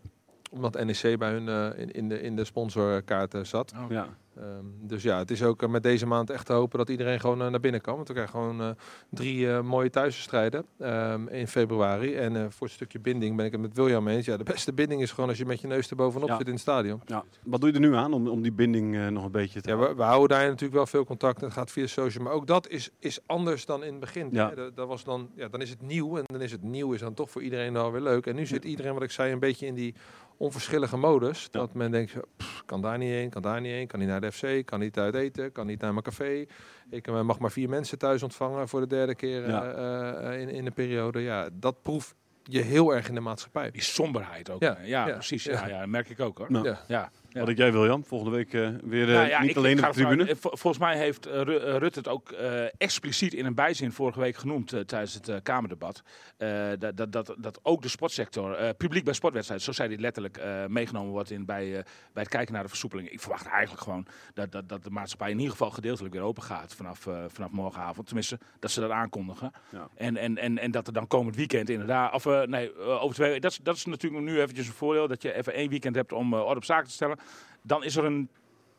Omdat 0.51 0.85
NEC 0.85 1.19
bij 1.19 1.31
hun 1.31 1.49
eh, 1.49 1.81
in, 1.81 1.93
in, 1.93 2.09
de, 2.09 2.21
in 2.21 2.37
de 2.37 2.45
sponsorkaart 2.45 3.35
zat. 3.43 3.73
Oh. 3.77 3.91
Ja. 3.91 4.09
Ehm, 4.41 4.65
dus 4.81 5.03
ja, 5.03 5.19
het 5.19 5.31
is 5.31 5.43
ook 5.43 5.63
eh, 5.63 5.69
met 5.69 5.83
deze 5.83 6.07
maand 6.07 6.31
echt 6.31 6.47
te 6.47 6.53
hopen 6.53 6.79
dat 6.79 6.89
iedereen 6.89 7.21
gewoon 7.21 7.43
eh, 7.43 7.49
naar 7.49 7.61
binnen 7.61 7.81
kan. 7.81 7.95
Want 7.95 8.09
we 8.09 8.15
krijgen 8.15 8.35
gewoon 8.35 8.61
eh, 8.61 8.71
drie 9.11 9.63
mooie 9.63 9.91
thuiswedstrijden 9.91 10.65
ehm, 10.79 11.29
in 11.29 11.49
februari. 11.49 12.15
En 12.15 12.53
voor 12.53 12.67
het 12.67 12.77
stukje 12.77 13.01
binding 13.01 13.37
ben 13.37 13.47
ik 13.47 13.53
het 13.53 13.61
met 13.61 13.75
William 13.75 14.09
eens. 14.09 14.27
Ja, 14.27 14.37
de 14.37 14.45
beste 14.45 14.73
binding 14.73 15.03
is 15.03 15.13
gewoon 15.13 15.29
als 15.29 15.39
je 15.39 15.47
met 15.47 15.61
je 15.61 15.67
neus 15.67 15.91
er 15.91 15.97
bovenop 15.97 16.29
Ja. 16.29 16.37
zit 16.37 16.47
in 16.47 16.53
het 16.53 16.63
stadion. 16.63 17.01
Ja. 17.05 17.25
Wat 17.45 17.61
doe 17.61 17.69
je 17.69 17.75
er 17.75 17.81
nu 17.81 17.95
aan 17.95 18.13
om, 18.13 18.29
om 18.29 18.43
die 18.43 18.53
binding 18.53 19.11
nog 19.11 19.25
een 19.25 19.31
beetje 19.31 19.61
te 19.61 19.69
Ja, 19.69 19.77
we, 19.77 19.95
we 19.95 20.03
houden 20.03 20.39
daar 20.39 20.47
natuurlijk 20.47 20.75
wel 20.75 20.87
veel 20.87 21.05
contact. 21.05 21.41
Het 21.41 21.53
gaat 21.53 21.71
via 21.71 21.87
social. 21.87 22.25
Maar 22.25 22.33
ook 22.33 22.47
dat 22.47 22.69
is, 22.69 22.91
is 22.99 23.19
anders 23.27 23.67
dan 23.67 23.85
in 23.85 23.91
het 23.91 24.01
begin. 24.01 24.29
Ja. 24.31 24.51
Dat, 24.51 24.77
dat 24.77 24.89
was 24.89 25.05
dan, 25.05 25.31
ja, 25.35 25.49
dan 25.49 25.61
is 25.61 25.71
het 25.71 25.83
nieuw. 25.83 26.17
En 26.17 26.25
dan 26.27 26.41
is 26.41 26.53
het 26.53 26.63
nieuw 26.63 26.93
is 26.93 27.01
dan 27.01 27.15
toch 27.15 27.31
voor 27.31 27.43
iedereen 27.43 27.73
wel 27.73 27.93
weer 27.93 28.03
leuk. 28.03 28.27
En 28.27 28.35
nu 28.35 28.47
zit 28.47 28.65
iedereen, 28.65 28.95
wat 28.95 29.03
ik 29.03 29.11
zei, 29.11 29.33
een 29.33 29.39
beetje 29.39 29.67
in 29.67 29.75
die 29.75 29.95
onverschillige 30.41 30.97
modus. 30.97 31.43
Ja. 31.43 31.49
Dat 31.61 31.75
men 31.75 31.91
denkt, 31.91 32.15
pff, 32.37 32.63
kan 32.67 32.81
daar 32.83 32.99
niet 32.99 33.11
heen, 33.11 33.31
kan 33.31 33.43
daar 33.43 33.61
niet 33.61 33.73
heen. 33.73 33.87
Kan 33.87 33.99
niet 33.99 34.09
naar 34.09 34.21
de 34.21 34.33
FC, 34.33 34.67
kan 34.67 34.81
niet 34.81 34.99
uit 34.99 35.15
eten, 35.15 35.53
kan 35.53 35.67
niet 35.67 35.81
naar 35.81 35.93
mijn 35.93 36.05
café. 36.05 36.45
Ik 36.91 37.07
eh, 37.07 37.21
mag 37.21 37.39
maar 37.39 37.51
vier 37.51 37.69
mensen 37.69 37.99
thuis 37.99 38.23
ontvangen 38.23 38.69
voor 38.69 38.81
de 38.81 38.87
derde 38.87 39.15
keer 39.15 39.49
Ja. 39.49 39.65
eh, 39.73 40.33
eh, 40.35 40.41
in, 40.41 40.49
in 40.49 40.67
een 40.67 40.73
periode. 40.73 41.21
Ja, 41.21 41.49
dat 41.53 41.83
proef 41.83 42.15
je 42.43 42.61
heel 42.61 42.95
erg 42.95 43.09
in 43.09 43.15
de 43.15 43.21
maatschappij. 43.21 43.71
Die 43.71 43.83
somberheid 43.83 44.51
ook. 44.51 44.63
Ja, 44.63 44.77
Ja, 44.81 44.87
ja, 44.87 45.07
ja, 45.07 45.13
precies. 45.13 45.45
ja. 45.45 45.53
Ja, 45.53 45.67
ja, 45.69 45.79
dat 45.79 45.89
merk 45.89 46.09
ik 46.09 46.21
ook 46.21 46.39
hoor. 46.39 46.51
Nou, 46.53 46.75
Ja. 46.87 47.11
Wat 47.33 47.47
denk 47.47 47.59
jij, 47.59 47.73
William? 47.73 48.05
Volgende 48.05 48.37
week 48.37 48.53
eh, 48.55 48.69
weer 48.83 49.09
eh, 49.09 49.15
Nou 49.15 49.29
ja, 49.29 49.41
niet 49.41 49.51
ik- 49.51 49.57
alleen 49.57 49.79
ik 49.79 49.85
op 49.87 49.93
de 49.95 50.05
tribune? 50.05 50.37
vol- 50.37 50.57
volgens 50.57 50.79
mij 50.83 50.97
heeft 50.99 51.27
eh, 51.27 51.41
Ru- 51.43 51.57
eh, 51.57 51.77
Rutte 51.77 51.99
het 51.99 52.09
ook 52.09 52.31
eh, 52.31 52.65
expliciet 52.79 53.35
in 53.35 53.47
een 53.47 53.55
bijzin 53.55 53.93
vorige 53.93 54.21
week 54.21 54.37
genoemd 54.37 54.73
eh, 54.73 54.81
tijdens 54.81 55.15
het 55.15 55.29
eh, 55.29 55.37
Kamerdebat. 55.43 56.03
eh, 56.37 56.69
dat, 56.79 56.97
dat, 56.97 57.13
dat, 57.13 57.35
dat 57.39 57.61
ook 57.63 57.83
de 57.83 57.89
sportsector, 57.89 58.55
eh, 58.55 58.69
publiek 58.77 59.05
bij 59.05 59.15
sportwedstrijden, 59.15 59.67
zo 59.67 59.73
zei 59.73 59.89
hij 59.89 59.99
letterlijk, 59.99 60.37
eh, 60.37 60.67
meegenomen 60.67 61.11
wordt 61.13 61.31
in, 61.31 61.45
bij, 61.45 61.65
eh, 61.77 61.83
bij 62.13 62.23
het 62.23 62.29
kijken 62.29 62.53
naar 62.55 62.63
de 62.63 62.69
versoepelingen. 62.69 63.13
Ik 63.13 63.21
verwacht 63.21 63.47
eigenlijk 63.47 63.83
gewoon 63.83 64.07
dat, 64.35 64.53
dat, 64.53 64.69
dat 64.69 64.85
de 64.85 64.91
maatschappij 64.91 65.31
in 65.31 65.37
ieder 65.37 65.51
geval 65.53 65.71
gedeeltelijk 65.71 66.15
weer 66.15 66.23
open 66.23 66.43
gaat 66.43 66.75
vanaf, 66.75 67.07
eh, 67.07 67.25
vanaf 67.29 67.51
morgenavond. 67.51 68.07
Tenminste, 68.07 68.39
dat 68.59 68.71
ze 68.71 68.81
dat 68.81 68.91
aankondigen. 68.91 69.51
Ja. 69.73 69.89
En, 69.95 70.17
en, 70.17 70.39
en, 70.39 70.59
en 70.59 70.71
dat 70.71 70.87
er 70.87 70.93
dan 70.93 71.07
komend 71.07 71.37
weekend 71.37 71.69
inderdaad, 71.71 72.15
of 72.15 72.27
eh, 72.27 72.43
nee, 72.43 72.73
eh, 72.75 73.03
over 73.03 73.15
twee 73.17 73.41
dat, 73.41 73.51
is- 73.51 73.59
dat 73.63 73.77
is 73.77 73.85
natuurlijk 73.85 74.23
nu 74.23 74.41
eventjes 74.41 74.67
een 74.67 74.73
voordeel, 74.73 75.09
dat 75.09 75.23
je 75.23 75.33
even 75.35 75.53
één 75.55 75.69
weekend 75.71 75.95
hebt 75.95 76.13
om 76.13 76.35
eh, 76.35 76.41
orde 76.41 76.57
op 76.57 76.65
zaken 76.65 76.87
te 76.87 76.93
stellen. 76.95 77.19
Dan 77.63 77.85
is 77.85 77.97
er 77.97 78.05
een, 78.05 78.29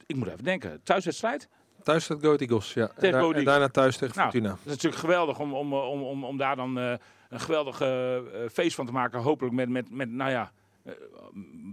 ik 0.06 0.15
moet 0.15 0.28
even 0.28 0.44
denken, 0.44 0.80
thuiswedstrijd. 0.84 1.50
Thuis 1.84 2.04
staat 2.04 2.22
Go 2.22 2.36
Eagles, 2.36 2.74
ja. 2.74 2.91
En, 2.96 3.12
daar- 3.12 3.32
en 3.32 3.44
daarna 3.44 3.67
thuis 3.67 3.98
tegen 3.98 4.15
Nou, 4.17 4.30
Fortuna. 4.32 4.50
Dat 4.50 4.60
is 4.63 4.72
natuurlijk 4.72 5.02
geweldig 5.02 5.39
om, 5.39 5.54
om, 5.54 5.74
om, 5.74 6.02
om, 6.02 6.24
om 6.24 6.38
daar 6.38 6.56
dan 6.56 6.80
eh, 6.80 6.94
een 7.30 7.39
geweldig 7.39 7.82
eh, 7.82 8.15
eh, 8.17 8.24
feest 8.52 8.76
van 8.76 8.86
te 8.86 8.91
maken. 8.91 9.20
Hopelijk 9.20 9.56
met, 9.56 9.70
met, 9.70 9.91
met 9.91 10.10
nou 10.10 10.32
ja, 10.32 10.52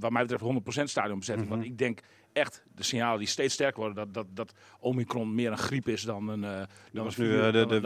wat 0.00 0.10
mij 0.10 0.26
betreft 0.26 0.80
100% 0.80 0.82
stadionbezetting. 0.84 1.48
Want 1.48 1.64
ik 1.64 1.78
denk 1.78 2.00
echt, 2.32 2.64
de 2.74 2.82
signalen 2.82 3.18
die 3.18 3.28
steeds 3.28 3.54
sterker 3.54 3.80
worden, 3.80 3.96
dat, 3.96 4.14
dat, 4.14 4.26
dat 4.36 4.52
Omicron 4.80 5.34
meer 5.34 5.50
een 5.50 5.58
griep 5.58 5.88
is 5.88 6.02
dan 6.02 6.28
een, 6.28 6.44
eh 6.44 6.50
dan 6.50 6.66
Dat 6.92 7.04
was 7.04 7.16
nu 7.16 7.28
de, 7.52 7.66
de 7.66 7.80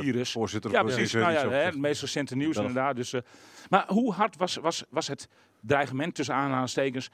virus. 0.00 0.32
WHO-voorzitter. 0.32 0.70
Ja, 0.70 0.82
precies. 0.82 1.12
Nou 1.12 1.32
ja, 1.32 1.48
hè, 1.48 1.56
het 1.56 1.78
meest 1.78 2.00
recente 2.00 2.36
nieuws 2.36 2.56
inderdaad. 2.56 2.96
Dus, 2.96 3.12
eh, 3.12 3.20
maar 3.68 3.84
hoe 3.88 4.12
hard 4.12 4.36
was, 4.36 4.56
was, 4.56 4.84
was 4.90 5.08
het 5.08 5.28
dreigement 5.60 6.14
tussen 6.14 6.34
aanhalingstekens 6.34 7.10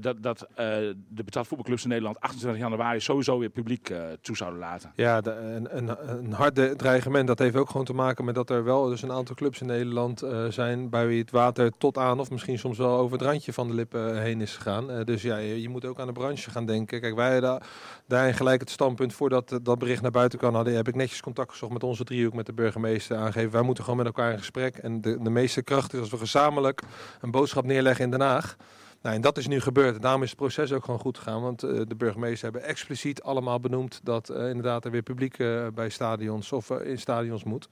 dat, 0.00 0.22
dat 0.22 0.42
eh, 0.42 0.66
de 1.08 1.24
betaald 1.24 1.46
voetbalclubs 1.46 1.82
in 1.82 1.88
Nederland 1.88 2.20
28 2.20 2.62
januari 2.62 3.00
sowieso 3.00 3.38
weer 3.38 3.50
publiek 3.50 3.90
eh, 3.90 3.98
toe 4.20 4.36
zouden 4.36 4.60
laten? 4.60 4.92
Ja, 4.96 5.24
een, 5.24 5.76
een, 5.76 5.96
een 6.18 6.32
harde 6.32 6.76
dreigement. 6.76 7.26
Dat 7.26 7.38
heeft 7.38 7.56
ook 7.56 7.70
gewoon 7.70 7.86
te 7.86 7.92
maken 7.92 8.24
met 8.24 8.34
dat 8.34 8.50
er 8.50 8.64
wel 8.64 8.88
dus 8.88 9.02
een 9.02 9.12
aantal 9.12 9.34
clubs 9.34 9.60
in 9.60 9.66
Nederland 9.66 10.22
eh, 10.22 10.44
zijn 10.48 10.90
bij 10.90 11.06
wie 11.06 11.20
het 11.20 11.30
water 11.30 11.72
tot 11.78 11.98
aan 11.98 12.20
of 12.20 12.30
misschien 12.30 12.58
soms 12.58 12.78
wel 12.78 12.98
over 12.98 13.18
het 13.18 13.26
randje 13.26 13.52
van 13.52 13.68
de 13.68 13.74
lippen 13.74 14.22
heen 14.22 14.40
is 14.40 14.56
gegaan. 14.56 14.90
Eh, 14.90 15.04
dus 15.04 15.22
ja, 15.22 15.36
je, 15.36 15.68
moet 15.68 15.84
ook 15.84 16.00
aan 16.00 16.06
de 16.06 16.12
branche 16.12 16.50
gaan 16.50 16.66
denken. 16.66 17.00
Kijk, 17.00 17.14
wij 17.14 17.32
hadden 17.32 17.60
daarin 18.06 18.34
gelijk 18.34 18.60
het 18.60 18.70
standpunt 18.70 19.12
voordat 19.12 19.52
eh, 19.52 19.58
dat 19.62 19.78
bericht 19.78 20.02
naar 20.02 20.10
buiten 20.10 20.38
kan 20.38 20.54
hadden. 20.54 20.74
Heb 20.74 20.88
ik 20.88 20.94
netjes 20.94 21.20
contact 21.20 21.50
gezocht 21.50 21.72
met 21.72 21.84
onze 21.84 22.04
driehoek, 22.04 22.34
met 22.34 22.46
de 22.46 22.52
burgemeester 22.52 23.16
aangegeven. 23.16 23.50
Wij 23.50 23.62
moeten 23.62 23.84
gewoon 23.84 23.98
met 23.98 24.06
elkaar 24.06 24.32
in 24.32 24.38
gesprek. 24.38 24.76
En 24.76 25.00
de, 25.00 25.22
de 25.22 25.30
meeste 25.30 25.62
kracht 25.62 25.92
is 25.92 26.00
als 26.00 26.10
we 26.10 26.18
gezamenlijk 26.18 26.82
een 27.20 27.30
boodschap 27.30 27.64
neerleggen 27.64 28.04
in 28.04 28.10
Den 28.10 28.20
Haag. 28.20 28.56
Nou, 29.02 29.14
en 29.14 29.20
dat 29.20 29.38
is 29.38 29.46
nu 29.46 29.60
gebeurd. 29.60 29.94
En 29.94 30.00
daarom 30.00 30.22
is 30.22 30.28
het 30.28 30.38
proces 30.38 30.72
ook 30.72 30.84
gewoon 30.84 31.00
goed 31.00 31.18
gegaan. 31.18 31.42
Want 31.42 31.62
eh, 31.62 31.80
de 31.88 31.94
burgemeester 31.94 32.50
hebben 32.50 32.68
expliciet 32.68 33.22
allemaal 33.22 33.60
benoemd 33.60 34.00
dat 34.02 34.28
eh, 34.28 34.48
inderdaad 34.48 34.84
er 34.84 34.90
weer 34.90 35.02
publiek 35.02 35.38
eh, 35.38 35.66
bij 35.74 35.88
stadions 35.88 36.52
of 36.52 36.70
in 36.70 36.98
stadions 36.98 37.44
moet. 37.44 37.68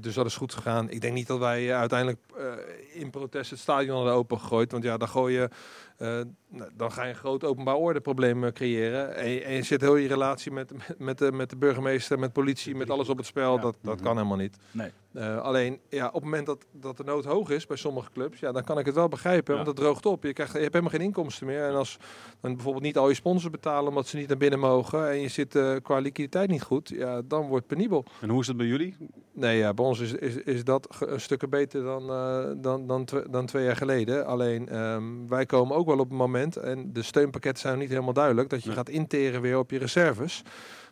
Dus 0.00 0.14
dat 0.14 0.26
is 0.26 0.36
goed 0.36 0.54
gegaan. 0.54 0.90
Ik 0.90 1.00
denk 1.00 1.14
niet 1.14 1.26
dat 1.26 1.38
wij 1.38 1.74
uiteindelijk 1.74 2.20
eh, 2.36 2.52
in 2.92 3.10
protest 3.10 3.50
het 3.50 3.58
stadion 3.58 3.96
hadden 3.96 4.14
opengegooid. 4.14 4.72
Want 4.72 4.84
ja, 4.84 4.96
dan 4.96 5.08
gooi 5.08 5.34
je, 5.34 5.48
eh, 5.96 6.20
nou, 6.48 6.70
dan 6.76 6.92
ga 6.92 7.02
je 7.02 7.08
een 7.08 7.14
groot 7.14 7.44
openbaar 7.44 7.74
ordeprobleem 7.74 8.52
creëren. 8.52 9.16
En 9.16 9.28
je, 9.28 9.42
en 9.42 9.52
je 9.52 9.62
zit 9.62 9.80
heel 9.80 9.96
je 9.96 10.08
relatie 10.08 10.52
met, 10.52 10.72
met, 10.72 10.98
met, 10.98 11.18
de, 11.18 11.32
met 11.32 11.50
de 11.50 11.56
burgemeester, 11.56 12.18
met 12.18 12.32
politie, 12.32 12.74
met 12.74 12.90
alles 12.90 13.08
op 13.08 13.16
het 13.16 13.26
spel. 13.26 13.54
Ja. 13.56 13.60
Dat, 13.62 13.76
dat 13.80 14.00
kan 14.00 14.16
helemaal 14.16 14.36
niet. 14.36 14.56
Nee. 14.70 14.90
Eh, 15.14 15.40
alleen, 15.40 15.80
ja, 15.88 16.06
op 16.06 16.12
het 16.14 16.22
moment 16.24 16.46
dat, 16.46 16.66
dat 16.72 16.96
de 16.96 17.04
nood 17.04 17.24
hoog 17.24 17.50
is 17.50 17.66
bij 17.66 17.76
sommige 17.76 18.10
clubs, 18.12 18.40
ja, 18.40 18.52
dan 18.52 18.64
kan 18.64 18.78
ik 18.78 18.86
het 18.86 18.94
wel 18.94 19.08
begrijpen. 19.08 19.50
Ja. 19.54 19.64
Want 19.64 19.66
het 19.66 19.84
droogt 19.84 20.06
op. 20.06 20.22
Je, 20.22 20.32
krijgt, 20.32 20.52
je 20.52 20.58
hebt 20.58 20.72
helemaal 20.72 20.94
geen 20.94 21.06
inkomsten 21.06 21.46
meer. 21.46 21.68
En 21.68 21.74
als 21.74 21.98
dan 22.40 22.54
bijvoorbeeld 22.54 22.84
niet 22.84 22.96
al 22.98 23.08
je 23.08 23.14
sponsors 23.14 23.50
betalen 23.50 23.88
omdat 23.88 24.06
ze 24.06 24.16
niet 24.16 24.28
naar 24.28 24.36
binnen 24.36 24.58
mogen 24.58 25.08
en 25.10 25.20
je 25.20 25.28
zit 25.28 25.54
eh, 25.54 25.74
qua 25.82 25.98
liquiditeit 25.98 26.50
niet 26.50 26.62
goed, 26.62 26.88
ja, 26.88 27.22
dan 27.22 27.40
wordt 27.48 27.64
het 27.68 27.76
penibel. 27.76 28.04
En 28.20 28.28
hoe 28.28 28.40
is 28.40 28.46
dat 28.46 28.56
bij 28.56 28.66
jullie? 28.66 28.96
Nee, 29.32 29.58
ja, 29.58 29.74
bij 29.74 29.84
ons 29.84 30.00
is, 30.00 30.12
is, 30.12 30.36
is 30.36 30.64
dat 30.64 30.96
een 31.00 31.20
stukje 31.20 31.48
beter 31.48 31.82
dan, 31.82 32.10
eh, 32.10 32.44
dan, 32.56 32.86
dan, 32.86 33.08
dan 33.30 33.46
twee 33.46 33.64
jaar 33.64 33.76
geleden. 33.76 34.26
Alleen, 34.26 34.68
ehm, 34.68 35.26
wij 35.28 35.46
komen 35.46 35.76
ook 35.76 35.86
wel 35.86 35.98
op 35.98 36.10
een 36.10 36.16
moment, 36.16 36.56
en 36.56 36.92
de 36.92 37.02
steunpakketten 37.02 37.60
zijn 37.60 37.72
nog 37.72 37.82
niet 37.82 37.92
helemaal 37.92 38.12
duidelijk, 38.12 38.50
dat 38.50 38.60
je 38.60 38.66
Nee. 38.66 38.76
gaat 38.76 38.88
interen 38.88 39.40
weer 39.40 39.58
op 39.58 39.70
je 39.70 39.78
reserves. 39.78 40.42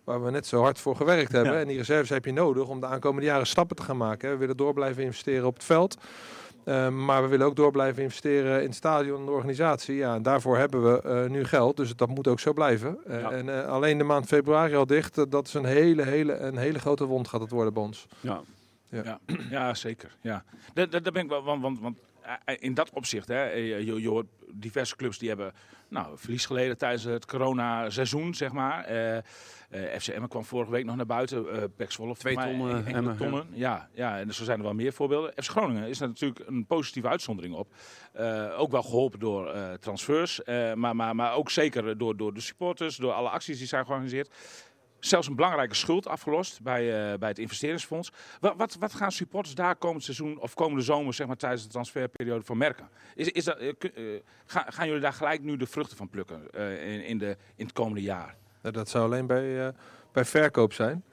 Waar 0.04 0.24
we 0.24 0.30
net 0.30 0.46
zo 0.46 0.60
hard 0.60 0.78
voor 0.78 0.96
gewerkt 0.96 1.32
hebben. 1.32 1.52
Ja. 1.52 1.60
En 1.60 1.66
die 1.66 1.76
reserves 1.76 2.08
heb 2.08 2.24
je 2.24 2.32
nodig 2.32 2.68
om 2.68 2.80
de 2.80 2.86
aankomende 2.86 3.26
jaren 3.26 3.46
stappen 3.46 3.76
te 3.76 3.82
gaan 3.82 3.96
maken. 3.96 4.30
We 4.30 4.36
willen 4.36 4.56
door 4.56 4.72
blijven 4.72 5.02
investeren 5.02 5.46
op 5.46 5.54
het 5.54 5.64
veld. 5.64 5.96
Ehm, 6.64 7.04
maar 7.04 7.22
we 7.22 7.28
willen 7.28 7.46
ook 7.46 7.56
door 7.56 7.70
blijven 7.70 8.02
investeren 8.02 8.60
in 8.60 8.66
het 8.66 8.74
stadion 8.74 9.18
en 9.20 9.24
de 9.24 9.30
organisatie. 9.30 9.94
Ja, 9.94 10.14
en 10.14 10.22
daarvoor 10.22 10.58
hebben 10.58 10.92
we 10.92 11.02
eh, 11.02 11.30
nu 11.30 11.44
geld. 11.44 11.76
Dus 11.76 11.96
dat 11.96 12.08
moet 12.08 12.28
ook 12.28 12.40
zo 12.40 12.52
blijven. 12.52 12.98
Eh, 13.06 13.20
Ja. 13.20 13.30
En 13.30 13.62
eh, 13.62 13.68
alleen 13.68 13.98
de 13.98 14.04
maand 14.04 14.26
februari 14.26 14.74
al 14.74 14.86
dicht. 14.86 15.30
dat 15.30 15.46
is 15.46 15.54
een 15.54 15.64
hele, 15.64 16.02
hele, 16.02 16.36
een 16.36 16.56
hele 16.56 16.78
grote 16.78 17.04
wond 17.04 17.28
gaat 17.28 17.40
het 17.40 17.50
worden 17.50 17.72
bij 17.74 17.82
ons. 17.82 18.06
Ja. 18.20 18.40
Ja, 18.88 19.18
ja 19.50 19.74
zeker. 19.86 20.16
Ja. 20.20 20.44
Daar, 20.74 20.88
ben 20.88 21.22
ik 21.22 21.28
wel, 21.28 21.42
want, 21.42 21.62
want, 21.62 21.80
want 21.80 21.98
in 22.58 22.74
dat 22.74 22.90
opzicht, 22.90 23.28
hè, 23.28 23.44
eh, 23.44 23.86
je, 23.86 24.00
je 24.00 24.08
hoort 24.08 24.26
diverse 24.52 24.96
clubs 24.96 25.18
die 25.18 25.28
hebben 25.28 25.52
nou, 25.88 26.18
verlies 26.18 26.46
geleden 26.46 26.78
tijdens 26.78 27.04
het 27.04 27.26
corona-seizoen, 27.26 28.34
zeg 28.34 28.52
maar. 28.52 28.84
Eh 28.84 29.18
eh, 29.72 29.98
FC 30.00 30.08
Emmen 30.08 30.28
kwam 30.28 30.44
vorige 30.44 30.70
week 30.70 30.84
nog 30.84 30.96
naar 30.96 31.06
buiten. 31.06 31.48
eh 31.52 31.62
Pek 31.76 31.90
Zwolle, 31.90 32.14
Twee 32.14 32.34
volgens 32.34 32.56
mij 32.56 32.66
ton, 32.66 32.70
eh, 32.70 32.76
enkele 32.76 32.96
Emmen, 32.96 33.12
ja. 33.12 33.18
tonnen. 33.18 33.46
Ja, 33.52 33.88
ja, 33.94 34.18
en 34.18 34.34
zo 34.34 34.44
zijn 34.44 34.58
er 34.58 34.64
wel 34.64 34.74
meer 34.74 34.92
voorbeelden. 34.92 35.32
FC 35.36 35.50
Groningen 35.50 35.88
is 35.88 35.98
daar 35.98 36.08
natuurlijk 36.08 36.48
een 36.48 36.66
positieve 36.66 37.08
uitzondering 37.08 37.54
op. 37.54 37.68
Eh, 38.12 38.54
ook 38.58 38.70
wel 38.70 38.82
geholpen 38.82 39.18
door 39.18 39.50
eh, 39.50 39.72
transfers, 39.72 40.42
eh, 40.42 40.74
maar, 40.74 40.96
maar, 40.96 41.14
maar 41.14 41.34
ook 41.34 41.50
zeker 41.50 41.98
door, 41.98 42.16
door 42.16 42.34
de 42.34 42.40
supporters, 42.40 42.96
door 42.96 43.12
alle 43.12 43.28
acties 43.28 43.58
die 43.58 43.66
zijn 43.66 43.84
georganiseerd. 43.84 44.30
Zelfs 45.04 45.28
een 45.28 45.36
belangrijke 45.36 45.74
schuld 45.74 46.08
afgelost 46.08 46.62
bij, 46.62 47.12
eh, 47.12 47.18
bij 47.18 47.28
het 47.28 47.38
investeringsfonds. 47.38 48.12
Wat, 48.40 48.54
wat, 48.56 48.76
wat 48.80 48.94
gaan 48.94 49.12
supporters 49.12 49.54
daar 49.54 49.76
komend 49.76 50.04
seizoen 50.04 50.40
of 50.40 50.54
komende 50.54 50.82
zomer 50.82 51.14
zeg 51.14 51.26
maar, 51.26 51.36
tijdens 51.36 51.62
de 51.62 51.68
transferperiode 51.68 52.44
van 52.44 52.56
merken? 52.56 52.88
Is, 53.14 53.28
is 53.28 53.44
dat, 53.44 53.58
eh, 53.58 53.68
eh, 53.68 54.20
ga- 54.46 54.66
gaan 54.68 54.86
jullie 54.86 55.02
daar 55.02 55.12
gelijk 55.12 55.42
nu 55.42 55.56
de 55.56 55.66
vruchten 55.66 55.96
van 55.96 56.08
plukken 56.08 56.50
in, 56.80 57.04
in, 57.04 57.18
de, 57.18 57.36
in 57.54 57.64
het 57.64 57.74
komende 57.74 58.02
jaar? 58.02 58.36
Dat 58.60 58.88
zou 58.88 59.04
alleen 59.04 59.26
bij, 59.26 59.72
bij 60.12 60.24
verkoop 60.24 60.72
zijn. 60.72 61.04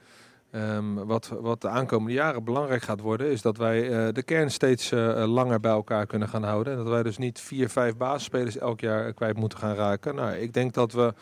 Ehm, 0.50 0.94
wat, 0.94 1.28
wat 1.40 1.60
de 1.60 1.68
aankomende 1.68 2.14
jaren 2.14 2.44
belangrijk 2.44 2.82
gaat 2.82 3.00
worden, 3.00 3.30
is 3.30 3.42
dat 3.42 3.56
wij 3.56 4.12
de 4.12 4.22
kern 4.22 4.50
steeds 4.50 4.90
langer 5.14 5.60
bij 5.60 5.70
elkaar 5.70 6.06
kunnen 6.06 6.28
gaan 6.28 6.42
houden. 6.42 6.72
En 6.72 6.78
dat 6.78 6.88
wij 6.88 7.02
dus 7.02 7.18
niet 7.18 7.40
vier, 7.40 7.68
vijf 7.68 7.96
basisspelers 7.96 8.58
elk 8.58 8.80
jaar 8.80 9.12
kwijt 9.12 9.36
moeten 9.36 9.58
gaan 9.58 9.74
raken. 9.74 10.14
Nou, 10.14 10.32
ik 10.32 10.52
denk 10.52 10.74
dat 10.74 10.92
we 10.92 11.14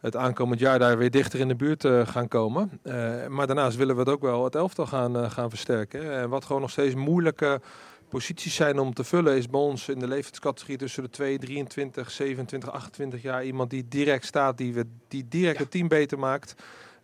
het 0.00 0.16
aankomend 0.16 0.60
jaar 0.60 0.78
daar 0.78 0.98
weer 0.98 1.10
dichter 1.10 1.40
in 1.40 1.48
de 1.48 1.54
buurt 1.54 1.84
eh, 1.84 2.06
gaan 2.06 2.28
komen. 2.28 2.80
Eh, 2.82 3.26
maar 3.26 3.46
daarnaast 3.46 3.76
willen 3.76 3.94
we 3.94 4.00
het 4.00 4.10
ook 4.10 4.22
wel 4.22 4.44
het 4.44 4.54
elftal 4.54 4.86
gaan, 4.86 5.16
eh, 5.16 5.30
gaan 5.30 5.50
versterken. 5.50 6.12
En 6.12 6.28
wat 6.28 6.44
gewoon 6.44 6.60
nog 6.60 6.70
steeds 6.70 6.94
moeilijke 6.94 7.60
posities 8.08 8.54
zijn 8.54 8.78
om 8.78 8.94
te 8.94 9.04
vullen, 9.04 9.36
is 9.36 9.48
bij 9.48 9.60
ons 9.60 9.88
in 9.88 9.98
de 9.98 10.06
leeftijdscategorie 10.06 10.76
tussen 10.76 11.02
de 11.02 11.10
2, 11.10 11.38
23, 11.38 12.10
27, 12.10 12.70
28 12.70 13.22
jaar 13.22 13.44
iemand 13.44 13.70
die 13.70 13.86
direct 13.88 14.24
staat, 14.24 14.58
die, 14.58 14.74
we, 14.74 14.84
die 15.08 15.26
direct 15.28 15.58
het 15.58 15.70
team 15.70 15.88
beter 15.88 16.18
maakt. 16.18 16.54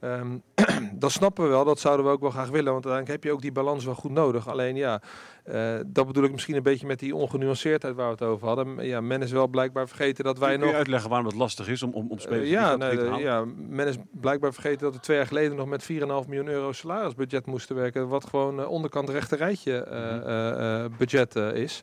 Ehm, 0.05 0.39
dat 1.05 1.13
snappen 1.13 1.45
we 1.45 1.51
wel, 1.51 1.65
dat 1.65 1.81
zouden 1.81 2.07
we 2.07 2.13
ook 2.13 2.21
wel 2.21 2.31
graag 2.31 2.49
willen, 2.49 2.73
want 2.73 2.87
uiteindelijk 2.87 3.13
heb 3.13 3.25
je 3.25 3.33
ook 3.33 3.43
die 3.43 3.53
balans 3.53 3.85
wel 3.85 3.95
goed 3.95 4.11
nodig. 4.11 4.49
Alleen 4.49 4.77
ja, 4.77 5.03
eh, 5.45 5.75
dat 5.87 6.07
bedoel 6.07 6.25
ik 6.25 6.33
misschien 6.33 6.57
een 6.57 6.63
beetje 6.63 6.87
met 6.87 6.99
die 6.99 7.15
ongenuanceerdheid 7.15 7.95
waar 7.95 8.07
we 8.07 8.13
het 8.13 8.23
over 8.23 8.47
hadden. 8.47 8.87
Ja, 8.87 9.01
men 9.01 9.23
is 9.23 9.33
wel 9.33 9.49
blijkbaar 9.49 9.89
vergeten 9.89 10.25
dat 10.25 10.39
wij 10.39 10.51
Kun 10.51 10.61
nog... 10.61 10.71
je 10.71 10.77
uitleggen 10.77 11.09
waarom 11.11 11.27
het 11.27 11.37
lastig 11.37 11.69
is 11.69 11.83
om, 11.83 11.93
om, 11.93 12.07
om 12.11 12.17
Eh, 12.17 12.23
spelers 12.23 12.49
ja, 12.51 12.77
nee, 12.77 12.91
te 12.91 12.97
de- 12.97 13.09
halen? 13.09 13.21
ja, 13.21 13.45
men 13.69 13.87
is 13.87 13.97
blijkbaar 14.11 14.53
vergeten 14.53 14.81
dat 14.81 14.95
we 14.95 15.01
twee 15.01 15.17
jaar 15.17 15.27
geleden 15.27 15.57
nog 15.57 15.67
met 15.67 15.83
4,5 15.83 15.89
miljoen 16.29 16.49
euro 16.49 16.73
salarisbudget 16.73 17.47
moesten 17.47 17.77
werken. 17.77 18.09
Wat 18.09 18.27
gewoon 18.27 18.61
eh, 18.61 18.69
onderkant 18.71 19.09
rechterrijtje 19.09 19.77
eh, 19.83 20.01
Mhm. 20.17 20.29
eh, 20.29 20.85
eh, 20.85 20.91
budget 20.99 21.37
eh, 21.37 21.53
is. 21.55 21.83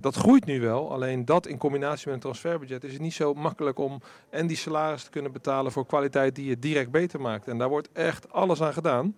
Dat 0.00 0.14
groeit 0.14 0.44
nu 0.44 0.60
wel, 0.60 0.92
alleen 0.92 1.24
dat 1.24 1.46
in 1.46 1.58
combinatie 1.58 2.06
met 2.06 2.14
een 2.14 2.20
transferbudget 2.20 2.84
is 2.84 2.92
het 2.92 3.02
niet 3.02 3.14
zo 3.14 3.34
makkelijk 3.34 3.78
om 3.78 4.00
en 4.30 4.46
die 4.46 4.56
salaris 4.56 5.04
te 5.04 5.10
kunnen 5.10 5.32
betalen 5.32 5.72
voor 5.72 5.86
kwaliteit 5.86 6.34
die 6.34 6.48
je 6.48 6.58
direct 6.58 6.90
beter 6.90 7.20
maakt. 7.20 7.48
En 7.48 7.58
daar 7.58 7.68
wordt 7.68 7.88
echt 7.92 8.32
alles 8.32 8.62
aan 8.62 8.72
gedaan. 8.72 9.16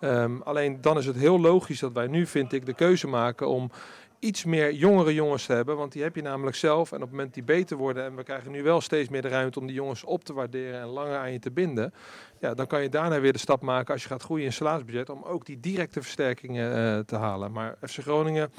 Ehm, 0.00 0.40
alleen 0.40 0.80
dan 0.80 0.98
is 0.98 1.06
het 1.06 1.16
heel 1.16 1.40
logisch 1.40 1.80
dat 1.80 1.92
wij 1.92 2.06
nu, 2.06 2.26
vind 2.26 2.52
ik, 2.52 2.66
de 2.66 2.74
keuze 2.74 3.06
maken 3.06 3.48
om 3.48 3.70
iets 4.20 4.44
meer 4.44 4.72
jongere 4.72 5.14
jongens 5.14 5.46
te 5.46 5.52
hebben. 5.52 5.76
Want 5.76 5.92
die 5.92 6.02
heb 6.02 6.16
je 6.16 6.22
namelijk 6.22 6.56
zelf. 6.56 6.90
En 6.90 6.96
op 6.96 7.02
het 7.02 7.10
moment 7.10 7.34
die 7.34 7.42
beter 7.42 7.76
worden. 7.76 8.04
En 8.04 8.16
we 8.16 8.22
krijgen 8.22 8.50
nu 8.50 8.62
wel 8.62 8.80
steeds 8.80 9.08
meer 9.08 9.22
de 9.22 9.28
ruimte 9.28 9.60
om 9.60 9.66
die 9.66 9.74
jongens 9.74 10.04
op 10.04 10.24
te 10.24 10.32
waarderen 10.32 10.80
en 10.80 10.86
langer 10.86 11.16
aan 11.16 11.32
je 11.32 11.38
te 11.38 11.50
binden. 11.50 11.94
Ja, 12.40 12.54
dan 12.54 12.66
kan 12.66 12.82
je 12.82 12.88
daarna 12.88 13.20
weer 13.20 13.32
de 13.32 13.38
stap 13.38 13.62
maken 13.62 13.92
als 13.92 14.02
je 14.02 14.08
gaat 14.08 14.22
groeien 14.22 14.44
in 14.44 14.52
salarisbudget. 14.52 15.10
Om 15.10 15.22
ook 15.22 15.46
die 15.46 15.60
directe 15.60 16.02
versterkingen 16.02 16.74
eh, 16.76 16.98
te 16.98 17.16
halen. 17.16 17.52
Maar 17.52 17.76
FC 17.80 17.98
Groningen 17.98 18.52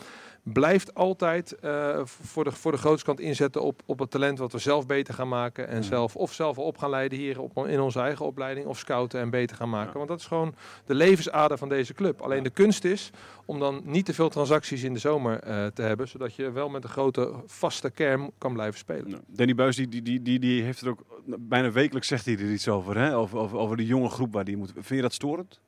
blijft 0.44 0.94
altijd 0.94 1.52
eh, 1.60 2.00
voor, 2.04 2.44
de, 2.44 2.52
voor 2.52 2.72
de 2.72 2.78
grootste 2.78 3.06
kant 3.06 3.20
inzetten 3.20 3.62
op, 3.62 3.82
op 3.86 4.00
het 4.00 4.12
talent 4.12 4.40
wat 4.40 4.52
we 4.52 4.58
zelf 4.60 4.86
beter 4.86 5.14
gaan 5.14 5.28
maken. 5.28 5.68
En 5.68 5.78
Mhm. 5.78 5.84
zelf 5.84 6.16
of 6.16 6.34
zelf 6.34 6.58
op 6.58 6.78
gaan 6.78 6.90
leiden 6.90 7.18
hier 7.18 7.42
op, 7.42 7.68
in 7.68 7.80
onze 7.80 8.00
eigen 8.00 8.26
opleiding. 8.26 8.66
Of 8.66 8.78
scouten 8.78 9.20
en 9.20 9.30
beter 9.30 9.56
gaan 9.56 9.70
maken. 9.70 9.92
Ja. 9.92 9.98
Want 9.98 10.08
dat 10.08 10.20
is 10.20 10.26
gewoon 10.26 10.56
de 10.86 10.94
levensader 10.96 11.58
van 11.58 11.70
deze 11.70 11.94
club. 11.94 12.22
Alleen 12.22 12.44
de 12.44 12.50
kunst 12.50 12.84
is 12.84 13.12
om 13.46 13.60
dan 13.60 13.82
niet 13.84 14.06
te 14.06 14.14
veel 14.14 14.30
transacties 14.30 14.84
in 14.84 14.94
de 14.94 15.00
zomer 15.00 15.40
eh, 15.40 15.66
te 15.66 15.82
hebben. 15.82 16.08
Zodat 16.08 16.36
je 16.36 16.52
wel 16.52 16.70
met 16.70 16.84
een 16.84 16.90
grote 16.90 17.34
vaste 17.46 17.90
kern 17.92 18.32
kan 18.38 18.54
blijven 18.54 18.80
spelen. 18.80 19.10
Nou, 19.10 19.22
Danny 19.28 19.56
Buis 19.56 19.76
die, 19.76 19.88
die, 19.88 20.02
die, 20.02 20.22
die, 20.22 20.40
die 20.40 20.64
heeft 20.64 20.82
er 20.82 20.90
ook 20.90 21.04
bijna 21.40 21.72
wekelijks 21.72 22.08
zegt 22.08 22.26
hij 22.26 22.34
er 22.34 22.52
iets 22.52 22.68
over, 22.68 22.98
hè? 22.98 23.16
Over, 23.18 23.38
over, 23.38 23.58
over 23.58 23.78
de 23.78 23.86
jonge 23.86 24.10
groep 24.10 24.34
waar 24.34 24.46
die 24.46 24.58
moet. 24.58 24.72
Vind 24.74 24.88
je 24.88 25.02
dat 25.02 25.14
storend? 25.14 25.60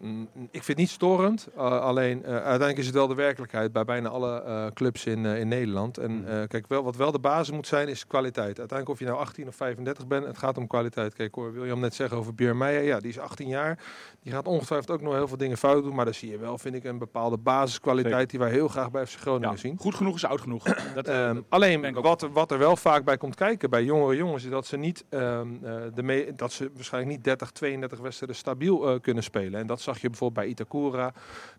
Mm, 0.00 0.28
ik 0.34 0.48
vind 0.50 0.66
het 0.66 0.76
niet 0.76 0.88
storend. 0.90 1.48
uh, 1.56 1.80
alleen 1.80 2.18
uh, 2.18 2.26
uiteindelijk 2.32 2.78
is 2.78 2.86
het 2.86 2.94
wel 2.94 3.06
de 3.06 3.14
werkelijkheid 3.14 3.72
bij 3.72 3.84
bijna 3.84 4.08
alle 4.08 4.42
uh, 4.46 4.66
clubs 4.74 5.04
in, 5.06 5.24
in 5.26 5.48
Nederland. 5.48 5.98
En 5.98 6.20
Mhm. 6.20 6.46
kijk, 6.46 6.68
wel, 6.68 6.82
wat 6.84 6.96
wel 6.96 7.12
de 7.12 7.18
basis 7.18 7.54
moet 7.54 7.66
zijn, 7.66 7.88
is 7.88 8.06
kwaliteit. 8.06 8.58
Uiteindelijk 8.58 8.88
of 8.88 8.98
je 8.98 9.04
nou 9.04 9.18
18 9.18 9.46
of 9.48 9.54
35 9.54 10.06
bent, 10.06 10.26
het 10.26 10.38
gaat 10.38 10.58
om 10.58 10.66
kwaliteit. 10.66 11.14
Kijk, 11.14 11.34
hoor 11.34 11.52
William 11.52 11.80
net 11.80 11.94
zeggen 11.94 12.16
over 12.18 12.34
Björn 12.34 12.56
Meijer. 12.58 12.82
Ja, 12.82 12.98
die 13.00 13.08
is 13.10 13.18
18 13.18 13.48
jaar. 13.48 13.78
Die 14.22 14.32
gaat 14.32 14.46
ongetwijfeld 14.46 14.90
ook 14.90 15.00
nog 15.02 15.14
heel 15.14 15.28
veel 15.28 15.36
dingen 15.36 15.56
fout 15.56 15.82
doen. 15.84 15.94
Maar 15.94 16.04
dan 16.04 16.14
zie 16.14 16.30
je 16.30 16.38
wel, 16.38 16.58
vind 16.58 16.74
ik, 16.74 16.84
een 16.84 16.98
bepaalde 16.98 17.36
basiskwaliteit 17.38 18.30
die 18.30 18.38
wij 18.38 18.50
heel 18.50 18.68
graag 18.68 18.90
bij 18.90 19.06
FC 19.06 19.18
Groningen 19.18 19.50
Ja, 19.50 19.56
zien. 19.56 19.76
goed 19.78 19.94
genoeg 19.94 20.14
is 20.14 20.24
oud 20.24 20.40
genoeg. 20.40 20.62
Dat, 20.94 21.06
eh, 21.08 21.24
Ehm, 21.28 21.34
ben 21.34 21.44
alleen 21.48 21.92
wat, 21.94 22.22
er- 22.22 22.32
wat 22.32 22.50
er 22.50 22.58
wel 22.58 22.76
vaak 22.76 23.04
bij 23.04 23.16
komt 23.16 23.34
kijken 23.34 23.70
bij 23.70 23.84
jongere 23.84 24.16
jongens 24.16 24.44
is 24.44 24.50
dat 24.50 24.66
ze 24.66 24.76
niet 24.76 25.04
ehm, 25.08 25.48
eh, 25.62 25.74
de 25.94 26.32
dat 26.36 26.52
ze 26.52 26.70
waarschijnlijk 26.74 27.14
niet 27.14 27.24
30, 27.24 27.50
32 27.50 27.98
wedstrijden 28.00 28.36
stabiel 28.36 28.88
eh, 28.88 29.00
kunnen 29.00 29.22
spelen. 29.22 29.60
En 29.60 29.66
dat 29.66 29.80
zag 29.92 30.00
je 30.00 30.08
bijvoorbeeld 30.08 30.40
bij 30.46 30.50
Itakura, 30.54 31.12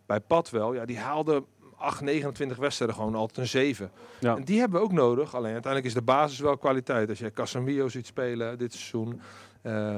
bij 0.06 0.20
Pat 0.20 0.50
wel. 0.50 0.74
Ja, 0.74 0.86
die 0.86 0.98
haalden 0.98 1.46
8, 1.78 2.02
29 2.02 2.58
wedstrijden 2.58 2.96
gewoon 2.98 3.16
altijd 3.16 3.38
een 3.38 3.48
7. 3.48 3.92
Ja. 4.20 4.36
En 4.36 4.44
die 4.44 4.60
hebben 4.60 4.80
we 4.80 4.86
ook 4.86 4.92
nodig. 4.92 5.36
Alleen 5.36 5.52
uiteindelijk 5.54 5.86
is 5.86 5.94
de 6.00 6.06
basis 6.06 6.40
wel 6.40 6.58
kwaliteit. 6.58 7.10
Als 7.10 7.20
je 7.20 7.32
Casemiro 7.34 7.88
ziet 7.88 8.06
spelen 8.06 8.58
dit 8.58 8.74
seizoen. 8.74 9.22
eh, 9.62 9.98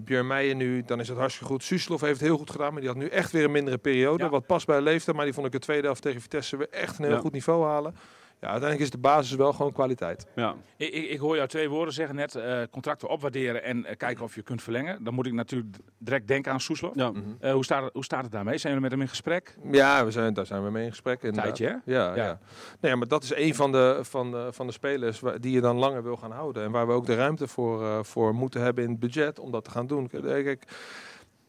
Björn 0.00 0.26
Meijer 0.26 0.54
nu, 0.54 0.82
dan 0.86 1.00
is 1.00 1.08
het 1.08 1.18
hartstikke 1.18 1.52
goed. 1.52 1.62
Suslov 1.64 2.00
heeft 2.00 2.12
het 2.20 2.28
heel 2.28 2.36
goed 2.38 2.50
gedaan, 2.50 2.72
maar 2.72 2.80
die 2.80 2.90
had 2.90 2.98
nu 2.98 3.06
echt 3.06 3.32
weer 3.32 3.44
een 3.44 3.50
mindere 3.50 3.78
periode. 3.78 4.24
Ja. 4.24 4.30
Wat 4.30 4.46
past 4.46 4.66
bij 4.66 4.76
de 4.76 4.82
leeftijd, 4.82 5.16
maar 5.16 5.24
die 5.24 5.34
vond 5.34 5.46
ik 5.46 5.52
de 5.52 5.58
tweede 5.58 5.86
helft 5.86 6.02
tegen 6.02 6.20
Vitesse 6.20 6.56
weer 6.56 6.68
echt 6.70 6.98
een 6.98 7.04
heel 7.04 7.14
Ja. 7.14 7.20
goed 7.20 7.32
niveau 7.32 7.64
halen. 7.64 7.94
Ja, 8.42 8.48
uiteindelijk 8.48 8.90
is 8.92 9.00
de 9.00 9.08
basis 9.08 9.34
wel 9.36 9.52
gewoon 9.52 9.72
kwaliteit. 9.72 10.26
Ja. 10.34 10.54
ik, 10.76 10.88
ik, 10.94 11.10
ik 11.10 11.18
hoor 11.18 11.36
jou 11.36 11.48
twee 11.48 11.68
woorden 11.68 11.94
zeggen 11.94 12.14
net. 12.14 12.34
eh, 12.34 12.60
contracten 12.70 13.08
opwaarderen 13.08 13.62
en 13.62 13.84
eh, 13.84 13.96
kijken 13.96 14.24
of 14.24 14.34
je 14.34 14.42
kunt 14.42 14.62
verlengen. 14.62 15.04
Dan 15.04 15.14
moet 15.14 15.26
ik 15.26 15.32
natuurlijk 15.32 15.76
direct 15.98 16.28
denken 16.28 16.52
aan 16.52 16.60
Soeslof. 16.60 16.92
Ja. 16.94 17.12
Eh, 17.40 17.52
hoe, 17.52 17.64
staat, 17.64 17.82
het- 17.84 17.92
hoe 17.92 18.04
staat 18.04 18.22
het 18.22 18.32
daarmee? 18.32 18.58
Zijn 18.58 18.72
jullie 18.72 18.80
met 18.88 18.90
hem 18.90 19.00
in 19.00 19.08
gesprek? 19.08 19.56
Ja, 19.70 20.04
we 20.04 20.10
zijn, 20.10 20.34
daar 20.34 20.46
zijn 20.46 20.64
we 20.64 20.70
mee 20.70 20.84
in 20.84 20.90
gesprek. 20.90 21.22
Een 21.22 21.28
inderdaad. 21.28 21.56
tijdje, 21.56 21.80
hè? 21.84 21.92
Ja, 21.92 22.14
Ja. 22.14 22.24
ja. 22.24 22.38
Nee, 22.80 22.96
maar 22.96 23.08
dat 23.08 23.22
is 23.22 23.34
een 23.34 23.54
van 23.54 23.72
de, 23.72 23.98
van 24.02 24.30
de, 24.30 24.48
van 24.52 24.66
de 24.66 24.72
spelers 24.72 25.20
waar, 25.20 25.40
die 25.40 25.52
je 25.52 25.60
dan 25.60 25.76
langer 25.76 26.02
wil 26.02 26.16
gaan 26.16 26.32
houden. 26.32 26.62
En 26.64 26.70
waar 26.70 26.86
we 26.86 26.92
ook 26.92 27.06
de 27.06 27.14
ruimte 27.14 27.46
voor, 27.48 27.82
eh, 27.82 27.98
voor 28.02 28.34
moeten 28.34 28.60
hebben 28.60 28.84
in 28.84 28.90
het 28.90 28.98
budget 29.00 29.38
om 29.38 29.50
dat 29.50 29.64
te 29.64 29.70
gaan 29.70 29.86
doen. 29.86 30.08
Kijk, 30.08 30.22
Kijk, 30.44 30.64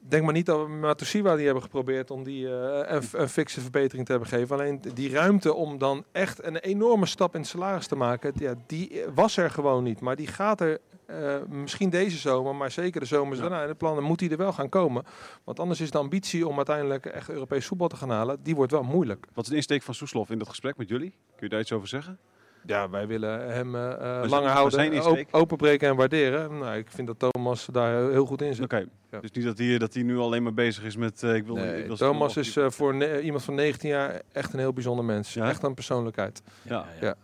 denk 0.08 0.24
maar 0.24 0.34
niet 0.34 0.46
dat 0.46 0.62
we 0.62 0.68
Matosiwa 0.68 1.36
die 1.36 1.46
hebben 1.46 1.64
geprobeerd 1.64 2.12
om 2.12 2.24
die 2.24 2.48
eh, 2.48 2.96
een, 2.96 3.04
een 3.12 3.30
fikse 3.30 3.62
verbetering 3.62 4.06
te 4.06 4.12
hebben 4.12 4.30
gegeven. 4.30 4.56
Alleen 4.56 4.82
die 4.94 5.10
ruimte 5.12 5.54
om 5.54 5.78
dan 5.78 6.04
echt 6.12 6.44
een 6.44 6.58
enorme 6.58 7.06
stap 7.06 7.34
in 7.34 7.40
het 7.40 7.50
salaris 7.50 7.88
te 7.88 7.96
maken, 7.96 8.34
ja, 8.36 8.54
die 8.68 9.04
was 9.16 9.38
er 9.38 9.50
gewoon 9.50 9.84
niet. 9.84 10.00
Maar 10.00 10.16
die 10.16 10.28
gaat 10.28 10.62
er 10.62 10.80
eh, 11.06 11.36
misschien 11.50 11.90
deze 11.90 12.18
zomer, 12.18 12.56
maar 12.56 12.72
zeker 12.72 13.00
de 13.00 13.06
zomers 13.08 13.40
Ja. 13.40 13.44
daarna. 13.48 13.62
In 13.62 13.70
de 13.70 13.76
plannen 13.76 14.04
moet 14.04 14.20
die 14.20 14.30
er 14.30 14.38
wel 14.38 14.54
gaan 14.54 14.70
komen. 14.70 15.04
Want 15.44 15.60
anders 15.60 15.82
is 15.82 15.92
de 15.92 15.98
ambitie 15.98 16.48
om 16.48 16.56
uiteindelijk 16.58 17.06
echt 17.06 17.30
Europees 17.30 17.66
voetbal 17.66 17.88
te 17.88 17.96
gaan 17.96 18.10
halen, 18.10 18.40
die 18.44 18.56
wordt 18.56 18.72
wel 18.72 18.84
moeilijk. 18.84 19.26
Wat 19.34 19.44
is 19.44 19.50
de 19.50 19.56
insteek 19.56 19.82
van 19.82 19.94
Soeslof 19.94 20.30
in 20.30 20.38
dat 20.38 20.50
gesprek 20.50 20.78
met 20.78 20.90
jullie? 20.90 21.10
Kun 21.10 21.38
je 21.46 21.50
daar 21.50 21.60
iets 21.60 21.72
over 21.72 21.88
zeggen? 21.88 22.20
Ja, 22.66 22.90
wij 22.90 23.08
willen 23.08 23.52
hem 23.54 23.76
eh, 23.76 23.92
eh, 23.92 24.00
zijn- 24.00 24.30
langer 24.30 24.50
houden, 24.50 24.72
zijn 24.80 25.06
op- 25.06 25.26
openbreken 25.32 25.90
en 25.90 25.96
waarderen. 25.96 26.58
Nou, 26.58 26.78
ik 26.78 26.88
vind 26.90 27.08
dat 27.08 27.32
Thomas 27.32 27.68
daar 27.72 28.10
heel- 28.10 28.26
goed 28.26 28.42
in 28.42 28.56
zit. 28.56 28.64
Oké. 28.64 28.86
Ja. 29.12 29.20
Dus 29.20 29.32
niet 29.32 29.46
dat 29.46 29.58
hij, 29.58 29.78
dat 29.78 29.94
hij 29.94 30.04
nu 30.04 30.18
alleen 30.18 30.44
maar 30.44 30.54
bezig 30.54 30.84
is 30.84 30.96
met... 30.96 31.24
eh, 31.24 31.36
ik 31.36 31.46
wil, 31.46 31.56
Nee, 31.56 31.80
ik 31.82 31.88
wil 31.88 31.96
Thomas 31.96 32.38
is 32.38 32.56
eh, 32.58 32.70
voor 32.70 33.04
iemand 33.22 33.44
van 33.44 33.56
19 33.56 33.90
jaar 33.90 34.22
echt 34.32 34.54
een 34.54 34.60
heel 34.60 34.74
bijzonder 34.74 35.06
mens. 35.06 35.34
Ja? 35.34 35.50
Echt 35.50 35.64
een 35.64 35.74
persoonlijkheid. 35.74 36.42
Ja. 36.62 36.86
Ja. 37.02 37.16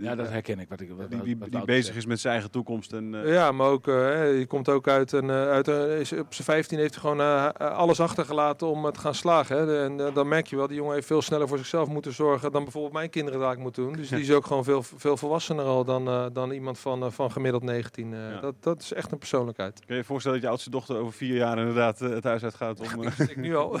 Ja, 0.00 0.14
dat 0.14 0.28
herken 0.28 0.58
ik. 0.58 0.68
Wat 0.68 0.80
ik 0.80 0.88
wat, 0.96 0.98
die, 0.98 1.08
die, 1.08 1.18
wat 1.18 1.26
die 1.28 1.36
Wouter 1.38 1.64
bezig 1.64 1.84
zegt. 1.84 1.96
is 1.96 2.06
met 2.06 2.20
zijn 2.20 2.32
eigen 2.32 2.50
toekomst. 2.50 2.92
En, 2.92 3.24
eh, 3.24 3.32
Ja, 3.32 3.52
maar 3.52 3.66
ook, 3.68 3.86
hè, 3.86 4.22
je 4.24 4.46
komt 4.46 4.68
ook 4.68 4.88
uit 4.88 5.12
een, 5.12 5.30
eh, 5.30 5.48
uit 5.48 5.66
een 5.68 5.88
is, 6.00 6.12
op 6.12 6.34
zijn 6.34 6.46
15 6.46 6.78
heeft 6.78 6.94
hij 6.94 7.00
gewoon 7.00 7.54
alles 7.58 8.00
achtergelaten 8.00 8.66
om 8.66 8.92
te 8.92 9.00
gaan 9.00 9.14
slagen. 9.14 9.56
Hè. 9.56 9.84
En 9.84 10.14
dan 10.14 10.28
merk 10.28 10.46
je 10.46 10.56
wel, 10.56 10.66
die 10.66 10.76
jongen 10.76 10.94
heeft 10.94 11.06
veel 11.06 11.22
sneller 11.22 11.48
voor 11.48 11.58
zichzelf 11.58 11.88
moeten 11.88 12.12
zorgen 12.12 12.52
dan 12.52 12.62
bijvoorbeeld 12.62 12.92
mijn 12.94 13.10
kinderen 13.10 13.40
dat 13.40 13.52
ik 13.52 13.58
moet 13.58 13.74
doen. 13.74 13.92
Dus 13.92 14.08
die 14.08 14.20
is 14.20 14.32
ook 14.32 14.46
gewoon 14.46 14.64
veel, 14.64 14.82
veel 14.96 15.16
volwassener 15.16 15.64
al 15.64 15.84
dan, 15.84 16.08
eh, 16.08 16.24
dan 16.32 16.50
iemand 16.50 16.78
van, 16.78 17.12
van 17.12 17.32
gemiddeld 17.32 17.62
19. 17.62 18.12
eh. 18.14 18.18
Ja. 18.30 18.40
dat, 18.40 18.54
dat 18.60 18.82
is 18.82 18.92
echt 18.92 19.12
een 19.12 19.18
persoonlijkheid. 19.18 19.74
Kun 19.86 19.94
je 19.94 20.00
je 20.00 20.04
voorstellen 20.06 20.36
dat 20.36 20.46
je 20.46 20.50
oudste 20.52 20.70
dochter 20.70 20.96
over 20.96 21.12
vier 21.12 21.36
jaar 21.36 21.58
inderdaad 21.58 21.98
het 21.98 22.24
huis 22.24 22.42
uitgaat 22.42 22.80
om... 22.80 23.02
eh, 23.04 23.12
Ik 23.28 23.36
nu 23.36 23.56
al. 23.56 23.78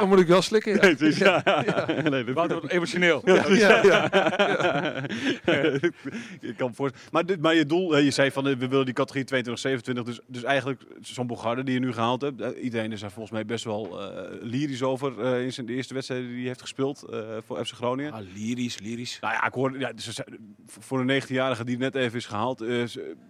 dan, 0.00 0.08
moet 0.08 0.20
ik, 0.20 0.26
wel 0.26 0.42
slikken. 0.42 0.74
Ja. 0.74 0.80
Nee, 0.80 0.90
het 0.90 1.00
is- 1.00 1.18
ja, 1.18 1.42
ja. 1.44 1.86
Nee, 2.10 2.24
dat- 2.24 2.34
Wouter 2.34 2.58
wordt 2.58 2.72
emotioneel. 2.74 3.22
Ja, 3.24 3.82
ja. 3.82 4.08
ik 6.40 6.54
kan 6.56 6.74
voorstellen. 6.74 7.08
Maar, 7.12 7.26
dit- 7.26 7.40
maar 7.40 7.54
je 7.54 7.66
doel, 7.66 7.98
je 7.98 8.10
zei 8.10 8.30
van 8.30 8.48
eh, 8.48 8.56
we 8.56 8.68
willen 8.68 8.84
die 8.84 8.94
categorie 8.94 9.24
22, 9.26 9.62
27. 9.62 10.04
Dus, 10.04 10.20
dus 10.26 10.42
eigenlijk 10.42 10.82
zo'n 11.00 11.26
Bogarde 11.26 11.62
die 11.64 11.74
je 11.74 11.80
nu 11.80 11.92
gehaald 11.92 12.20
hebt. 12.20 12.40
eh, 12.40 12.64
iedereen 12.64 12.92
is 12.92 13.00
daar 13.00 13.10
volgens 13.12 13.34
mij 13.34 13.44
best 13.44 13.64
wel 13.64 14.00
eh, 14.00 14.32
lyrisch 14.40 14.82
over 14.82 15.24
in 15.42 15.52
zijn 15.52 15.66
de 15.66 15.72
eerste 15.72 15.94
wedstrijden 15.94 16.28
die 16.28 16.36
hij 16.38 16.46
heeft 16.46 16.60
gespeeld 16.60 17.04
voor 17.46 17.64
FC 17.66 17.72
Groningen. 17.74 18.12
Ah, 18.12 18.20
lyrisch, 18.34 18.78
lyrisch. 18.80 19.18
Nou 19.20 19.34
ja, 19.34 19.46
ik 19.46 19.52
hoor, 19.52 19.78
ja, 19.78 19.92
dus, 19.92 20.20
voor 20.66 21.00
een 21.00 21.22
19-jarige 21.22 21.64
die 21.64 21.78
net 21.78 21.94
even 21.94 22.18
is 22.18 22.26
gehaald, 22.26 22.60
eh, 22.60 22.68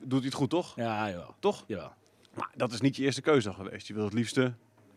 doet 0.04 0.18
hij 0.18 0.24
het 0.24 0.34
goed 0.34 0.50
toch? 0.50 0.76
Ja, 0.76 1.08
jawel. 1.08 1.34
Toch? 1.40 1.64
jawel. 1.66 1.92
Maar 2.34 2.50
dat 2.56 2.72
is 2.72 2.80
niet 2.80 2.96
je 2.96 3.02
eerste 3.02 3.20
keuze 3.20 3.52
geweest. 3.52 3.86
Je 3.86 3.94
wil 3.94 4.04
het 4.04 4.12
liefste. 4.12 4.52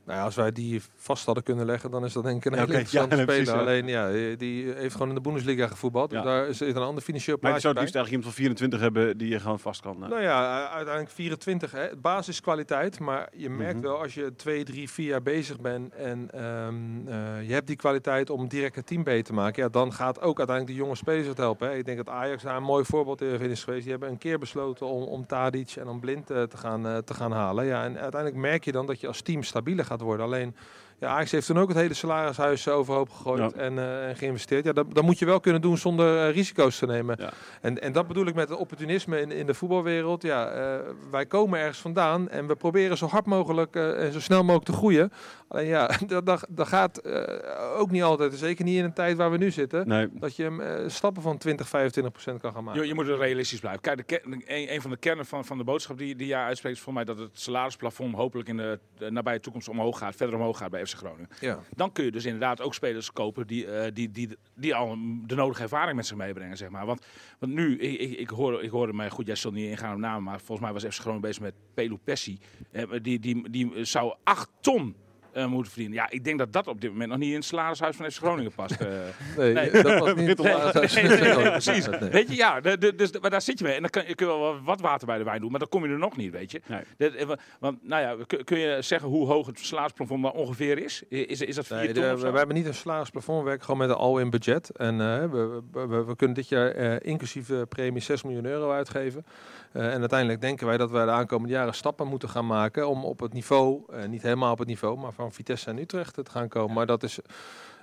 Nou 0.05 0.17
ja, 0.17 0.23
als 0.25 0.35
wij 0.35 0.51
die 0.51 0.81
vast 0.95 1.25
hadden 1.25 1.43
kunnen 1.43 1.65
leggen, 1.65 1.91
dan 1.91 2.05
is 2.05 2.13
dat 2.13 2.23
denk 2.23 2.37
ik 2.37 2.45
een 2.45 2.53
hele 2.59 2.65
oké. 2.65 2.77
interessante 2.79 3.15
Ja, 3.15 3.21
speler. 3.43 3.59
Alleen 3.61 3.87
ja, 3.87 4.35
die 4.35 4.71
heeft 4.73 4.93
gewoon 4.93 5.09
in 5.09 5.15
de 5.15 5.21
Bundesliga 5.21 5.67
gevoetbald. 5.67 6.09
Dus 6.09 6.23
daar 6.23 6.53
zit 6.53 6.75
een 6.75 6.81
ander 6.81 7.03
financieel 7.03 7.37
Maar 7.41 7.51
je 7.53 7.59
plaatje 7.59 7.61
zou 7.61 7.73
het 7.73 7.81
liefst 7.83 7.95
eigenlijk 7.95 8.09
iemand 8.09 8.23
van 8.25 8.33
24 8.33 8.79
hebben 8.79 9.17
die 9.17 9.29
je 9.29 9.39
gewoon 9.39 9.59
vast 9.59 9.81
kan. 9.81 10.03
eh. 10.03 10.09
Nou 10.09 10.21
ja, 10.21 10.67
uiteindelijk 10.69 11.13
24. 11.15 11.71
Hè. 11.71 11.79
Het 11.79 12.01
basis 12.01 12.27
is 12.27 12.41
kwaliteit, 12.41 12.99
maar 12.99 13.29
je 13.35 13.49
merkt 13.49 13.73
Mhm. 13.73 13.83
wel 13.83 14.01
als 14.01 14.13
je 14.13 14.35
2, 14.35 14.63
3, 14.63 14.89
4 14.89 15.07
jaar 15.07 15.21
bezig 15.21 15.59
bent 15.59 15.93
en 15.95 16.27
ehm, 16.31 17.07
eh, 17.07 17.47
je 17.47 17.53
hebt 17.53 17.67
die 17.67 17.75
kwaliteit 17.75 18.29
om 18.29 18.47
direct 18.47 18.75
het 18.75 18.87
team 18.87 19.03
beter 19.03 19.23
te 19.23 19.33
maken, 19.33 19.63
ja, 19.63 19.69
dan 19.69 19.93
gaat 19.93 20.21
ook 20.21 20.37
uiteindelijk 20.37 20.77
de 20.77 20.83
jonge 20.83 20.95
spelers 20.95 21.27
het 21.27 21.37
helpen. 21.37 21.67
Hè. 21.69 21.75
Ik 21.75 21.85
denk 21.85 21.97
dat 21.97 22.09
Ajax 22.09 22.43
daar 22.43 22.55
een 22.57 22.63
mooi 22.63 22.85
voorbeeld 22.85 23.21
in 23.21 23.39
is 23.49 23.63
geweest. 23.63 23.81
Die 23.83 23.91
hebben 23.91 24.09
een 24.09 24.17
keer 24.17 24.39
besloten 24.39 24.85
om, 24.87 25.03
om 25.03 25.25
Tadic 25.25 25.71
en 25.75 25.87
om 25.87 25.99
Blind 25.99 26.29
eh, 26.29 26.43
te, 26.43 26.57
gaan, 26.57 27.03
te 27.03 27.13
gaan 27.13 27.31
halen. 27.31 27.65
Ja, 27.65 27.83
en 27.83 27.97
uiteindelijk 27.99 28.41
merk 28.41 28.65
je 28.65 28.71
dan 28.71 28.85
dat 28.85 28.99
je 28.99 29.07
als 29.07 29.21
team 29.21 29.43
stabieler 29.43 29.85
gaat 29.85 29.92
worden. 30.01 30.25
Alleen 30.25 30.55
ja, 31.03 31.09
Ajax 31.09 31.31
heeft 31.31 31.45
toen 31.45 31.59
ook 31.59 31.67
het 31.67 31.77
hele 31.77 31.93
salarishuis 31.93 32.67
overhoop 32.67 33.09
gegooid 33.09 33.39
Ja. 33.55 33.61
en, 33.61 33.77
eh, 33.79 34.07
en 34.09 34.15
geïnvesteerd. 34.15 34.65
Ja, 34.65 34.73
dat, 34.73 34.93
dat 34.95 35.03
moet 35.03 35.19
je 35.19 35.25
wel 35.25 35.39
kunnen 35.39 35.61
doen 35.61 35.77
zonder 35.77 36.27
eh, 36.27 36.33
risico's 36.33 36.77
te 36.77 36.85
nemen. 36.85 37.15
Ja. 37.19 37.31
En, 37.61 37.81
en 37.81 37.91
dat 37.91 38.07
bedoel 38.07 38.25
ik 38.25 38.35
met 38.35 38.49
het 38.49 38.57
opportunisme 38.57 39.21
in, 39.21 39.31
in 39.31 39.45
de 39.45 39.53
voetbalwereld. 39.53 40.21
Ja, 40.21 40.47
eh, 40.49 40.79
wij 41.11 41.25
komen 41.25 41.59
ergens 41.59 41.79
vandaan 41.79 42.29
en 42.29 42.47
we 42.47 42.55
proberen 42.55 42.97
zo 42.97 43.07
hard 43.07 43.25
mogelijk 43.25 43.75
eh, 43.75 44.05
en 44.05 44.13
zo 44.13 44.19
snel 44.19 44.41
mogelijk 44.43 44.65
te 44.65 44.73
groeien. 44.73 45.11
Alleen 45.47 45.65
ja, 45.67 45.89
dat, 46.07 46.25
dat, 46.25 46.45
dat 46.49 46.67
gaat 46.67 46.97
eh, 46.97 47.79
ook 47.79 47.91
niet 47.91 48.03
altijd. 48.03 48.33
Zeker 48.33 48.65
niet 48.65 48.77
in 48.77 48.83
een 48.83 48.93
tijd 48.93 49.17
waar 49.17 49.31
we 49.31 49.37
nu 49.37 49.51
zitten. 49.51 49.87
Nee. 49.87 50.07
Dat 50.11 50.35
je 50.35 50.83
stappen 50.87 51.21
van 51.21 51.37
20, 51.37 51.67
25 51.67 52.11
procent 52.13 52.41
kan 52.41 52.53
gaan 52.53 52.63
maken. 52.63 52.81
Je, 52.81 52.87
je 52.87 52.93
moet 52.93 53.07
er 53.07 53.17
realistisch 53.17 53.59
blijven. 53.59 53.81
Kijk, 53.81 53.97
de 53.97 54.03
ker- 54.03 54.21
een, 54.25 54.43
een 54.73 54.81
van 54.81 54.91
de 54.91 54.97
kernen 54.97 55.25
van, 55.25 55.45
van 55.45 55.57
de 55.57 55.63
boodschap 55.63 55.97
die, 55.97 56.15
die 56.15 56.27
jij 56.27 56.43
uitspreekt, 56.43 56.75
is 56.77 56.81
voor 56.81 56.93
mij 56.93 57.03
dat 57.03 57.17
het 57.17 57.29
salarisplafond 57.33 58.15
hopelijk 58.15 58.49
in 58.49 58.57
de, 58.57 58.79
de 58.97 59.11
nabije 59.11 59.39
toekomst 59.39 59.69
omhoog 59.69 59.97
gaat, 59.97 60.15
verder 60.15 60.35
omhoog 60.35 60.57
gaat 60.57 60.69
bij 60.69 60.85
FC 60.85 60.92
Groningen. 60.97 61.29
Ja. 61.39 61.59
Dan 61.75 61.91
kun 61.91 62.03
je 62.03 62.11
dus 62.11 62.25
inderdaad 62.25 62.61
ook 62.61 62.73
spelers 62.73 63.11
kopen 63.11 63.47
die, 63.47 63.65
eh, 63.65 63.91
die, 63.93 64.11
die, 64.11 64.37
die 64.55 64.75
al 64.75 64.97
de 65.25 65.35
nodige 65.35 65.61
ervaring 65.61 65.95
met 65.95 66.05
zich 66.05 66.17
meebrengen, 66.17 66.57
zeg 66.57 66.69
maar. 66.69 66.85
Want, 66.85 67.05
want 67.39 67.53
nu, 67.53 67.77
ik, 67.79 67.99
ik, 67.99 68.19
ik, 68.19 68.29
hoorde, 68.29 68.61
ik 68.61 68.69
hoorde 68.69 68.93
mij, 68.93 69.09
goed, 69.09 69.25
jij 69.25 69.35
zult 69.35 69.53
niet 69.53 69.69
ingaan 69.69 69.93
op 69.93 69.99
namen, 69.99 70.23
maar 70.23 70.37
volgens 70.37 70.59
mij 70.59 70.73
was 70.73 70.83
FC 70.83 71.01
Groningen 71.01 71.21
bezig 71.21 71.41
met 71.41 71.53
Pelu 71.73 71.97
Pessi. 72.03 72.39
Eh, 72.71 72.83
die, 73.01 73.19
die, 73.19 73.49
die 73.49 73.85
zou 73.85 74.15
8 74.23 74.49
ton 74.59 74.95
eh, 75.33 75.45
moeten 75.45 75.71
verdienen. 75.71 75.97
Ja, 75.97 76.09
ik 76.09 76.23
denk 76.23 76.37
dat 76.37 76.53
dat 76.53 76.67
op 76.67 76.81
dit 76.81 76.91
moment 76.91 77.09
nog 77.09 77.19
niet 77.19 77.29
in 77.29 77.35
het 77.35 77.45
salarishuis 77.45 77.95
van 77.95 78.11
FC 78.11 78.17
Groningen 78.17 78.51
past. 78.55 78.71
eh. 78.81 78.87
Nee, 79.37 79.53
Nee. 79.53 79.71
dat 79.71 79.99
was 79.99 80.13
niet 80.15 80.27
het 80.27 80.37
nee, 80.41 81.03
nee, 81.19 81.51
Precies. 81.51 81.87
Weet 81.87 82.29
je, 82.29 82.35
ja, 82.35 82.61
de, 82.61 82.77
de, 82.77 82.95
dus, 82.95 83.19
maar 83.19 83.29
daar 83.29 83.41
zit 83.41 83.59
je 83.59 83.65
mee. 83.65 83.73
En 83.73 83.81
dan 83.81 83.89
kan, 83.89 84.03
je 84.07 84.15
kun 84.15 84.27
je 84.27 84.37
wel 84.37 84.61
wat 84.63 84.81
water 84.81 85.07
bij 85.07 85.17
de 85.17 85.23
wijn 85.23 85.41
doen, 85.41 85.49
maar 85.51 85.59
dan 85.59 85.69
kom 85.69 85.85
je 85.85 85.91
er 85.91 85.97
nog 85.97 86.17
niet, 86.17 86.31
weet 86.31 86.51
je. 86.51 86.61
Nee. 86.67 86.81
Dat, 86.97 87.13
eh, 87.13 87.25
wa- 87.25 87.37
want, 87.59 87.77
nou 87.87 88.01
ja, 88.01 88.23
kun, 88.27 88.43
kun 88.43 88.57
je 88.59 88.77
zeggen 88.81 89.09
hoe 89.09 89.27
hoog 89.27 89.45
het 89.47 89.59
salarisplafond 89.59 90.21
dan 90.23 90.31
ongeveer 90.31 90.77
is? 90.83 91.03
Is, 91.09 91.41
is 91.41 91.55
dat 91.55 91.65
4 91.67 91.77
Nee, 91.77 91.87
de- 91.87 91.93
ton 91.93 92.03
we, 92.03 92.13
of 92.13 92.19
zo? 92.19 92.31
we 92.31 92.37
hebben 92.37 92.55
niet 92.55 92.65
een 92.65 92.73
salarisplafond, 92.73 93.39
we 93.39 93.45
werken 93.45 93.65
gewoon 93.65 93.79
met 93.79 93.89
een 93.89 93.95
all-in 93.95 94.29
budget. 94.29 94.69
En 94.69 95.01
eh, 95.01 95.31
we, 95.31 95.61
we, 95.71 95.87
we, 95.87 96.03
we 96.05 96.15
kunnen 96.15 96.35
dit 96.35 96.47
jaar 96.49 96.71
eh, 96.71 96.95
inclusief 97.01 97.47
de 97.47 97.65
premie 97.69 98.01
6 98.01 98.23
miljoen 98.23 98.45
euro 98.45 98.71
uitgeven. 98.71 99.25
Eh, 99.73 99.93
en 99.93 99.99
uiteindelijk 99.99 100.41
denken 100.41 100.67
wij 100.67 100.77
dat 100.77 100.91
wij 100.91 101.05
de 101.05 101.11
aankomende 101.11 101.53
jaren 101.53 101.73
stappen 101.73 102.07
moeten 102.07 102.29
gaan 102.29 102.45
maken 102.45 102.87
om 102.87 103.05
op 103.05 103.19
het 103.19 103.33
niveau, 103.33 103.83
eh, 103.89 104.05
niet 104.05 104.21
helemaal 104.21 104.51
op 104.51 104.59
het 104.59 104.67
niveau, 104.67 104.97
maar 104.97 105.13
van 105.13 105.31
Vitesse 105.31 105.69
en 105.69 105.77
Utrecht 105.77 106.13
te 106.13 106.23
gaan 106.29 106.47
komen. 106.47 106.75
Maar 106.75 106.85
dat 106.85 107.03
is, 107.03 107.19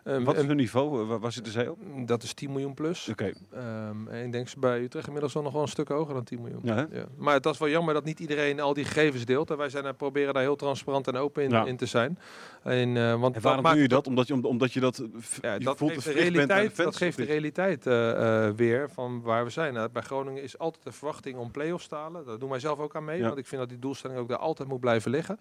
eh, 0.04 0.22
Wat 0.22 0.36
is 0.36 0.46
hun 0.46 0.56
niveau? 0.56 1.06
Waar, 1.06 1.18
waar 1.20 1.32
zitten 1.32 1.52
zij 1.52 1.68
op? 1.68 1.78
dat 2.06 2.22
is 2.22 2.34
10 2.34 2.50
miljoen 2.50 2.74
plus. 2.74 3.08
Oké. 3.08 3.32
Ehm, 3.52 4.08
en 4.08 4.24
ik 4.24 4.32
denk 4.32 4.48
ze 4.48 4.58
bij 4.58 4.80
Utrecht 4.82 5.06
inmiddels 5.06 5.32
wel 5.34 5.42
nog 5.42 5.52
wel 5.52 5.62
een 5.62 5.68
stuk 5.68 5.88
hoger 5.88 6.14
dan 6.14 6.24
10 6.24 6.40
miljoen. 6.40 6.60
Ja? 6.62 6.86
Ja. 6.90 7.04
Maar 7.16 7.40
dat 7.40 7.52
is 7.54 7.58
wel 7.60 7.68
jammer 7.68 7.94
dat 7.94 8.04
niet 8.04 8.20
iedereen 8.20 8.60
al 8.60 8.74
die 8.74 8.84
gegevens 8.84 9.24
deelt. 9.24 9.50
En 9.50 9.56
wij 9.56 9.68
zijn 9.68 9.84
er, 9.84 9.94
proberen 9.94 10.34
daar 10.34 10.42
heel 10.42 10.56
transparant 10.56 11.06
en 11.08 11.16
open 11.16 11.42
in, 11.42 11.50
Ja. 11.50 11.64
in 11.64 11.76
te 11.76 11.86
zijn. 11.86 12.18
En, 12.62 12.96
eh, 12.96 13.20
want 13.20 13.36
En 13.36 13.42
waarom 13.42 13.64
doe 13.64 13.74
je 13.74 13.80
het 13.80 13.90
dat? 13.90 14.06
Omdat 14.06 14.26
je, 14.26 14.34
om- 14.34 14.44
omdat 14.44 14.72
je 14.72 14.80
dat... 14.80 15.02
f- 15.20 15.38
ja, 15.42 15.52
je 15.54 15.64
dat 15.64 15.76
voelt 15.78 15.92
geeft 15.92 16.04
de 16.04 16.12
realiteit, 16.12 16.76
dat 16.76 16.96
geeft 16.96 17.16
de 17.16 17.24
realiteit 17.24 17.84
weer 18.56 18.90
van 18.90 19.20
waar 19.22 19.44
we 19.44 19.50
zijn. 19.50 19.74
Nou, 19.74 19.88
bij 19.92 20.02
Groningen 20.02 20.42
is 20.42 20.58
altijd 20.58 20.84
de 20.84 20.92
verwachting 20.92 21.36
om 21.38 21.50
play-offs 21.50 21.86
te 21.86 21.94
halen. 21.94 22.24
Daar 22.26 22.38
doen 22.38 22.50
wij 22.50 22.58
zelf 22.60 22.78
ook 22.78 22.94
aan 22.96 23.04
mee, 23.04 23.22
want 23.22 23.38
ik 23.38 23.46
vind 23.46 23.60
dat 23.60 23.70
die 23.70 23.78
doelstelling 23.78 24.18
ook 24.18 24.28
daar 24.28 24.38
altijd 24.38 24.68
moet 24.68 24.80
blijven 24.80 25.10
liggen. 25.10 25.38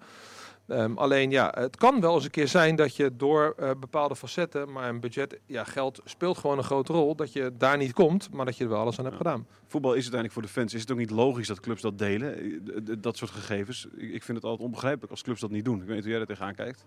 Ehm, 0.69 0.97
alleen 0.97 1.31
ja, 1.31 1.53
het 1.57 1.75
kan 1.77 2.01
wel 2.01 2.15
eens 2.15 2.23
een 2.23 2.29
keer 2.31 2.47
zijn 2.47 2.75
dat 2.75 2.95
je 2.95 3.15
door 3.15 3.53
eh, 3.57 3.69
bepaalde 3.79 4.15
facetten, 4.15 4.71
maar 4.71 4.89
een 4.89 4.99
budget, 4.99 5.39
ja, 5.45 5.63
geld 5.63 6.01
speelt 6.05 6.37
gewoon 6.37 6.57
een 6.57 6.63
grote 6.63 6.93
rol, 6.93 7.15
dat 7.15 7.33
je 7.33 7.51
daar 7.57 7.77
niet 7.77 7.93
komt, 7.93 8.31
maar 8.33 8.45
dat 8.45 8.57
je 8.57 8.63
er 8.63 8.69
wel 8.69 8.79
alles 8.79 8.99
aan 8.99 9.05
hebt 9.05 9.17
Ja. 9.17 9.23
gedaan. 9.23 9.47
Voetbal 9.67 9.91
is 9.91 9.95
uiteindelijk 10.11 10.33
voor 10.33 10.41
de 10.41 10.47
fans. 10.47 10.73
Is 10.73 10.81
het 10.81 10.91
ook 10.91 10.97
niet 10.97 11.09
logisch 11.11 11.47
dat 11.47 11.59
clubs 11.59 11.81
dat 11.81 11.97
delen? 11.97 12.35
Eh, 12.37 12.95
Dat 12.99 13.17
soort 13.17 13.31
gegevens. 13.31 13.87
Ik 13.97 14.13
ik 14.13 14.23
vind 14.23 14.37
het 14.37 14.45
altijd 14.45 14.65
onbegrijpelijk 14.65 15.11
als 15.11 15.21
clubs 15.21 15.39
dat 15.41 15.49
niet 15.51 15.65
doen. 15.65 15.79
Ik 15.81 15.85
weet 15.85 15.95
niet 15.95 16.03
hoe 16.03 16.11
jij 16.11 16.21
er 16.21 16.27
tegenaan 16.27 16.55
kijkt. 16.55 16.85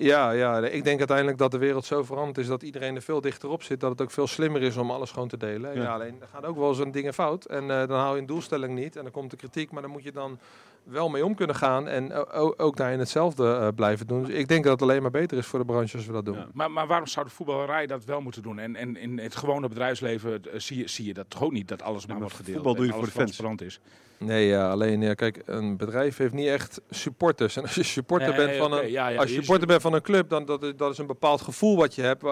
Ja, 0.00 0.30
ja, 0.30 0.58
ik 0.66 0.84
denk 0.84 0.98
uiteindelijk 0.98 1.38
dat 1.38 1.50
de 1.50 1.58
wereld 1.58 1.84
zo 1.84 2.02
veranderd 2.02 2.38
is 2.38 2.46
dat 2.46 2.62
iedereen 2.62 2.94
er 2.94 3.02
veel 3.02 3.20
dichter 3.20 3.48
op 3.48 3.62
zit. 3.62 3.80
Dat 3.80 3.90
het 3.90 4.00
ook 4.00 4.10
veel 4.10 4.26
slimmer 4.26 4.62
is 4.62 4.76
om 4.76 4.90
alles 4.90 5.10
gewoon 5.10 5.28
te 5.28 5.36
delen. 5.36 5.74
Ja, 5.74 5.82
Ja. 5.82 5.94
alleen 5.94 6.16
er 6.20 6.28
gaan 6.32 6.44
ook 6.44 6.56
wel 6.56 6.68
eens 6.68 6.78
een 6.78 6.90
dingen 6.90 7.14
fout. 7.14 7.44
En 7.44 7.62
eh, 7.70 7.88
dan 7.88 7.98
hou 7.98 8.14
je 8.14 8.20
een 8.20 8.26
doelstelling 8.26 8.74
niet. 8.74 8.96
En 8.96 9.02
dan 9.02 9.12
komt 9.12 9.30
de 9.30 9.36
kritiek. 9.36 9.70
Maar 9.70 9.82
dan 9.82 9.90
moet 9.90 10.02
je 10.02 10.12
dan 10.12 10.38
wel 10.82 11.08
mee 11.08 11.24
om 11.24 11.34
kunnen 11.34 11.56
gaan. 11.56 11.88
En 11.88 12.12
ook 12.58 12.76
daarin 12.76 12.98
hetzelfde 12.98 13.54
eh, 13.54 13.68
blijven 13.74 14.06
doen. 14.06 14.24
Dus 14.24 14.34
ik 14.34 14.48
denk 14.48 14.64
dat 14.64 14.72
het 14.72 14.82
alleen 14.82 15.02
maar 15.02 15.10
beter 15.10 15.38
is 15.38 15.46
voor 15.46 15.58
de 15.58 15.64
branche 15.64 15.96
als 15.96 16.06
we 16.06 16.12
dat 16.12 16.24
doen. 16.24 16.36
Ja. 16.36 16.48
Maar, 16.52 16.70
maar 16.70 16.86
waarom 16.86 17.06
zou 17.06 17.26
de 17.26 17.32
voetballerij 17.32 17.86
dat 17.86 18.04
wel 18.04 18.20
moeten 18.20 18.42
doen? 18.42 18.58
En, 18.58 18.76
en 18.76 18.96
in 18.96 19.18
het 19.18 19.36
gewone 19.36 19.68
bedrijfsleven 19.68 20.42
eh, 20.52 20.58
zie, 20.60 20.78
je, 20.78 20.88
zie 20.88 21.06
je 21.06 21.14
dat 21.14 21.24
toch 21.30 21.42
ook 21.42 21.52
niet, 21.52 21.68
dat 21.68 21.82
alles 21.82 22.06
maar 22.06 22.18
wordt 22.18 22.34
gedeeld. 22.34 22.54
voetbal 22.56 22.74
doe 22.74 22.86
je 22.86 22.92
voor 22.92 23.04
de 23.04 23.10
fans. 23.10 23.60
is. 23.60 23.80
Nee, 24.18 24.46
ja, 24.46 24.70
alleen 24.70 25.00
ja, 25.00 25.14
kijk, 25.14 25.42
een 25.46 25.76
bedrijf 25.76 26.16
heeft 26.16 26.32
niet 26.32 26.46
echt 26.46 26.80
supporters. 26.90 27.56
En 27.56 27.62
als 27.62 27.74
je 27.74 27.82
supporter 27.82 28.28
Nee, 28.28 28.46
bent 28.46 28.58
van 28.58 28.72
een, 28.72 28.90
ja, 28.90 29.08
ja, 29.08 29.18
als 29.18 29.28
je 29.28 29.34
je 29.34 29.40
supporter 29.40 29.66
bent 29.66 29.82
van 29.82 29.87
een 29.94 30.02
club, 30.02 30.28
dan 30.28 30.44
dat, 30.44 30.62
is- 30.62 30.76
dat 30.76 30.92
is 30.92 30.98
een 30.98 31.06
bepaald 31.06 31.40
gevoel 31.40 31.76
wat 31.76 31.94
je 31.94 32.02
hebt. 32.02 32.22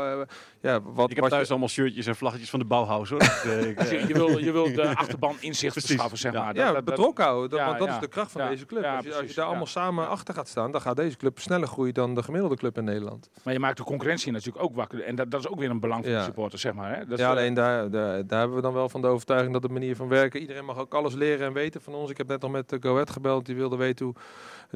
ja, 0.60 0.80
wat, 0.82 1.10
Ik 1.10 1.14
heb 1.14 1.18
wat 1.24 1.30
thuis 1.30 1.44
je, 1.44 1.50
allemaal 1.50 1.68
shirtjes 1.68 2.06
en 2.06 2.16
vlaggetjes 2.16 2.50
van 2.50 2.58
de 2.58 2.64
Bauhaus 2.64 3.08
hoor. 3.10 3.18
Dus, 3.44 3.44
eh, 3.44 3.76
Dus 3.78 3.88
eh, 3.88 4.00
je, 4.00 4.06
je 4.08 4.14
wil, 4.14 4.38
je 4.38 4.52
wil 4.52 4.72
de 4.72 4.96
achterban 4.96 5.36
inzicht 5.40 5.72
verschaffen, 5.72 6.18
zeg 6.18 6.32
maar. 6.32 6.54
ja, 6.54 6.72
Dat- 6.72 6.84
betrokken 6.84 7.24
houden. 7.24 7.50
dat- 7.50 7.58
ja, 7.58 7.66
want 7.66 7.78
dat 7.78 7.88
ja. 7.88 7.94
is 7.94 8.00
de 8.00 8.08
kracht 8.08 8.32
van 8.32 8.42
Ja, 8.42 8.48
deze 8.48 8.66
club. 8.66 8.82
ja, 8.82 8.96
als, 8.96 9.04
je, 9.04 9.14
als 9.14 9.20
je 9.28 9.34
daar 9.34 9.44
ja. 9.44 9.50
allemaal 9.50 9.66
samen 9.66 10.08
achter 10.08 10.34
gaat 10.34 10.48
staan, 10.48 10.70
dan 10.72 10.80
gaat 10.80 10.96
deze 10.96 11.16
club 11.16 11.38
sneller 11.38 11.68
groeien 11.68 11.94
dan 11.94 12.14
de 12.14 12.22
gemiddelde 12.22 12.56
club 12.56 12.76
in 12.78 12.84
Nederland. 12.84 13.28
Maar 13.42 13.52
je 13.52 13.58
maakt 13.58 13.76
de 13.76 13.82
concurrentie 13.84 14.32
natuurlijk 14.32 14.64
ook 14.64 14.74
wakker. 14.74 15.02
En 15.02 15.14
dat, 15.16 15.30
dat 15.30 15.40
is 15.40 15.48
ook 15.48 15.58
weer 15.58 15.70
een 15.70 15.80
belang 15.80 16.02
voor 16.04 16.12
Ja. 16.12 16.18
de 16.18 16.24
supporter, 16.24 16.58
zeg 16.58 16.72
maar. 16.74 16.96
Hè? 16.96 17.06
Dat 17.06 17.18
ja, 17.18 17.24
eh, 17.24 17.30
alleen 17.30 17.54
daar, 17.54 17.90
daar, 17.90 18.26
daar 18.26 18.38
hebben 18.38 18.56
we 18.56 18.62
dan 18.62 18.72
wel 18.72 18.88
van 18.88 19.00
de 19.00 19.06
overtuiging 19.06 19.52
dat 19.52 19.62
de 19.62 19.68
manier 19.68 19.96
van 19.96 20.08
werken, 20.08 20.40
iedereen 20.40 20.64
mag 20.64 20.78
ook 20.78 20.94
alles 20.94 21.14
leren 21.14 21.46
en 21.46 21.52
weten 21.52 21.80
van 21.82 21.94
ons. 21.94 22.10
Ik 22.10 22.16
heb 22.18 22.26
net 22.28 22.42
al 22.44 22.50
met 22.50 22.68
de 22.68 22.76
Go 22.80 22.92
Ahead 22.92 23.10
gebeld, 23.10 23.46
die 23.46 23.54
wilde 23.56 23.76
weten 23.76 24.04
hoe 24.06 24.14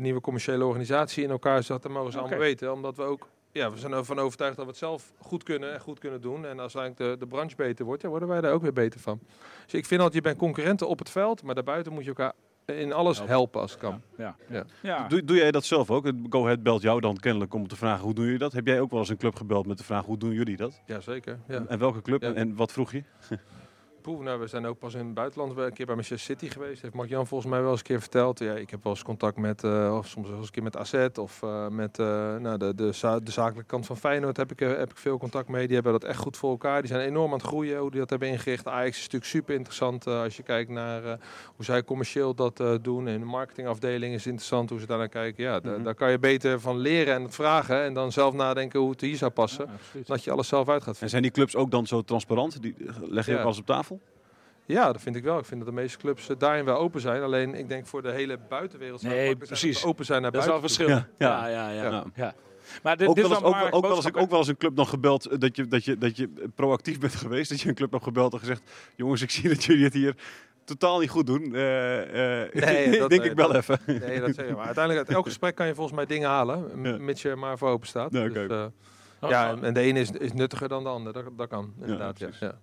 nieuwe 0.00 0.20
commerciële 0.20 0.64
organisatie 0.64 1.24
in 1.24 1.30
elkaar 1.30 1.62
zat. 1.62 1.82
Dat 1.82 1.92
mogen 1.92 2.12
ze 2.12 2.18
Oké. 2.18 2.26
allemaal 2.26 2.44
weten, 2.46 2.72
omdat 2.72 2.96
we 2.96 3.02
ook, 3.02 3.28
ja, 3.52 3.70
we 3.70 3.78
zijn 3.78 3.92
ervan 3.92 4.18
overtuigd 4.18 4.56
dat 4.56 4.64
we 4.64 4.70
het 4.70 4.80
zelf 4.80 5.12
goed 5.18 5.42
kunnen 5.42 5.72
en 5.72 5.80
goed 5.80 5.98
kunnen 5.98 6.20
doen. 6.20 6.46
En 6.46 6.60
als 6.60 6.74
eigenlijk 6.74 7.10
de, 7.12 7.24
de 7.24 7.30
branche 7.30 7.56
beter 7.56 7.84
wordt, 7.84 8.02
ja, 8.02 8.08
worden 8.08 8.28
wij 8.28 8.40
daar 8.40 8.52
ook 8.52 8.62
weer 8.62 8.72
beter 8.72 9.00
van. 9.00 9.20
Dus 9.64 9.74
ik 9.74 9.86
vind 9.86 10.00
altijd, 10.00 10.14
je 10.22 10.28
bent 10.28 10.38
concurrenten 10.38 10.88
op 10.88 10.98
het 10.98 11.10
veld, 11.10 11.42
maar 11.42 11.54
daarbuiten 11.54 11.92
moet 11.92 12.02
je 12.02 12.08
elkaar 12.08 12.32
in 12.64 12.92
alles 12.92 13.16
Helpen. 13.16 13.34
helpen 13.34 13.60
als 13.60 13.70
het 13.70 13.80
kan. 13.80 14.02
ja. 14.16 14.36
Ja. 14.48 14.64
Ja. 14.82 15.08
Doe, 15.08 15.24
doe 15.24 15.36
jij 15.36 15.50
dat 15.50 15.64
zelf 15.64 15.90
ook? 15.90 16.04
Het 16.04 16.14
Go 16.28 16.42
Ahead 16.44 16.62
belt 16.62 16.82
jou 16.82 17.00
dan 17.00 17.16
kennelijk 17.16 17.54
om 17.54 17.68
te 17.68 17.76
vragen 17.76 18.04
hoe 18.04 18.14
doen 18.14 18.24
jullie 18.24 18.38
dat? 18.38 18.52
Heb 18.52 18.66
jij 18.66 18.80
ook 18.80 18.90
wel 18.90 18.98
eens 19.00 19.08
een 19.08 19.16
club 19.16 19.34
gebeld 19.36 19.66
met 19.66 19.78
de 19.78 19.84
vraag 19.84 20.04
hoe 20.04 20.18
doen 20.18 20.32
jullie 20.32 20.56
dat? 20.56 20.80
Jazeker, 20.86 21.38
ja. 21.48 21.64
En 21.68 21.78
welke 21.78 22.02
club? 22.02 22.22
Ja. 22.22 22.32
En 22.32 22.54
wat 22.56 22.72
vroeg 22.72 22.92
je? 22.92 23.02
Poeh, 24.02 24.20
nou, 24.24 24.40
we 24.40 24.46
zijn 24.46 24.66
ook 24.66 24.78
pas 24.78 24.94
in 24.94 25.04
het 25.04 25.14
buitenland 25.14 25.56
een 25.58 25.72
keer 25.72 25.86
bij 25.86 25.94
Manchester 25.94 26.36
City 26.36 26.48
geweest. 26.52 26.82
Heeft 26.82 26.94
Mark-Jan 26.94 27.26
volgens 27.26 27.50
mij 27.50 27.60
wel 27.60 27.70
eens 27.70 27.78
een 27.78 27.84
keer 27.86 28.00
verteld. 28.00 28.38
Ja, 28.38 28.52
ik 28.54 28.70
heb 28.70 28.82
wel 28.82 28.92
eens 28.92 29.02
contact 29.02 29.36
met, 29.36 29.64
eh, 29.64 29.94
of 29.98 30.06
soms 30.06 30.28
wel 30.28 30.36
eens 30.36 30.46
een 30.46 30.52
keer 30.52 30.62
met 30.62 30.76
AZ 30.76 31.06
of 31.18 31.42
eh, 31.42 31.68
met 31.68 31.98
eh, 31.98 32.06
nou, 32.36 32.58
de, 32.58 32.74
de, 32.74 32.92
za- 32.92 33.18
de 33.20 33.30
zakelijke 33.30 33.68
kant 33.70 33.86
van 33.86 33.96
Feyenoord 33.96 34.36
heb 34.36 34.50
ik, 34.52 34.60
eh, 34.60 34.68
heb 34.76 34.90
ik 34.90 34.96
veel 34.96 35.18
contact 35.18 35.48
mee. 35.48 35.66
Die 35.66 35.74
hebben 35.74 35.92
dat 35.92 36.04
echt 36.04 36.18
goed 36.18 36.36
voor 36.36 36.50
elkaar. 36.50 36.80
Die 36.80 36.90
zijn 36.90 37.06
enorm 37.08 37.32
aan 37.32 37.38
het 37.38 37.46
groeien, 37.46 37.78
hoe 37.78 37.90
die 37.90 38.00
dat 38.00 38.10
hebben 38.10 38.28
ingericht. 38.28 38.66
Ajax 38.68 38.96
is 38.96 39.02
natuurlijk 39.02 39.30
super 39.30 39.54
interessant 39.54 40.06
als 40.06 40.36
je 40.36 40.42
kijkt 40.42 40.70
naar 40.70 41.04
eh, 41.04 41.12
hoe 41.56 41.64
zij 41.64 41.84
commercieel 41.84 42.34
dat 42.34 42.60
eh, 42.60 42.74
doen. 42.82 43.08
En 43.08 43.18
de 43.20 43.26
marketingafdeling 43.26 44.14
is 44.14 44.26
interessant 44.26 44.70
hoe 44.70 44.80
ze 44.80 44.86
daar 44.86 44.98
naar 44.98 45.08
kijken. 45.08 45.44
Ja, 45.44 45.60
da- 45.60 45.70
Mhm. 45.70 45.82
daar 45.82 45.94
kan 45.94 46.10
je 46.10 46.18
beter 46.18 46.60
van 46.60 46.76
leren 46.78 47.14
en 47.14 47.22
het 47.22 47.34
vragen. 47.34 47.82
En 47.82 47.94
dan 47.94 48.12
zelf 48.12 48.34
nadenken 48.34 48.80
hoe 48.80 48.90
het 48.90 49.00
hier 49.00 49.16
zou 49.16 49.30
passen. 49.30 49.66
Ja. 49.92 50.00
Dat 50.06 50.24
je 50.24 50.30
alles 50.30 50.48
zelf 50.48 50.68
uit 50.68 50.78
gaat 50.78 50.86
En 50.86 50.92
vinden. 50.92 51.10
zijn 51.10 51.22
die 51.22 51.30
clubs 51.30 51.56
ook 51.56 51.70
dan 51.70 51.86
zo 51.86 52.02
transparant? 52.02 52.62
Die 52.62 52.74
leg 53.00 53.26
je 53.26 53.32
Ja. 53.32 53.38
ook 53.38 53.44
alles 53.44 53.58
op 53.58 53.66
tafel? 53.66 53.99
Ja, 54.70 54.92
dat 54.92 55.00
vind 55.02 55.16
ik 55.16 55.22
wel. 55.24 55.38
Ik 55.38 55.44
vind 55.44 55.60
dat 55.60 55.68
de 55.68 55.74
meeste 55.74 55.98
clubs 55.98 56.28
eh, 56.28 56.36
daarin 56.38 56.64
wel 56.64 56.76
open 56.76 57.00
zijn. 57.00 57.22
Alleen 57.22 57.54
ik 57.54 57.68
denk 57.68 57.86
voor 57.86 58.02
de 58.02 58.10
hele 58.10 58.38
buitenwereld 58.48 59.02
Nee, 59.02 59.24
zijn 59.24 59.38
precies. 59.38 59.84
open 59.84 60.04
zijn 60.04 60.22
naar 60.22 60.30
Dat 60.30 60.40
is 60.42 60.46
wel 60.48 60.60
buiten. 60.60 60.76
verschil. 60.84 60.96
Ja, 61.18 61.28
Ja, 61.28 61.46
ja. 61.48 61.70
ja, 61.70 61.82
ja. 61.82 61.90
Ja. 61.90 62.04
ja. 62.14 62.34
Maar 62.82 62.96
dit, 62.96 63.08
Ook 63.08 63.14
dit 63.14 63.24
wel, 63.28 63.32
is 63.36 63.42
eens, 63.42 63.46
ook, 63.46 63.54
wel- 63.54 63.64
ook, 63.64 63.70
wel 63.70 63.80
eens, 63.80 63.82
belangrijke 63.90 64.18
ook 64.20 64.30
wel 64.30 64.38
eens 64.38 64.48
een 64.48 64.56
club 64.56 64.74
nog 64.74 64.88
gebeld 64.90 65.40
dat 65.40 65.56
je, 65.56 65.66
dat, 65.66 65.84
je, 65.84 65.98
dat 65.98 66.16
je 66.16 66.28
proactief 66.54 66.98
bent 67.00 67.14
geweest. 67.24 67.50
Dat 67.50 67.60
je 67.60 67.68
een 67.68 67.74
club 67.74 67.90
hebt 67.90 68.02
gebeld 68.04 68.32
en 68.32 68.38
gezegd: 68.38 68.62
Jongens, 68.96 69.22
ik 69.22 69.30
zie 69.36 69.48
dat 69.48 69.64
jullie 69.64 69.84
het 69.84 69.92
hier 69.92 70.14
totaal 70.64 70.98
niet 71.00 71.10
goed 71.10 71.26
doen. 71.26 71.54
Eh, 71.54 72.42
eh, 72.42 72.52
Nee, 72.52 72.84
dat- 72.98 73.08
denk 73.10 73.22
nee, 73.22 73.30
ik 73.30 73.36
wel 73.36 73.52
dat- 73.52 73.56
even. 73.56 73.78
Nee, 73.86 74.20
dat 74.20 74.34
zeg 74.34 74.46
je. 74.46 74.52
Maar 74.54 74.64
uiteindelijk 74.66 75.06
uit 75.06 75.16
elk 75.16 75.26
gesprek 75.26 75.54
kan 75.54 75.66
je 75.66 75.74
volgens 75.74 75.96
mij 75.96 76.06
dingen 76.06 76.28
halen. 76.28 76.82
Ja. 76.82 76.96
Mits 76.98 77.22
je 77.22 77.28
er 77.28 77.38
maar 77.38 77.58
voor 77.58 77.68
open 77.68 77.88
staat. 77.88 78.12
Ja, 78.12 78.28
Dus, 78.28 78.48
eh, 78.48 78.64
Oh, 79.22 79.30
ja, 79.30 79.44
oh. 79.52 79.58
en- 79.58 79.64
en 79.64 79.74
de 79.74 79.80
ene 79.80 80.00
is, 80.00 80.10
is 80.10 80.32
nuttiger 80.32 80.68
dan 80.68 80.82
de 80.82 80.88
ander. 80.88 81.12
Dat, 81.12 81.24
dat 81.36 81.48
kan, 81.48 81.72
inderdaad. 81.80 82.18
Ja, 82.18 82.24
precies. 82.26 82.40
ja. 82.48 82.58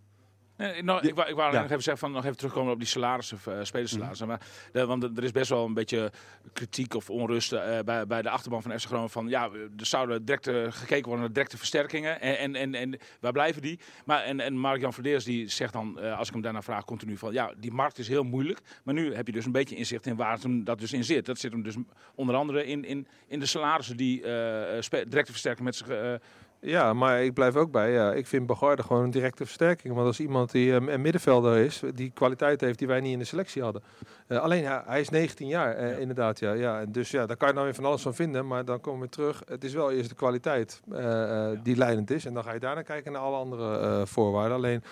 Nee, 0.58 0.84
nou, 0.84 1.08
ik 1.08 1.16
wou, 1.16 1.30
ik 1.30 1.36
wou 1.36 1.53
Ja. 1.53 1.62
nog 1.62 1.70
even 1.70 1.84
zeggen 1.84 1.97
van 1.97 2.12
nog 2.12 2.24
even 2.26 2.38
terugkomen 2.38 2.74
op 2.74 2.80
die 2.80 2.88
salarissen, 2.88 3.38
uh, 3.49 3.58
spelersalarissen. 3.62 4.28
Mhm. 4.28 4.38
Maar 4.38 4.47
de, 4.72 4.86
want 4.86 5.03
er 5.18 5.24
is 5.24 5.32
best 5.32 5.49
wel 5.49 5.66
een 5.66 5.74
beetje 5.74 6.12
kritiek 6.53 6.93
of 6.93 7.10
onrust 7.10 7.51
eh, 7.53 7.80
bij, 7.86 8.08
bij 8.08 8.22
de 8.22 8.30
achterban 8.30 8.62
van 8.62 8.80
FC 8.80 8.86
Groningen 8.86 9.10
van 9.10 9.28
ja, 9.28 9.49
er 9.78 9.86
zouden 9.86 10.26
direct 10.26 10.47
eh, 10.47 10.66
gekeken 10.70 11.03
worden 11.03 11.20
naar 11.20 11.34
directe 11.34 11.58
versterkingen 11.58 12.22
en, 12.22 12.38
en, 12.38 12.55
en, 12.55 12.76
en 12.76 12.99
waar 13.20 13.32
blijven 13.32 13.62
die? 13.62 13.80
Maar 14.05 14.24
en, 14.24 14.39
en 14.39 14.58
Mark-Jan 14.58 14.93
Verdeers 14.93 15.24
die 15.24 15.47
zegt 15.47 15.74
dan, 15.74 15.99
eh, 15.99 16.18
als 16.18 16.28
ik 16.28 16.34
hem 16.34 16.43
daarna 16.43 16.62
vraag, 16.62 16.86
continu 16.86 17.18
van 17.18 17.34
ja, 17.34 17.53
die 17.58 17.72
markt 17.72 17.97
is 17.97 18.08
heel 18.08 18.24
moeilijk, 18.24 18.60
maar 18.84 18.93
nu 18.93 19.14
heb 19.14 19.28
je 19.28 19.34
dus 19.34 19.45
een 19.45 19.51
beetje 19.51 19.76
inzicht 19.76 20.05
in 20.05 20.16
waar 20.16 20.32
het 20.32 20.43
hem 20.43 20.64
dat 20.64 20.80
dus 20.80 20.93
in 20.93 21.03
zit. 21.03 21.26
Dat 21.26 21.39
zit 21.39 21.51
hem 21.51 21.64
dus 21.64 21.76
onder 22.16 22.36
andere 22.36 22.66
in, 22.66 22.86
in, 22.86 23.08
in 23.28 23.39
de 23.39 23.45
salarissen 23.45 23.97
die 23.97 24.22
eh, 24.24 24.82
directe 24.89 25.32
versterking 25.32 25.66
met 25.66 25.76
zich 25.76 25.88
eh, 25.88 26.14
Ja, 26.60 26.93
maar 26.93 27.24
ik 27.24 27.34
blijf 27.34 27.55
ook 27.55 27.72
bij. 27.72 27.91
Ja, 27.91 28.14
ik 28.14 28.28
vind 28.28 28.45
Bogarde 28.45 28.84
gewoon 28.84 29.03
een 29.03 29.10
directe 29.12 29.45
versterking. 29.45 29.93
Want 29.93 30.08
als 30.08 30.20
iemand 30.20 30.51
die 30.51 30.76
eh, 30.76 30.88
een 30.93 31.01
middenvelder 31.01 31.58
is, 31.58 31.82
die 31.93 32.12
kwaliteit 32.14 32.62
heeft 32.62 32.80
die 32.80 32.88
wij 32.88 32.99
niet 32.99 33.14
in 33.14 33.20
de 33.20 33.26
selectie 33.26 33.62
hadden. 33.64 33.82
Eh, 34.28 34.39
alleen 34.39 34.66
hij, 34.66 34.82
hij 34.86 34.99
is 34.99 35.10
19 35.10 35.47
jaar, 35.47 35.76
eh, 35.76 35.89
Ja. 35.91 35.97
inderdaad. 35.97 36.39
Ja, 36.39 36.53
ja. 36.53 36.80
En 36.80 36.91
Dus 36.91 37.12
ja, 37.12 37.26
daar 37.26 37.38
kan 37.38 37.47
je 37.47 37.53
dan 37.53 37.64
weer 37.64 37.76
van 37.76 37.86
alles 37.86 38.01
van 38.01 38.14
vinden. 38.16 38.47
Maar 38.47 38.66
dan 38.66 38.82
komen 38.82 39.01
we 39.01 39.10
terug. 39.10 39.41
Het 39.47 39.64
is 39.64 39.74
wel 39.74 39.91
eerst 39.91 40.10
de 40.10 40.16
kwaliteit 40.16 40.82
eh, 40.91 41.49
die 41.64 41.76
leidend 41.76 42.12
is. 42.12 42.26
En 42.26 42.34
dan 42.34 42.43
ga 42.43 42.53
je 42.53 42.60
daarna 42.60 42.82
kijken 42.82 43.12
naar 43.12 43.22
alle 43.22 43.38
andere 43.38 44.08
voorwaarden. 44.08 44.58
Alleen 44.58 44.84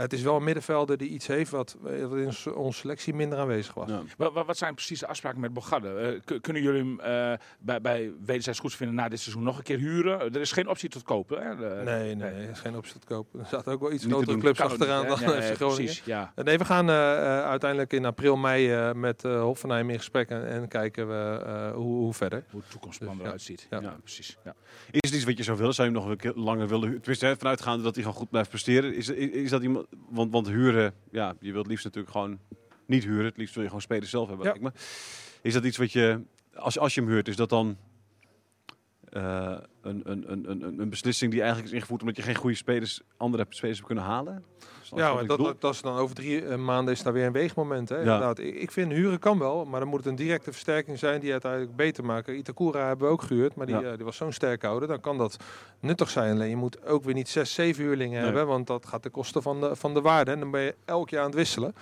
het 0.00 0.12
is 0.12 0.22
wel 0.22 0.36
een 0.36 0.44
middenvelder 0.44 0.96
die 0.96 1.08
iets 1.08 1.26
heeft 1.26 1.50
wat 1.50 1.76
eh, 1.86 2.06
wat 2.06 2.18
in 2.18 2.54
onze 2.54 2.78
selectie 2.78 3.14
minder 3.14 3.38
aanwezig 3.38 3.74
was. 3.74 3.88
Ja. 3.88 4.30
Wat, 4.44 4.56
zijn 4.58 4.74
precies 4.74 5.00
de 5.00 5.06
afspraken 5.06 5.40
met 5.40 5.52
Bogarde? 5.52 6.20
Eh, 6.24 6.38
kunnen 6.40 6.62
jullie 6.62 6.80
hem 6.80 7.00
eh, 7.00 7.38
bij, 7.58 7.80
bij 7.80 8.12
wederzijds 8.24 8.58
goed 8.58 8.74
vinden 8.74 8.96
na 8.96 9.08
dit 9.08 9.20
seizoen 9.20 9.42
nog 9.42 9.56
een 9.58 9.62
keer 9.64 9.78
huren? 9.78 10.20
Er 10.20 10.40
is 10.40 10.52
geen 10.52 10.68
optie 10.68 10.88
tot 10.88 11.02
kopen. 11.02 11.42
Hè? 11.42 11.56
De- 11.56 11.82
Nee, 11.84 12.14
nee, 12.14 12.30
er 12.30 12.50
is 12.50 12.60
geen 12.60 12.76
optie 12.76 12.98
te 13.00 13.06
kopen. 13.06 13.40
Er 13.40 13.46
zaten 13.46 13.72
ook 13.72 13.80
wel 13.80 13.92
iets 13.92 14.04
grotere 14.04 14.38
clubs 14.38 14.58
kan 14.58 14.66
ook 14.70 14.72
niet, 14.78 14.80
achteraan 14.80 15.06
dan 15.08 15.20
Ja, 15.20 15.42
FC 15.42 15.48
ja, 15.48 15.54
Groningen. 15.54 15.84
Precies, 15.84 16.02
ja. 16.04 16.32
Eh, 16.34 16.44
Nee, 16.44 16.58
we 16.58 16.64
gaan 16.64 16.88
eh, 16.88 17.12
eh, 17.12 17.44
uiteindelijk 17.44 17.92
in 17.92 18.04
april, 18.04 18.36
mei 18.36 18.72
eh, 18.72 18.92
met 18.92 19.24
uh, 19.24 19.40
Hoffenheim 19.42 19.90
in 19.90 19.96
gesprek 19.98 20.28
en, 20.28 20.48
en 20.48 20.68
kijken 20.68 21.08
we 21.08 21.42
eh, 21.44 21.72
hoe, 21.72 21.96
hoe 21.96 22.14
verder. 22.14 22.44
Hoe 22.50 22.60
het 22.60 22.70
toekomstplan 22.70 23.10
Dus, 23.12 23.20
ja. 23.20 23.24
eruit 23.26 23.42
ziet. 23.42 23.66
Ja. 23.70 23.80
Ja, 23.80 23.96
precies. 24.02 24.36
Ja. 24.44 24.54
Is 24.90 25.00
het 25.10 25.14
iets 25.14 25.24
wat 25.24 25.36
je 25.36 25.42
zou 25.42 25.58
willen? 25.58 25.74
Zou 25.74 25.88
je 25.88 25.94
hem 25.94 26.02
nog 26.02 26.12
een 26.12 26.18
keer 26.18 26.32
langer 26.34 26.68
willen 26.68 26.84
huren? 26.84 26.98
Tenminste, 26.98 27.26
hè, 27.26 27.36
vanuitgaande 27.36 27.82
dat 27.82 27.94
hij 27.94 28.04
gewoon 28.04 28.18
goed 28.18 28.30
blijft 28.30 28.48
presteren. 28.48 28.94
Is, 28.94 29.08
is, 29.08 29.30
is 29.30 29.50
dat 29.50 29.62
iemand... 29.62 29.86
Want, 30.08 30.32
want 30.32 30.48
huren, 30.48 30.94
ja, 31.10 31.34
je 31.40 31.52
wilt 31.52 31.66
liefst 31.66 31.84
natuurlijk 31.84 32.12
gewoon 32.12 32.38
niet 32.86 33.04
huren. 33.04 33.24
Het 33.24 33.36
liefst 33.36 33.52
wil 33.54 33.62
je 33.62 33.68
gewoon 33.68 33.84
spelers 33.84 34.10
zelf 34.10 34.28
hebben, 34.28 34.46
Ja. 34.46 34.52
lijkt 34.52 34.74
me. 34.74 34.80
Is 35.42 35.52
dat 35.52 35.64
iets 35.64 35.76
wat 35.76 35.92
je... 35.92 36.20
Als, 36.54 36.78
als 36.78 36.94
je 36.94 37.00
hem 37.00 37.10
huurt, 37.10 37.28
is 37.28 37.36
dat 37.36 37.48
dan... 37.48 37.76
eh, 39.12 39.56
een, 39.82 40.02
een, 40.04 40.32
een, 40.32 40.50
een, 40.50 40.80
een 40.80 40.90
beslissing 40.90 41.30
die 41.30 41.40
eigenlijk 41.40 41.68
is 41.70 41.74
ingevoerd 41.76 42.00
omdat 42.00 42.16
je 42.16 42.22
geen 42.22 42.34
goede 42.34 42.56
spelers, 42.56 43.00
andere 43.16 43.46
spelers 43.48 43.76
hebt 43.78 43.86
kunnen 43.92 44.04
halen? 44.04 44.44
Ja, 44.94 45.14
maar 45.14 45.26
dat, 45.26 45.38
dat, 45.38 45.60
dat 45.60 45.74
is 45.74 45.80
dan 45.82 45.96
over 45.96 46.14
drie 46.14 46.44
eh, 46.44 46.56
maanden 46.56 46.94
is 46.94 47.02
daar 47.02 47.12
weer 47.12 47.26
een 47.26 47.32
weegmoment. 47.32 47.88
Hè? 47.88 47.94
Ja. 47.94 48.00
Inderdaad. 48.02 48.38
Ik, 48.38 48.54
ik 48.54 48.70
vind 48.70 48.92
huren 48.92 49.18
kan 49.18 49.38
wel, 49.38 49.64
maar 49.64 49.80
dan 49.80 49.88
moet 49.88 49.98
het 49.98 50.06
een 50.08 50.14
directe 50.16 50.52
versterking 50.52 50.98
zijn 50.98 51.20
die 51.20 51.32
uiteindelijk 51.32 51.76
beter 51.76 52.04
maken. 52.04 52.36
Itakura 52.36 52.86
hebben 52.86 53.06
we 53.06 53.12
ook 53.12 53.22
gehuurd, 53.22 53.54
maar 53.54 53.66
die, 53.66 53.74
Ja. 53.78 53.82
eh, 53.82 53.96
die 53.96 54.04
was 54.04 54.16
zo'n 54.16 54.32
sterk 54.32 54.64
ouder. 54.64 54.88
Dan 54.88 55.00
kan 55.00 55.18
dat 55.18 55.36
nuttig 55.80 56.10
zijn. 56.10 56.32
Alleen 56.34 56.48
je 56.48 56.56
moet 56.56 56.84
ook 56.84 57.04
weer 57.04 57.14
niet 57.14 57.28
zes, 57.28 57.54
zeven 57.54 57.84
huurlingen 57.84 58.14
Nee. 58.16 58.24
hebben, 58.24 58.46
want 58.46 58.66
dat 58.66 58.86
gaat 58.86 59.02
de 59.02 59.10
kosten 59.10 59.42
van 59.42 59.60
de, 59.60 59.76
van 59.76 59.94
de 59.94 60.00
waarde. 60.00 60.30
En 60.30 60.40
dan 60.40 60.50
ben 60.50 60.60
je 60.60 60.74
elk 60.84 61.10
jaar 61.10 61.20
aan 61.20 61.26
het 61.26 61.34
wisselen. 61.36 61.74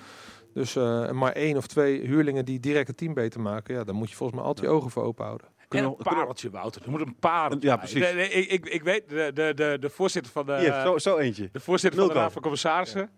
Dus 0.55 0.75
maar 1.13 1.33
één 1.33 1.57
of 1.57 1.67
twee 1.67 2.01
huurlingen 2.07 2.45
die 2.45 2.61
direct 2.61 2.89
het 2.89 2.97
team 2.97 3.15
beter 3.15 3.41
maken, 3.41 3.75
ja, 3.75 3.85
dan 3.85 3.95
moet 3.95 4.11
je 4.11 4.17
volgens 4.17 4.39
mij 4.39 4.49
altijd 4.49 4.67
je 4.67 4.73
ogen 4.73 4.91
voor 4.91 5.03
open 5.03 5.25
houden. 5.25 5.47
En 5.69 5.85
een 5.85 5.97
pareltje, 5.97 6.51
Wouter. 6.51 6.83
Er 6.85 6.91
moet 6.91 7.01
een 7.01 7.17
pareltje 7.19 7.69
Ja, 7.69 7.77
precies. 7.77 8.01
Nee, 8.01 8.15
nee, 8.15 8.29
ik, 8.31 8.51
ik, 8.51 8.67
ik 8.67 8.83
weet, 8.83 9.09
de, 9.09 9.31
de, 9.35 9.53
de, 9.55 9.77
de 9.81 9.91
voorzitter 9.91 10.33
van 10.33 10.47
de, 10.47 10.59
Hier, 10.59 10.81
zo, 10.83 10.99
zo 10.99 11.17
eentje. 11.19 11.49
de, 11.53 11.61
voorzitter 11.61 11.99
van 11.99 12.09
de 12.09 12.15
Milko. 12.15 12.25
Raad 12.25 12.33
van 12.33 12.43
Commissarissen... 12.43 13.11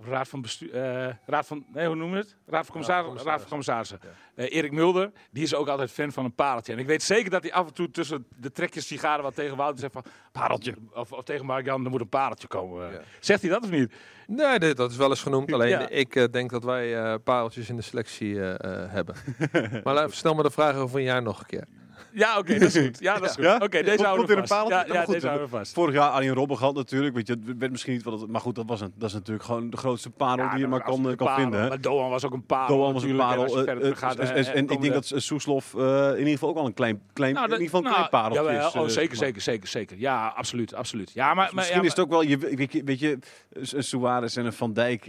Of 0.00 0.06
Raad 0.06 0.28
van 0.28 0.40
Bestuur... 0.42 0.74
eh, 0.74 1.14
Raad 1.26 1.46
van... 1.46 1.64
Nee, 1.72 1.86
hoe 1.86 1.94
noemen 1.96 2.18
we 2.18 2.24
het? 2.24 2.36
Raad 2.46 2.64
van 2.66 2.70
Commissarissen. 2.72 3.26
Raad 3.28 3.40
van 3.40 3.48
Commissarissen. 3.48 4.00
Eh, 4.34 4.54
Erik 4.56 4.72
Mulder, 4.72 5.10
die 5.30 5.42
is 5.42 5.54
ook 5.54 5.68
altijd 5.68 5.90
fan 5.90 6.12
van 6.12 6.24
een 6.24 6.34
pareltje. 6.34 6.72
En 6.72 6.78
ik 6.78 6.86
weet 6.86 7.02
zeker 7.02 7.30
dat 7.30 7.42
hij 7.42 7.52
af 7.52 7.66
en 7.66 7.74
toe 7.74 7.90
tussen 7.90 8.26
de 8.36 8.52
trekjes 8.52 8.86
sigaren 8.86 9.22
wat 9.22 9.34
tegen 9.34 9.56
Wouter 9.56 9.78
zegt 9.80 9.92
van... 9.92 10.04
Pareltje. 10.32 10.74
Of, 10.94 11.12
of 11.12 11.24
tegen 11.24 11.46
Mark-Jan, 11.46 11.84
er 11.84 11.90
moet 11.90 12.00
een 12.00 12.08
pareltje 12.08 12.48
komen. 12.48 12.92
Ja. 12.92 13.00
Zegt 13.20 13.42
hij 13.42 13.50
dat 13.50 13.64
of 13.64 13.70
niet? 13.70 13.92
Nee, 14.26 14.58
dit, 14.58 14.76
dat 14.76 14.90
is 14.90 14.96
wel 14.96 15.08
eens 15.10 15.22
genoemd. 15.22 15.52
Alleen 15.52 15.68
Ja. 15.68 15.88
ik 15.88 16.16
eh, 16.16 16.24
denk 16.30 16.50
dat 16.50 16.64
wij 16.64 16.96
eh, 17.02 17.14
pareltjes 17.24 17.68
in 17.68 17.76
de 17.76 17.82
selectie 17.82 18.40
eh, 18.40 18.82
eh, 18.82 18.90
hebben. 18.92 19.14
maar 19.84 19.94
laat, 19.94 20.12
stel 20.12 20.34
me 20.34 20.42
de 20.42 20.50
vraag 20.50 20.76
over 20.76 20.98
een 20.98 21.04
jaar 21.04 21.22
nog 21.22 21.40
een 21.40 21.46
keer. 21.46 21.66
Ja, 22.12 22.38
oké, 22.38 22.58
dat 22.58 22.74
is 22.74 22.82
goed. 22.82 22.98
Ja, 23.00 23.14
dat 23.14 23.24
is 23.28 23.34
goed. 23.34 23.44
Ja? 23.44 23.54
Oké, 23.62 23.82
deze 23.82 24.04
houden 24.04 24.26
we 24.26 24.34
vast. 24.36 24.48
paaltje? 24.48 24.74
Ja, 24.74 24.84
ja 24.94 25.04
goed, 25.04 25.12
deze 25.14 25.26
hè. 25.26 25.32
houden 25.32 25.50
we 25.50 25.56
vast. 25.56 25.72
Vorig 25.72 25.94
jaar 25.94 26.10
Arjen 26.10 26.34
Robben 26.34 26.56
gehad 26.56 26.74
natuurlijk. 26.74 27.14
Weet 27.14 27.26
je, 27.26 27.32
het 27.32 27.58
werd 27.58 27.70
misschien 27.70 27.92
niet 27.92 28.02
wat 28.02 28.20
het, 28.20 28.30
maar 28.30 28.40
goed, 28.40 28.54
dat, 28.54 28.64
was 28.66 28.80
een, 28.80 28.92
dat 28.96 29.08
is 29.08 29.14
natuurlijk 29.14 29.44
gewoon 29.44 29.70
de 29.70 29.76
grootste 29.76 30.10
parel 30.10 30.44
Ja, 30.44 30.50
die 30.50 30.60
je 30.60 30.66
maar 30.66 30.82
kan, 30.82 31.02
kan 31.02 31.16
parel. 31.16 31.34
vinden. 31.36 31.60
hè. 31.60 31.68
Maar 31.68 31.80
Doan 31.80 32.10
was 32.10 32.24
ook 32.24 32.32
een 32.32 32.46
parel. 32.46 32.76
Doan 32.76 32.92
was 32.92 33.02
een. 33.02 33.10
En 33.10 33.16
parel. 33.16 33.44
eh, 33.44 33.72
eh, 33.72 33.78
terug 33.78 33.98
gaat, 33.98 34.16
en- 34.18 34.34
eh, 34.34 34.46
en- 34.48 34.54
en 34.54 34.62
ik 34.62 34.68
denk 34.68 34.82
de- 34.82 34.88
dat 34.90 35.12
Soeslof 35.14 35.74
eh, 35.74 35.80
in 36.12 36.18
ieder 36.18 36.32
geval 36.32 36.48
ook 36.48 36.54
wel 36.54 36.66
een 36.66 36.74
klein, 36.74 37.02
klein, 37.12 37.32
Nou, 37.34 37.44
in 37.44 37.50
dat- 37.50 37.60
ieder 37.60 37.76
geval 37.76 37.92
een 37.92 37.96
nou, 37.98 38.08
klein 38.08 38.22
pareltje 38.24 38.52
jawel, 38.54 38.68
is. 38.68 38.74
oh, 38.74 38.82
eh, 38.84 38.88
zeker, 38.88 39.16
zeker, 39.16 39.40
zeker, 39.40 39.68
zeker. 39.68 39.98
Ja, 39.98 40.26
absoluut, 40.36 40.74
absoluut. 40.74 41.10
Ja, 41.12 41.34
maar, 41.34 41.50
Misschien 41.54 41.82
is 41.84 41.90
het 41.90 41.98
ook 42.00 42.08
wel, 42.10 42.22
je, 42.22 42.38
weet 42.38 42.72
je, 42.72 42.84
weet 42.84 42.98
je 43.00 43.18
een 43.50 43.84
Suarez 43.84 44.36
en 44.36 44.46
een 44.46 44.52
Van 44.52 44.72
Dijk, 44.72 45.04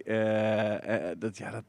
dat, 1.19 1.37
ja, 1.37 1.51
dat, 1.51 1.63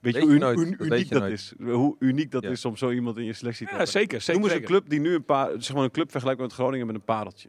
weet 0.00 0.14
je 0.14 0.20
Weet 0.26 0.38
je 0.38 0.44
hoe 0.44 0.76
uniek 0.78 1.10
dat 1.10 1.24
is? 1.28 1.52
Hoe 1.60 1.96
uniek 1.98 2.30
dat 2.30 2.42
Ja. 2.42 2.50
is 2.50 2.64
om 2.64 2.76
zo 2.76 2.90
iemand 2.90 3.16
in 3.18 3.24
je 3.24 3.32
selectie 3.32 3.66
te 3.66 3.72
Ja, 3.72 3.78
hebben. 3.78 3.92
zeker, 4.00 4.20
zeker. 4.20 4.40
Noem 4.40 4.50
eens 4.50 4.60
een 4.60 4.66
club 4.66 4.88
die 4.88 5.00
nu 5.00 5.14
een 5.14 5.24
paar, 5.24 5.50
zeg 5.58 5.74
maar 5.76 5.84
een 5.84 5.90
club 5.90 6.10
vergelijkbaar 6.10 6.46
met 6.46 6.56
Groningen 6.56 6.86
met 6.86 6.94
een 6.94 7.02
pareltje. 7.04 7.48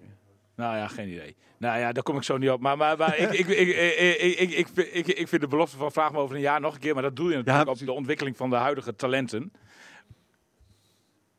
Nou 0.55 0.75
ja, 0.77 0.87
geen 0.87 1.09
idee. 1.09 1.35
Nou 1.57 1.79
ja, 1.79 1.91
daar 1.91 2.03
kom 2.03 2.15
ik 2.17 2.23
zo 2.23 2.37
niet 2.37 2.49
op. 2.49 2.61
Maar, 2.61 2.77
maar, 2.77 2.97
maar 2.97 3.17
ik, 3.17 3.31
ik, 3.31 3.47
ik, 3.47 3.57
ik, 3.57 4.17
ik, 4.19 4.39
ik, 4.39 4.51
ik, 4.51 4.67
vind- 4.73 4.87
ik, 4.95 5.07
ik 5.07 5.27
vind 5.27 5.41
de 5.41 5.47
belofte 5.47 5.77
van 5.77 5.91
vraag 5.91 6.11
me 6.11 6.17
over 6.17 6.35
een 6.35 6.41
jaar 6.41 6.61
nog 6.61 6.73
een 6.73 6.79
keer. 6.79 6.93
Maar 6.93 7.03
dat 7.03 7.15
doe 7.15 7.29
je 7.29 7.35
natuurlijk 7.35 7.65
Ja, 7.65 7.71
op 7.71 7.77
de 7.79 7.91
ontwikkeling 7.91 8.37
van 8.37 8.49
de 8.49 8.55
huidige 8.55 8.95
talenten. 8.95 9.51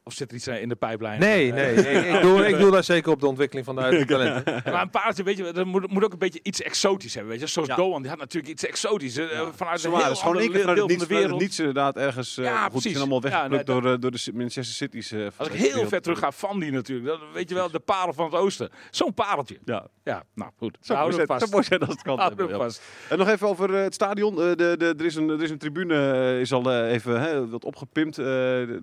Of 0.04 0.12
zit 0.12 0.30
er 0.30 0.36
iets 0.36 0.46
in 0.46 0.68
de 0.68 0.74
pijplijn? 0.74 1.20
Nee, 1.20 1.52
Eh, 1.52 1.54
nee. 1.84 1.94
ik, 2.16 2.20
doe, 2.22 2.46
ik 2.48 2.58
doe 2.58 2.70
daar 2.70 2.84
zeker 2.84 3.12
op 3.12 3.20
de 3.20 3.26
ontwikkeling 3.26 3.66
van 3.66 3.74
de 3.74 3.80
huidige 3.80 4.06
talenten. 4.06 4.62
Maar 4.72 4.82
een 4.82 4.90
paardje, 4.90 5.22
weet 5.22 5.36
je, 5.36 5.52
dat 5.52 5.66
moet, 5.66 5.90
moet 5.92 6.04
ook 6.04 6.12
een 6.12 6.18
beetje 6.18 6.40
iets 6.42 6.62
exotisch 6.62 7.14
hebben, 7.14 7.32
weet 7.32 7.40
je. 7.40 7.46
Zoals 7.46 7.68
Ja. 7.68 7.74
Doan, 7.76 8.00
die 8.00 8.10
had 8.10 8.18
natuurlijk 8.18 8.52
iets 8.52 8.66
exotisch. 8.66 9.16
eh, 9.16 9.26
Vanuit 9.54 9.84
een 9.84 9.90
heel 9.90 9.98
Suarez, 10.00 10.20
gewoon 10.20 10.36
ander 10.36 10.52
deel 10.74 10.88
van 10.88 10.98
de 10.98 11.06
wereld. 11.06 11.40
niets 11.40 11.58
inderdaad 11.58 11.96
ergens. 11.96 12.38
eh, 12.38 12.44
Ja, 12.44 12.62
goed, 12.62 12.70
precies. 12.70 12.90
zijn 12.90 13.02
allemaal 13.10 13.22
Ja, 13.22 13.28
weggeplukt 13.30 13.66
nee, 13.66 13.80
door, 13.80 13.92
eh, 13.92 13.98
door 14.00 14.10
de 14.10 14.30
Manchester 14.34 14.74
City's. 14.74 15.12
eh, 15.12 15.26
Als 15.36 15.48
ik 15.48 15.54
heel 15.54 15.88
ver 15.88 16.00
terug 16.02 16.18
ga, 16.18 16.30
van 16.32 16.60
die 16.60 16.70
natuurlijk. 16.72 17.06
Dat, 17.08 17.18
weet 17.34 17.48
je 17.48 17.54
wel, 17.54 17.70
de 17.70 17.80
parel 17.80 18.12
van 18.12 18.24
het 18.24 18.34
oosten. 18.34 18.70
Zo'n 18.90 19.14
pareltje. 19.14 19.58
Ja, 19.64 19.86
Ja, 20.04 20.22
nou 20.34 20.50
goed. 20.58 20.78
zo 20.80 20.94
Houden 20.94 21.18
we 21.18 21.26
vast. 21.26 21.44
zo 21.44 21.50
mooi 21.50 21.64
zijn 21.64 21.80
als 21.80 21.88
het 21.88 22.02
kan. 22.02 22.18
Houden 22.18 22.38
hebben, 22.38 22.56
we 22.56 22.62
ja. 22.62 22.68
vast. 22.68 22.82
En 23.08 23.18
nog 23.18 23.28
even 23.28 23.48
over 23.48 23.74
eh, 23.74 23.82
het 23.82 23.94
stadion. 23.94 24.32
Eh, 24.34 24.38
de, 24.38 24.74
de, 24.78 24.94
er, 24.98 25.04
is 25.04 25.14
een, 25.14 25.28
er 25.28 25.42
is 25.42 25.50
een 25.50 25.58
tribune, 25.58 25.94
eh, 26.12 26.40
is 26.40 26.52
al 26.52 26.70
eh, 26.72 26.92
even 26.92 27.20
hè, 27.20 27.48
wat 27.48 27.64
opgepimpt. 27.64 28.18
Eh, 28.18 28.26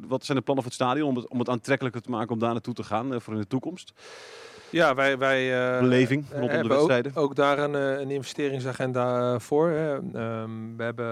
wat 0.07 0.25
zijn 0.25 0.37
de 0.37 0.43
plannen 0.43 0.63
voor 0.63 0.73
het 0.73 0.73
stadion 0.73 1.07
om 1.09 1.15
het, 1.15 1.27
om 1.27 1.39
het 1.39 1.49
aantrekkelijker 1.49 2.01
te 2.01 2.09
maken 2.09 2.33
om 2.33 2.39
daar 2.39 2.51
naartoe 2.51 2.73
te 2.73 2.83
gaan 2.83 3.13
eh, 3.13 3.19
voor 3.19 3.33
in 3.33 3.39
de 3.39 3.47
toekomst? 3.47 3.93
Ja, 4.71 4.95
wij, 4.95 5.17
wij 5.17 5.73
eh, 5.73 5.79
Beleving 5.79 6.23
eh, 6.23 6.29
rondom 6.31 6.47
de 6.49 6.55
hebben 6.55 6.77
ook, 6.77 6.87
wedstrijden. 6.87 7.21
ook 7.21 7.35
daar 7.35 7.59
een, 7.59 7.75
eh, 7.75 7.99
een 7.99 8.09
investeringsagenda 8.11 9.39
voor. 9.39 9.69
Hè. 9.69 9.93
Ehm, 9.93 10.49
we, 10.77 10.83
hebben, 10.83 11.05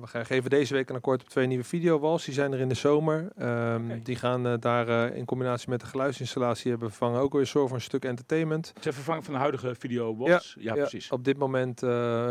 we 0.00 0.06
gaan 0.06 0.26
geven 0.26 0.50
deze 0.50 0.74
week 0.74 0.88
een 0.90 0.96
akkoord 0.96 1.22
op 1.22 1.28
twee 1.28 1.46
nieuwe 1.46 1.64
videowalls. 1.64 2.24
Die 2.24 2.34
zijn 2.34 2.52
er 2.52 2.60
in 2.60 2.68
de 2.68 2.74
zomer. 2.74 3.28
Ehm. 3.38 3.82
Die 4.02 4.16
gaan 4.16 4.56
daar 4.60 4.88
eh, 4.88 5.16
in 5.16 5.24
combinatie 5.24 5.68
met 5.70 5.80
de 5.80 5.86
geluidsinstallatie 5.86 6.70
hebben 6.70 6.88
vervangen. 6.88 7.20
Ook 7.20 7.32
weer 7.32 7.46
zorgen 7.46 7.68
voor 7.68 7.78
een 7.78 7.84
stuk 7.84 8.04
entertainment. 8.04 8.72
Ter 8.80 8.92
vervanging 8.92 9.24
van 9.24 9.34
de 9.34 9.40
huidige 9.40 9.74
video 9.78 10.14
box. 10.14 10.56
Ja, 10.58 10.74
precies. 10.74 11.10
Op 11.10 11.24
dit 11.24 11.38
moment 11.38 11.82
eh, 11.82 11.88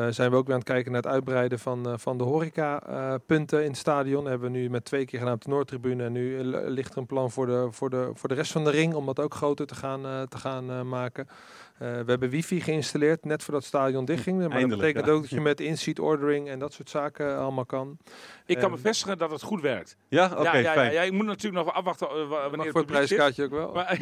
zijn 0.09 0.31
we 0.31 0.35
ook 0.37 0.45
weer 0.45 0.53
aan 0.55 0.61
het 0.61 0.69
kijken 0.69 0.91
naar 0.91 1.01
het 1.01 1.11
uitbreiden 1.11 1.59
van, 1.59 1.87
eh, 1.87 1.93
van 1.97 2.17
de 2.17 2.23
horeca-punten 2.23 3.61
in 3.63 3.69
het 3.69 3.77
stadion. 3.77 4.21
Dat 4.21 4.29
hebben 4.31 4.51
we 4.51 4.57
nu 4.57 4.69
met 4.69 4.85
twee 4.85 5.05
keer 5.05 5.19
gedaan 5.19 5.33
op 5.33 5.41
de 5.43 5.49
Noordtribune. 5.49 6.03
En 6.03 6.11
nu 6.11 6.43
li- 6.43 6.57
ligt 6.69 6.91
er 6.91 6.97
een 6.97 7.05
plan 7.05 7.31
voor 7.31 7.45
de, 7.45 7.67
voor, 7.71 7.89
de, 7.89 8.09
voor 8.13 8.29
de 8.29 8.35
rest 8.35 8.51
van 8.51 8.63
de 8.63 8.69
ring 8.69 8.93
om 8.93 9.05
dat 9.05 9.19
ook 9.19 9.33
groter 9.33 9.65
te 9.67 9.75
gaan, 9.75 10.05
eh, 10.05 10.21
te 10.21 10.37
gaan 10.37 10.61
eh, 10.69 10.81
maken. 10.81 11.27
Eh, 11.83 11.89
we 11.91 12.03
hebben 12.05 12.29
wifi 12.29 12.61
geïnstalleerd 12.61 13.25
net 13.25 13.43
voordat 13.43 13.61
het 13.61 13.69
stadion 13.73 14.05
dichtging. 14.05 14.37
Maar 14.37 14.45
Eindelijk, 14.49 14.69
dat 14.69 14.79
betekent 14.79 15.05
ja. 15.05 15.11
ook 15.11 15.21
dat 15.21 15.29
je 15.29 15.41
met 15.41 15.59
in-seat 15.59 15.99
ordering 15.99 16.49
en 16.49 16.59
dat 16.59 16.73
soort 16.73 16.89
zaken 16.89 17.37
allemaal 17.37 17.65
kan. 17.65 17.97
Ik 18.45 18.57
kan 18.57 18.71
bevestigen 18.71 19.17
dat 19.17 19.31
het 19.31 19.41
goed 19.41 19.61
werkt. 19.61 19.95
Ja, 20.07 20.25
oké, 20.25 20.41
ja, 20.43 20.53
ja, 20.53 20.59
ja, 20.59 20.73
fijn. 20.73 20.93
ja, 20.93 21.01
ik 21.01 21.11
moet 21.11 21.25
natuurlijk 21.25 21.65
nog 21.65 21.73
afwachten 21.75 22.07
eh, 22.09 22.29
Mag 22.29 22.49
wanneer 22.49 22.71
voor 22.71 22.81
het 22.81 22.89
prijskaartje 22.91 23.43
ook 23.43 23.51
wel. 23.51 23.71
Maar, 23.73 23.97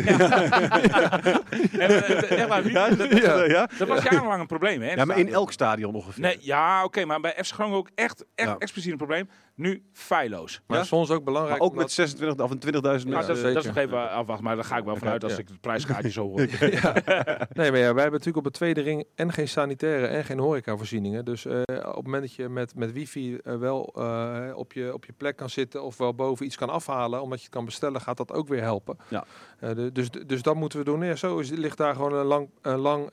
dat, 3.58 3.72
dat 3.78 3.88
was 3.88 4.04
jarenlang 4.04 4.42
een 4.42 4.48
probleem. 4.48 4.82
Hè, 4.82 4.92
Ja, 4.94 4.96
maar 4.96 5.06
in 5.06 5.22
stadion. 5.22 5.34
elk 5.34 5.52
stadion 5.52 5.96
ongeveer. 5.96 6.22
Nee, 6.24 6.38
ja, 6.40 6.84
oké, 6.84 7.06
maar 7.06 7.20
bij 7.20 7.34
FC 7.44 7.52
Groningen 7.54 7.78
ook 7.80 7.90
echt, 7.96 8.26
echt 8.36 8.50
Ja. 8.50 8.56
expliciet 8.58 8.92
een 8.92 8.98
probleem. 8.98 9.30
Nu 9.56 9.84
feilloos. 9.94 10.62
Maar 10.68 10.78
Ja? 10.78 10.84
soms 10.84 11.10
ook 11.10 11.24
belangrijk. 11.24 11.60
Maar 11.60 11.68
ook 11.68 11.76
met 11.76 11.92
26 11.92 12.46
of 12.46 12.52
20.000 12.52 12.82
Maar 12.82 12.92
mensen. 13.26 13.44
dat, 13.44 13.54
dat 13.54 13.56
is 13.64 13.66
nog 13.66 13.76
even 13.78 14.10
afwachten, 14.10 14.46
maar 14.46 14.56
daar 14.56 14.66
ga 14.66 14.78
ik 14.78 14.84
wel 14.84 14.96
vanuit 14.96 15.24
als 15.24 15.38
ik 15.38 15.48
het 15.48 15.62
prijskaartje 15.62 16.12
zo 16.12 16.22
hoor. 16.28 16.40
Nee, 17.54 17.71
ja, 17.80 17.94
wij 17.94 18.02
hebben 18.02 18.20
natuurlijk 18.20 18.38
op 18.38 18.44
de 18.44 18.58
tweede 18.60 18.82
ring 18.82 19.06
en 19.16 19.34
geen 19.34 19.48
sanitaire 19.48 20.08
en 20.08 20.24
geen 20.24 20.40
horecavoorzieningen. 20.40 21.26
Dus 21.26 21.46
eh, 21.46 21.62
op 21.86 21.96
het 21.96 22.04
moment 22.04 22.22
dat 22.22 22.34
je 22.34 22.50
met, 22.50 22.76
met 22.76 22.92
wifi 22.92 23.38
eh, 23.38 23.56
wel 23.56 23.94
eh, 23.96 24.52
op, 24.56 24.74
je, 24.74 24.94
op 24.94 25.06
je 25.06 25.14
plek 25.18 25.36
kan 25.36 25.50
zitten 25.50 25.84
of 25.84 25.98
wel 25.98 26.14
boven 26.14 26.46
iets 26.46 26.56
kan 26.56 26.70
afhalen, 26.70 27.22
omdat 27.22 27.38
je 27.38 27.46
het 27.46 27.54
kan 27.54 27.66
bestellen, 27.66 28.02
gaat 28.02 28.18
dat 28.18 28.34
ook 28.34 28.48
weer 28.48 28.62
helpen. 28.62 28.98
Ja. 29.08 29.26
De- 29.60 29.92
dus, 29.92 30.10
dus 30.10 30.42
dat 30.42 30.56
moeten 30.56 30.80
we 30.80 30.86
doen. 30.86 31.04
Ja, 31.04 31.16
zo 31.16 31.40
is, 31.40 31.50
ligt 31.50 31.78
daar 31.78 31.96
gewoon 31.96 32.14
een 32.14 32.26
lang, 32.26 32.50
een 32.62 32.80
lang 32.80 33.10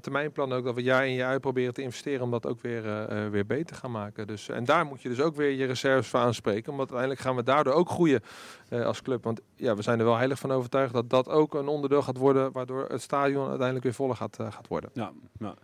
termijnplan 0.00 0.52
ook, 0.52 0.64
dat 0.64 0.74
we 0.74 0.82
jaar 0.82 1.06
in 1.06 1.14
jaar 1.14 1.30
uit 1.30 1.40
proberen 1.40 1.74
te 1.74 1.82
investeren 1.82 2.22
om 2.22 2.30
dat 2.30 2.46
ook 2.46 2.60
weer, 2.60 2.82
weer 3.30 3.46
beter 3.46 3.66
te 3.66 3.74
gaan 3.74 3.90
maken. 3.90 4.26
Dus, 4.26 4.48
en 4.48 4.64
daar 4.64 4.86
moet 4.86 5.02
je 5.02 5.08
dus 5.08 5.20
ook 5.20 5.36
weer 5.36 5.50
je 5.50 5.64
reserves 5.64 6.08
voor 6.08 6.20
aanspreken, 6.20 6.72
omdat 6.72 6.86
uiteindelijk 6.86 7.20
gaan 7.20 7.36
we 7.36 7.42
daardoor 7.42 7.72
ook 7.72 7.88
groeien 7.88 8.22
als 8.70 9.02
club. 9.02 9.24
Want 9.24 9.40
ja, 9.56 9.74
we 9.74 9.82
zijn 9.82 9.98
er 9.98 10.04
wel 10.04 10.16
heilig 10.16 10.38
van 10.38 10.52
overtuigd 10.52 10.92
dat 10.92 11.10
dat 11.10 11.28
ook 11.28 11.54
een 11.54 11.68
onderdeel 11.68 12.02
gaat 12.02 12.16
worden, 12.16 12.52
waardoor 12.52 12.86
het 12.88 13.02
stadion 13.02 13.55
uiteindelijk 13.60 13.84
weer 13.84 13.94
voller 13.94 14.16
gaat, 14.16 14.38
eh, 14.38 14.52
gaat 14.52 14.68
worden. 14.68 14.90
Ja, 14.92 15.12
ja. 15.38 15.54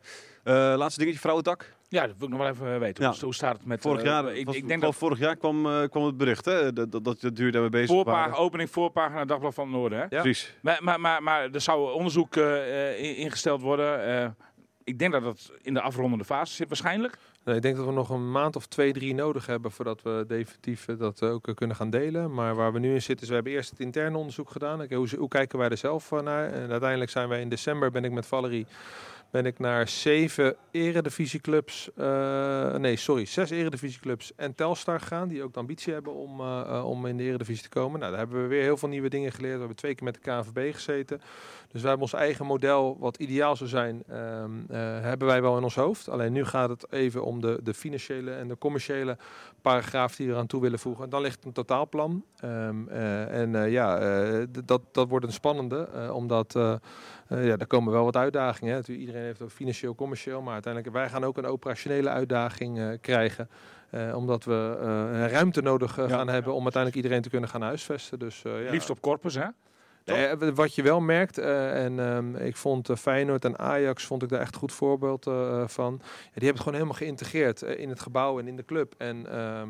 Eh, 0.44 0.54
laatste 0.78 0.98
dingetje, 1.00 1.20
vrouwentak. 1.20 1.74
Ja, 1.88 2.06
dat 2.06 2.16
wil 2.18 2.26
ik 2.28 2.34
nog 2.34 2.42
wel 2.42 2.50
even 2.52 2.80
weten. 2.80 3.04
Ja. 3.04 3.10
Hoe, 3.10 3.20
hoe 3.24 3.34
staat 3.34 3.56
het 3.56 3.66
met... 3.66 3.80
Vorig 3.80 4.00
eh, 4.00 4.06
jaar, 4.06 4.34
ik, 4.34 4.46
was- 4.46 4.56
ik 4.56 4.68
denk 4.68 4.80
dat 4.82 4.94
vorig 4.94 5.18
jaar 5.18 5.36
kwam, 5.36 5.66
eh, 5.66 5.88
kwam 5.88 6.04
het 6.04 6.16
bericht 6.16 6.44
hè, 6.44 6.72
dat, 6.72 6.92
dat, 6.92 7.04
dat 7.04 7.20
daarmee 7.20 7.68
bezig 7.68 7.88
voorpagina, 7.88 8.28
waren. 8.28 8.44
opening 8.44 8.70
voorpagina 8.70 9.24
Dagblad 9.24 9.54
van 9.54 9.64
het 9.64 9.72
Noorden. 9.76 9.98
Hè? 9.98 10.04
Ja. 10.08 10.20
Precies. 10.22 10.54
Maar, 10.62 10.78
maar, 10.82 11.00
maar, 11.00 11.22
maar 11.22 11.50
er 11.50 11.60
zou 11.60 11.92
onderzoek 11.92 12.36
eh, 12.36 12.90
eh, 12.90 12.98
in- 13.04 13.16
ingesteld 13.16 13.60
worden. 13.60 14.04
eh, 14.22 14.28
ik 14.84 14.98
denk 14.98 15.12
dat 15.12 15.22
het 15.22 15.52
in 15.62 15.74
de 15.74 15.80
afrondende 15.80 16.24
fase 16.24 16.54
zit 16.54 16.68
waarschijnlijk. 16.68 17.18
Nee, 17.44 17.56
ik 17.56 17.62
denk 17.62 17.76
dat 17.76 17.86
we 17.86 17.92
nog 17.92 18.10
een 18.10 18.30
maand 18.30 18.56
of 18.56 18.66
twee, 18.66 18.92
drie 18.92 19.14
nodig 19.14 19.46
hebben 19.46 19.70
voordat 19.70 20.02
we 20.02 20.24
definitief 20.28 20.88
eh, 20.88 20.98
dat 20.98 21.22
ook 21.22 21.48
eh, 21.48 21.54
kunnen 21.54 21.76
gaan 21.76 21.90
delen. 21.90 22.34
Maar 22.34 22.54
waar 22.54 22.72
we 22.72 22.78
nu 22.78 22.94
in 22.94 23.02
zitten 23.02 23.22
is, 23.22 23.28
we 23.28 23.34
hebben 23.34 23.52
eerst 23.52 23.70
het 23.70 23.80
interne 23.80 24.16
onderzoek 24.16 24.50
gedaan. 24.50 24.86
Hoe, 24.94 25.08
hoe 25.18 25.28
kijken 25.28 25.58
wij 25.58 25.68
er 25.68 25.76
zelf 25.76 26.12
eh, 26.12 26.20
naar? 26.20 26.52
En 26.52 26.70
uiteindelijk 26.70 27.10
zijn 27.10 27.28
wij 27.28 27.40
in 27.40 27.48
december, 27.48 27.90
ben 27.90 28.04
ik 28.04 28.12
met 28.12 28.26
Valerie, 28.26 28.66
ben 29.32 29.46
ik 29.46 29.58
naar 29.58 29.88
zeven 29.88 30.56
eredivisieclubs, 30.70 31.90
eh 31.94 32.74
nee, 32.74 32.96
sorry, 32.96 33.24
zes 33.24 33.50
eredivisieclubs 33.50 34.32
en 34.36 34.54
Telstar 34.54 35.00
gegaan. 35.00 35.28
Die 35.28 35.42
ook 35.42 35.52
de 35.52 35.58
ambitie 35.58 35.92
hebben 35.92 36.14
om, 36.14 36.40
eh, 36.40 36.60
eh, 36.60 36.88
om 36.88 37.06
in 37.06 37.16
de 37.16 37.22
eredivisie 37.22 37.62
te 37.62 37.68
komen. 37.68 37.98
Nou, 38.00 38.10
daar 38.10 38.20
hebben 38.20 38.42
we 38.42 38.48
weer 38.48 38.62
heel 38.62 38.76
veel 38.76 38.88
nieuwe 38.88 39.08
dingen 39.08 39.32
geleerd. 39.32 39.52
We 39.52 39.58
hebben 39.58 39.76
twee 39.76 39.94
keer 39.94 40.04
met 40.04 40.14
de 40.14 40.20
KNVB 40.20 40.74
gezeten. 40.74 41.20
Dus 41.72 41.80
wij 41.80 41.90
hebben 41.90 42.08
ons 42.10 42.12
eigen 42.20 42.46
model, 42.46 42.96
wat 43.00 43.16
ideaal 43.16 43.56
zou 43.56 43.68
zijn, 43.70 44.02
ehm, 44.08 44.50
eh, 44.68 44.78
hebben 45.00 45.28
wij 45.28 45.42
wel 45.42 45.56
in 45.56 45.62
ons 45.62 45.74
hoofd. 45.74 46.08
Alleen 46.08 46.32
nu 46.32 46.44
gaat 46.44 46.68
het 46.68 46.86
even 46.92 47.24
om 47.24 47.40
de, 47.40 47.60
de 47.62 47.74
financiële 47.74 48.32
en 48.32 48.48
de 48.48 48.58
commerciële 48.58 49.16
paragraaf 49.62 50.16
die 50.16 50.26
we 50.26 50.32
eraan 50.32 50.46
toe 50.46 50.60
willen 50.60 50.78
voegen. 50.78 51.10
Dan 51.10 51.22
ligt 51.22 51.44
een 51.44 51.52
totaalplan. 51.52 52.24
Ehm, 52.40 52.88
eh, 52.88 53.40
en 53.40 53.54
eh, 53.54 53.70
ja, 53.70 53.98
dat, 54.64 54.80
dat 54.92 55.08
wordt 55.08 55.26
een 55.26 55.32
spannende, 55.32 55.88
omdat 56.12 56.52
ja, 57.28 57.56
er 57.56 57.66
komen 57.66 57.92
wel 57.92 58.04
wat 58.04 58.16
uitdagingen. 58.16 58.74
Hè. 58.74 58.92
Iedereen 58.92 59.22
heeft 59.22 59.42
ook 59.42 59.50
financieel, 59.50 59.94
commercieel, 59.94 60.42
maar 60.42 60.52
uiteindelijk 60.52 60.94
wij 60.94 61.08
gaan 61.08 61.24
ook 61.24 61.36
een 61.36 61.46
operationele 61.46 62.08
uitdaging 62.08 62.98
krijgen. 63.00 63.48
omdat 64.14 64.44
we 64.44 64.76
ruimte 65.30 65.62
nodig 65.62 65.96
Ja. 65.96 66.08
gaan 66.08 66.28
hebben 66.28 66.52
om 66.54 66.62
uiteindelijk 66.62 67.02
iedereen 67.02 67.22
te 67.22 67.30
kunnen 67.30 67.48
gaan 67.48 67.62
huisvesten. 67.62 68.18
Dus, 68.18 68.42
ja. 68.42 68.70
Liefst 68.70 68.90
op 68.90 69.00
corpus, 69.00 69.34
hè? 69.34 69.46
Eh, 70.04 70.32
wat 70.54 70.74
je 70.74 70.82
wel 70.82 71.00
merkt, 71.00 71.38
eh, 71.38 71.84
en 71.84 71.98
ehm, 71.98 72.36
ik 72.36 72.56
vond 72.56 72.88
eh, 72.88 72.96
Feyenoord 72.96 73.44
en 73.44 73.58
Ajax 73.58 74.04
vond 74.04 74.22
ik 74.22 74.28
daar 74.28 74.40
echt 74.40 74.56
goed 74.56 74.72
voorbeeld 74.72 75.24
van. 75.66 76.00
Ja, 76.02 76.08
die 76.08 76.30
hebben 76.32 76.48
het 76.48 76.58
gewoon 76.58 76.74
helemaal 76.74 76.94
geïntegreerd 76.94 77.62
in 77.62 77.88
het 77.88 78.00
gebouw 78.00 78.38
en 78.38 78.48
in 78.48 78.56
de 78.56 78.64
club. 78.64 78.94
En 78.98 79.26
ehm, 79.26 79.68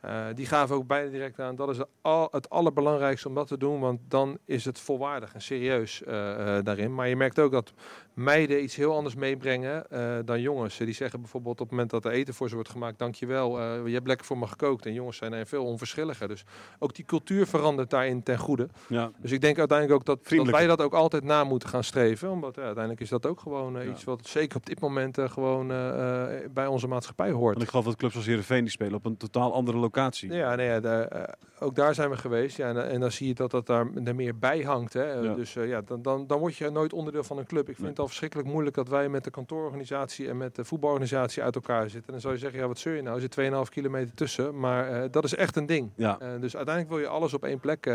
eh, 0.00 0.26
die 0.34 0.46
gaven 0.46 0.76
ook 0.76 0.86
bijna 0.86 1.10
direct 1.10 1.40
aan, 1.40 1.56
dat 1.56 1.68
is 1.68 1.78
het 1.78 1.88
al, 2.00 2.28
het 2.30 2.50
allerbelangrijkste 2.50 3.28
om 3.28 3.34
dat 3.34 3.46
te 3.46 3.58
doen, 3.58 3.80
want 3.80 4.00
dan 4.08 4.38
is 4.44 4.64
het 4.64 4.80
volwaardig 4.80 5.34
en 5.34 5.42
serieus 5.42 6.02
daarin. 6.62 6.94
Maar 6.94 7.08
je 7.08 7.16
merkt 7.16 7.38
ook 7.38 7.52
dat 7.52 7.72
meiden 8.14 8.62
iets 8.62 8.76
heel 8.76 8.94
anders 8.94 9.14
meebrengen 9.14 9.90
eh, 9.90 10.16
dan 10.24 10.40
jongens. 10.40 10.76
Die 10.76 10.92
zeggen 10.92 11.20
bijvoorbeeld 11.20 11.54
op 11.54 11.60
het 11.60 11.70
moment 11.70 11.90
dat 11.90 12.04
er 12.04 12.10
eten 12.10 12.34
voor 12.34 12.48
ze 12.48 12.54
wordt 12.54 12.70
gemaakt, 12.70 12.98
dankjewel, 12.98 13.60
eh 13.60 13.86
je 13.86 13.92
hebt 13.94 14.06
lekker 14.06 14.26
voor 14.26 14.38
me 14.38 14.46
gekookt. 14.46 14.86
En 14.86 14.92
jongens 14.92 15.16
zijn 15.16 15.32
er 15.32 15.46
veel 15.46 15.64
onverschilliger. 15.64 16.28
Dus 16.28 16.44
ook 16.78 16.94
die 16.94 17.04
cultuur 17.04 17.46
verandert 17.46 17.90
daarin 17.90 18.22
ten 18.22 18.38
goede. 18.38 18.68
Ja. 18.88 19.10
Dus 19.18 19.30
ik 19.32 19.40
denk 19.40 19.58
uiteindelijk 19.58 19.98
ook 20.00 20.06
dat, 20.06 20.28
dat 20.36 20.50
wij 20.50 20.66
dat 20.66 20.80
ook 20.82 20.94
altijd 20.94 21.24
na 21.24 21.44
moeten 21.44 21.68
gaan 21.68 21.84
streven. 21.84 22.30
Omdat 22.30 22.54
ja, 22.54 22.62
uiteindelijk 22.62 23.02
is 23.02 23.08
dat 23.08 23.26
ook 23.26 23.40
gewoon 23.40 23.78
eh, 23.78 23.84
Ja. 23.84 23.90
iets 23.90 24.04
wat 24.04 24.26
zeker 24.26 24.56
op 24.56 24.66
dit 24.66 24.80
moment 24.80 25.18
gewoon 25.20 25.66
bij 26.54 26.66
onze 26.66 26.86
maatschappij 26.88 27.30
hoort. 27.30 27.52
Want 27.52 27.62
ik 27.62 27.68
geloof 27.68 27.84
dat 27.84 27.96
clubs 27.96 28.16
als 28.16 28.26
Heerenveen 28.26 28.60
die 28.62 28.70
spelen 28.70 28.94
op 28.94 29.04
een 29.04 29.16
totaal 29.16 29.52
andere 29.52 29.78
locatie. 29.78 30.32
Ja, 30.32 30.54
nee, 30.54 30.80
daar, 30.80 31.34
ook 31.60 31.74
daar 31.74 31.94
zijn 31.94 32.10
we 32.10 32.16
geweest. 32.16 32.56
Ja, 32.56 32.68
en, 32.68 32.88
en 32.88 33.00
dan 33.00 33.10
zie 33.12 33.26
je 33.28 33.34
dat 33.34 33.50
dat 33.50 33.66
daar 33.66 33.86
er 34.04 34.14
meer 34.14 34.38
bij 34.38 34.60
hangt. 34.62 34.92
Hè. 34.92 35.34
Dus 35.34 35.52
ja, 35.52 35.80
dan, 35.80 36.02
dan, 36.02 36.26
dan 36.26 36.38
word 36.38 36.56
je 36.56 36.70
nooit 36.70 36.92
onderdeel 36.92 37.24
van 37.24 37.38
een 37.38 37.46
club. 37.46 37.60
Ik 37.68 37.74
vind 37.76 37.78
Nee. 37.78 37.88
het 37.90 38.00
al 38.04 38.10
verschrikkelijk 38.10 38.48
moeilijk 38.48 38.76
dat 38.76 38.88
wij 38.88 39.08
met 39.08 39.24
de 39.24 39.30
kantoororganisatie 39.30 40.28
en 40.28 40.36
met 40.36 40.54
de 40.54 40.64
voetbalorganisatie 40.64 41.42
uit 41.42 41.54
elkaar 41.54 41.82
zitten. 41.82 42.06
En 42.06 42.12
dan 42.12 42.20
zou 42.20 42.34
je 42.34 42.40
zeggen, 42.40 42.58
ja, 42.58 42.66
wat 42.66 42.78
zeur 42.78 42.96
je 42.96 43.02
nou? 43.02 43.14
Er 43.14 43.20
zit 43.20 43.66
2,5 43.68 43.70
kilometer 43.70 44.14
tussen. 44.14 44.58
Maar 44.58 45.02
eh, 45.02 45.10
dat 45.10 45.24
is 45.24 45.34
echt 45.34 45.56
een 45.56 45.66
ding. 45.66 45.90
Ja. 45.96 46.18
Eh, 46.18 46.28
dus 46.40 46.56
uiteindelijk 46.56 46.94
wil 46.94 47.04
je 47.04 47.08
alles 47.08 47.34
op 47.34 47.44
één 47.44 47.60
plek 47.60 47.86
eh, 47.86 47.94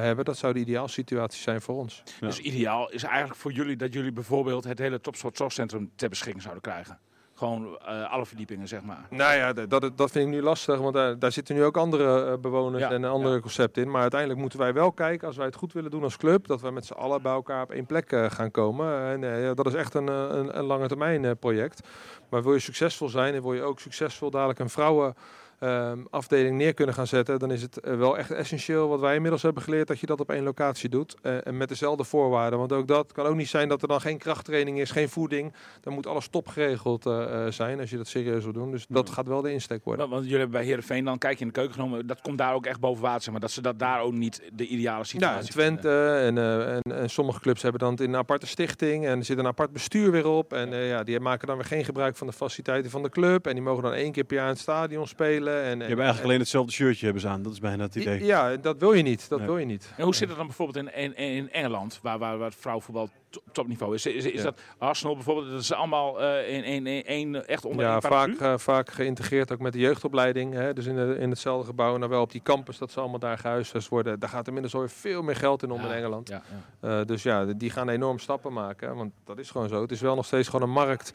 hebben. 0.00 0.24
Dat 0.24 0.36
zou 0.36 0.52
de 0.52 0.58
ideaal 0.58 0.88
situatie 0.88 1.42
zijn 1.42 1.60
voor 1.60 1.74
ons. 1.74 2.02
Ja. 2.20 2.26
Dus 2.26 2.38
ideaal 2.38 2.90
is 2.90 3.02
eigenlijk 3.02 3.40
voor 3.40 3.52
jullie 3.52 3.76
dat 3.76 3.92
jullie 3.92 4.12
bijvoorbeeld 4.12 4.64
het 4.64 4.78
hele 4.78 5.00
Topsport 5.00 5.36
Zorgcentrum 5.36 5.90
ter 5.94 6.08
beschikking 6.08 6.42
zouden 6.42 6.62
krijgen. 6.62 6.98
Gewoon 7.42 7.78
eh, 7.84 8.12
alle 8.12 8.26
verdiepingen, 8.26 8.68
zeg 8.68 8.82
maar. 8.82 9.06
Nou 9.10 9.36
ja, 9.36 9.52
dat, 9.52 9.90
dat 9.96 10.10
vind 10.10 10.26
ik 10.26 10.32
nu 10.34 10.42
lastig, 10.42 10.78
want 10.78 10.94
daar, 10.94 11.18
daar 11.18 11.32
zitten 11.32 11.54
nu 11.54 11.64
ook 11.64 11.76
andere 11.76 12.24
eh, 12.26 12.38
bewoners 12.38 12.82
Ja, 12.82 12.90
en 12.90 13.04
andere 13.04 13.34
ja. 13.34 13.40
concepten 13.40 13.82
in. 13.82 13.90
Maar 13.90 14.00
uiteindelijk 14.00 14.40
moeten 14.40 14.58
wij 14.58 14.72
wel 14.72 14.92
kijken, 14.92 15.26
als 15.26 15.36
wij 15.36 15.46
het 15.46 15.54
goed 15.56 15.72
willen 15.72 15.90
doen 15.90 16.02
als 16.02 16.16
club, 16.16 16.46
dat 16.46 16.60
wij 16.60 16.70
met 16.70 16.86
z'n 16.86 16.92
allen 16.92 17.22
bij 17.22 17.32
elkaar 17.32 17.62
op 17.62 17.70
één 17.70 17.86
plek 17.86 18.12
eh, 18.12 18.30
gaan 18.30 18.50
komen. 18.50 19.02
En 19.02 19.44
eh, 19.48 19.50
dat 19.54 19.66
is 19.66 19.74
echt 19.74 19.94
een, 19.94 20.08
eh, 20.08 20.26
een, 20.28 20.58
een 20.58 20.64
lange 20.64 20.88
termijn 20.88 21.24
eh, 21.24 21.30
project. 21.40 21.88
Maar 22.28 22.42
wil 22.42 22.52
je 22.52 22.58
succesvol 22.58 23.08
zijn 23.08 23.34
en 23.34 23.42
wil 23.42 23.54
je 23.54 23.62
ook 23.62 23.80
succesvol 23.80 24.30
dadelijk 24.30 24.58
een 24.58 24.70
vrouwen... 24.70 25.14
ehm, 25.62 25.98
afdeling 26.10 26.56
neer 26.56 26.74
kunnen 26.74 26.94
gaan 26.94 27.06
zetten, 27.06 27.38
dan 27.38 27.50
is 27.50 27.62
het 27.62 27.80
eh, 27.80 27.96
wel 27.96 28.18
echt 28.18 28.30
essentieel 28.30 28.88
wat 28.88 29.00
wij 29.00 29.14
inmiddels 29.14 29.42
hebben 29.42 29.62
geleerd 29.62 29.88
dat 29.88 30.00
je 30.00 30.06
dat 30.06 30.20
op 30.20 30.30
één 30.30 30.42
locatie 30.42 30.88
doet 30.88 31.16
eh, 31.22 31.46
en 31.46 31.56
met 31.56 31.68
dezelfde 31.68 32.04
voorwaarden. 32.04 32.58
Want 32.58 32.72
ook 32.72 32.88
dat 32.88 33.12
kan 33.12 33.26
ook 33.26 33.36
niet 33.36 33.48
zijn 33.48 33.68
dat 33.68 33.82
er 33.82 33.88
dan 33.88 34.00
geen 34.00 34.18
krachttraining 34.18 34.80
is, 34.80 34.90
geen 34.90 35.08
voeding. 35.08 35.52
Dan 35.80 35.92
moet 35.92 36.06
alles 36.06 36.28
top 36.28 36.48
geregeld 36.48 37.06
eh, 37.06 37.46
zijn 37.46 37.80
als 37.80 37.90
je 37.90 37.96
dat 37.96 38.08
serieus 38.08 38.44
wil 38.44 38.52
doen. 38.52 38.70
Dus 38.70 38.86
dat 38.88 39.10
gaat 39.10 39.26
wel 39.26 39.42
de 39.42 39.52
insteek 39.52 39.84
worden. 39.84 40.00
Want, 40.00 40.10
want 40.10 40.22
jullie 40.24 40.40
hebben 40.40 40.58
bij 40.58 40.66
Heerenveen 40.66 41.04
dan, 41.04 41.18
kijk 41.18 41.34
je 41.34 41.40
in 41.40 41.46
de 41.46 41.52
keuken 41.52 41.74
genomen, 41.74 42.06
dat 42.06 42.20
komt 42.20 42.38
daar 42.38 42.54
ook 42.54 42.66
echt 42.66 42.80
boven 42.80 43.02
water, 43.02 43.22
zeg 43.22 43.32
maar. 43.32 43.40
Dat 43.40 43.50
ze 43.50 43.62
dat 43.62 43.78
daar 43.78 44.00
ook 44.00 44.12
niet 44.12 44.42
de 44.52 44.66
ideale 44.66 44.98
Ja, 44.98 45.04
situatie 45.04 45.46
en 45.46 45.50
Twente 45.50 46.06
en, 46.08 46.38
en, 46.38 46.96
en 46.96 47.10
sommige 47.10 47.40
clubs 47.40 47.62
hebben 47.62 47.80
dan 47.80 47.90
het 47.90 48.00
in 48.00 48.08
een 48.08 48.16
aparte 48.16 48.46
stichting 48.46 49.06
en 49.06 49.18
er 49.18 49.24
zit 49.24 49.38
een 49.38 49.46
apart 49.46 49.72
bestuur 49.72 50.10
weer 50.10 50.26
op. 50.26 50.52
En 50.52 50.74
ja, 50.76 51.02
die 51.02 51.20
maken 51.20 51.46
dan 51.46 51.56
weer 51.56 51.66
geen 51.66 51.84
gebruik 51.84 52.16
van 52.16 52.26
de 52.26 52.32
faciliteiten 52.32 52.90
van 52.90 53.02
de 53.02 53.08
club. 53.08 53.46
En 53.46 53.52
die 53.52 53.62
mogen 53.62 53.82
dan 53.82 53.92
één 53.92 54.12
keer 54.12 54.24
per 54.24 54.36
jaar 54.36 54.46
in 54.46 54.52
het 54.52 54.60
stadion 54.60 55.06
spelen. 55.06 55.51
En, 55.60 55.78
Je 55.78 55.84
hebt 55.84 55.98
eigenlijk 55.98 56.22
alleen 56.24 56.38
hetzelfde 56.38 56.72
shirtje 56.72 57.04
hebben 57.04 57.22
ze 57.22 57.28
aan. 57.28 57.42
Dat 57.42 57.52
is 57.52 57.58
bijna 57.58 57.82
het 57.82 57.94
idee. 57.94 58.24
Ja, 58.24 58.56
dat 58.56 58.76
wil 58.78 58.92
je 58.92 59.02
niet. 59.02 59.28
Dat 59.28 59.38
Nee. 59.38 59.48
wil 59.48 59.58
je 59.58 59.66
niet. 59.66 59.92
En 59.96 60.04
hoe 60.04 60.14
zit 60.14 60.28
het 60.28 60.36
dan 60.36 60.46
bijvoorbeeld 60.46 60.86
in, 60.86 60.94
in, 60.96 61.16
in 61.16 61.50
Engeland, 61.50 61.98
waar, 62.02 62.18
waar, 62.18 62.38
waar 62.38 62.48
het 62.48 62.58
vrouwenvoetbal 62.60 63.08
topniveau 63.52 63.94
is? 63.94 64.06
Is, 64.06 64.24
is 64.24 64.32
Ja. 64.32 64.42
dat 64.42 64.60
Arsenal 64.78 65.14
bijvoorbeeld, 65.14 65.50
dat 65.50 65.60
is 65.60 65.72
allemaal 65.72 66.20
eh, 66.20 66.54
in, 66.54 66.64
in, 66.64 66.86
in, 66.86 67.04
één, 67.04 67.46
echt 67.48 67.64
onder 67.64 67.84
Ja, 67.86 68.00
vaak, 68.00 68.34
eh, 68.40 68.58
vaak 68.58 68.90
geïntegreerd 68.90 69.52
ook 69.52 69.58
met 69.60 69.72
de 69.72 69.78
jeugdopleiding. 69.78 70.54
Hè, 70.54 70.72
dus 70.72 70.86
in, 70.86 70.94
de, 70.96 71.16
in 71.18 71.30
hetzelfde 71.30 71.66
gebouw. 71.66 71.96
Nou 71.96 72.10
wel 72.10 72.22
op 72.22 72.32
die 72.32 72.42
campus 72.42 72.78
dat 72.78 72.90
ze 72.90 73.00
allemaal 73.00 73.18
daar 73.18 73.38
gehuisvest 73.38 73.88
worden. 73.88 74.20
Daar 74.20 74.28
gaat 74.28 74.46
inmiddels 74.46 74.74
alweer 74.74 74.90
veel 74.90 75.22
meer 75.22 75.36
geld 75.36 75.62
in 75.62 75.70
om 75.70 75.80
Ja, 75.80 75.86
in 75.86 75.92
Engeland. 75.92 76.28
Ja. 76.28 76.42
Eh, 76.80 77.04
dus 77.06 77.22
ja, 77.22 77.44
die 77.44 77.70
gaan 77.70 77.88
enorm 77.88 78.18
stappen 78.18 78.52
maken. 78.52 78.96
Want 78.96 79.12
dat 79.24 79.38
is 79.38 79.50
gewoon 79.50 79.68
zo. 79.68 79.80
Het 79.82 79.90
is 79.90 80.00
wel 80.00 80.14
nog 80.14 80.26
steeds 80.26 80.48
gewoon 80.48 80.68
een 80.68 80.74
markt 80.74 81.12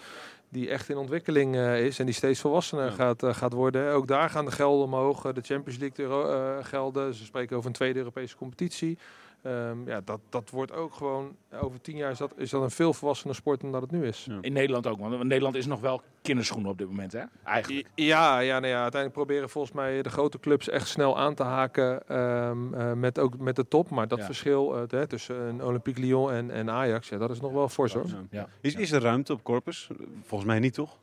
die 0.49 0.69
echt 0.69 0.89
in 0.89 0.97
ontwikkeling 0.97 1.55
eh, 1.55 1.85
is. 1.85 1.99
En 1.99 2.05
die 2.05 2.13
steeds 2.15 2.39
volwassener 2.39 2.85
Ja. 2.85 2.91
gaat, 2.91 3.23
eh, 3.23 3.33
gaat 3.33 3.53
worden. 3.53 3.91
Ook 3.91 4.07
daar 4.07 4.29
gaan 4.29 4.45
de 4.45 4.51
gelden 4.51 4.85
omhoog. 4.85 5.25
Eh, 5.25 5.33
de 5.33 5.41
Champions 5.41 5.79
League 5.79 6.05
eh, 6.33 6.65
gelden. 6.65 7.13
Ze 7.13 7.25
spreken 7.25 7.55
over 7.55 7.67
een 7.69 7.75
tweede 7.75 7.99
Europese 7.99 8.35
competitie. 8.37 8.97
Ehm, 9.41 9.87
ja, 9.87 10.01
dat, 10.05 10.19
dat 10.29 10.49
wordt 10.49 10.71
ook 10.71 10.93
gewoon... 10.93 11.35
Over 11.61 11.81
tien 11.81 11.97
jaar 11.97 12.11
is 12.11 12.17
dat, 12.17 12.33
is 12.37 12.49
dat 12.49 12.61
een 12.61 12.71
veel 12.71 12.93
volwassener 12.93 13.35
sport 13.35 13.61
dan 13.61 13.71
dat 13.71 13.81
het 13.81 13.91
nu 13.91 14.05
is. 14.05 14.25
Ja. 14.29 14.37
In 14.41 14.53
Nederland 14.53 14.87
ook, 14.87 14.99
want 14.99 15.23
Nederland 15.23 15.55
is 15.55 15.65
nog 15.65 15.79
wel 15.79 16.01
kinderschoenen 16.21 16.71
op 16.71 16.77
dit 16.77 16.87
moment, 16.87 17.11
hè? 17.11 17.23
Eigenlijk. 17.43 17.87
Ja, 17.95 18.39
ja, 18.39 18.59
nou 18.59 18.71
ja, 18.73 18.81
uiteindelijk 18.81 19.13
proberen 19.13 19.49
volgens 19.49 19.73
mij 19.73 20.01
de 20.01 20.09
grote 20.09 20.39
clubs 20.39 20.69
echt 20.69 20.87
snel 20.87 21.17
aan 21.17 21.35
te 21.35 21.43
haken 21.43 22.07
ehm, 22.07 22.73
eh, 22.73 22.93
met, 22.93 23.19
ook 23.19 23.37
met 23.37 23.55
de 23.55 23.67
top. 23.67 23.89
Maar 23.89 24.07
dat 24.07 24.17
Ja. 24.19 24.25
verschil 24.25 24.75
eh, 24.75 24.81
hè, 24.87 25.07
tussen 25.07 25.35
een 25.41 25.63
Olympique 25.63 26.01
Lyon 26.01 26.31
en, 26.31 26.51
en 26.51 26.69
Ajax, 26.69 27.09
ja, 27.09 27.17
dat 27.17 27.29
is 27.29 27.41
nog 27.41 27.51
wel 27.51 27.69
fors 27.69 27.93
hoor. 27.93 28.05
Ja. 28.07 28.23
Ja. 28.29 28.47
Is, 28.61 28.75
is 28.75 28.91
er 28.91 29.01
ruimte 29.01 29.33
op 29.33 29.43
Corpus? 29.43 29.89
Volgens 30.23 30.49
mij 30.49 30.59
niet, 30.59 30.73
toch? 30.73 30.97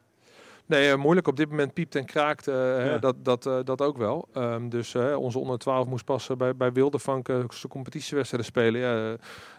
Nee, 0.67 0.91
eh, 0.91 0.97
moeilijk. 0.97 1.27
Op 1.27 1.37
dit 1.37 1.51
moment 1.51 1.73
piept 1.73 1.95
en 1.95 2.05
kraakt 2.05 2.49
eh, 2.49 2.87
Ja. 2.87 2.99
dat, 2.99 3.25
dat, 3.25 3.47
eh, 3.47 3.59
dat 3.65 3.81
ook 3.81 3.97
wel. 3.97 4.29
Ehm, 4.33 4.69
dus 4.69 4.95
onze 4.95 5.39
onder 5.39 5.59
12 5.59 5.87
moest 5.87 6.05
passen 6.05 6.39
bij, 6.39 6.57
bij 6.57 6.73
Wildevank 6.73 7.27
zijn 7.27 7.49
competitiewedstrijden 7.69 8.51
spelen. 8.51 8.81
Ja, 8.81 9.17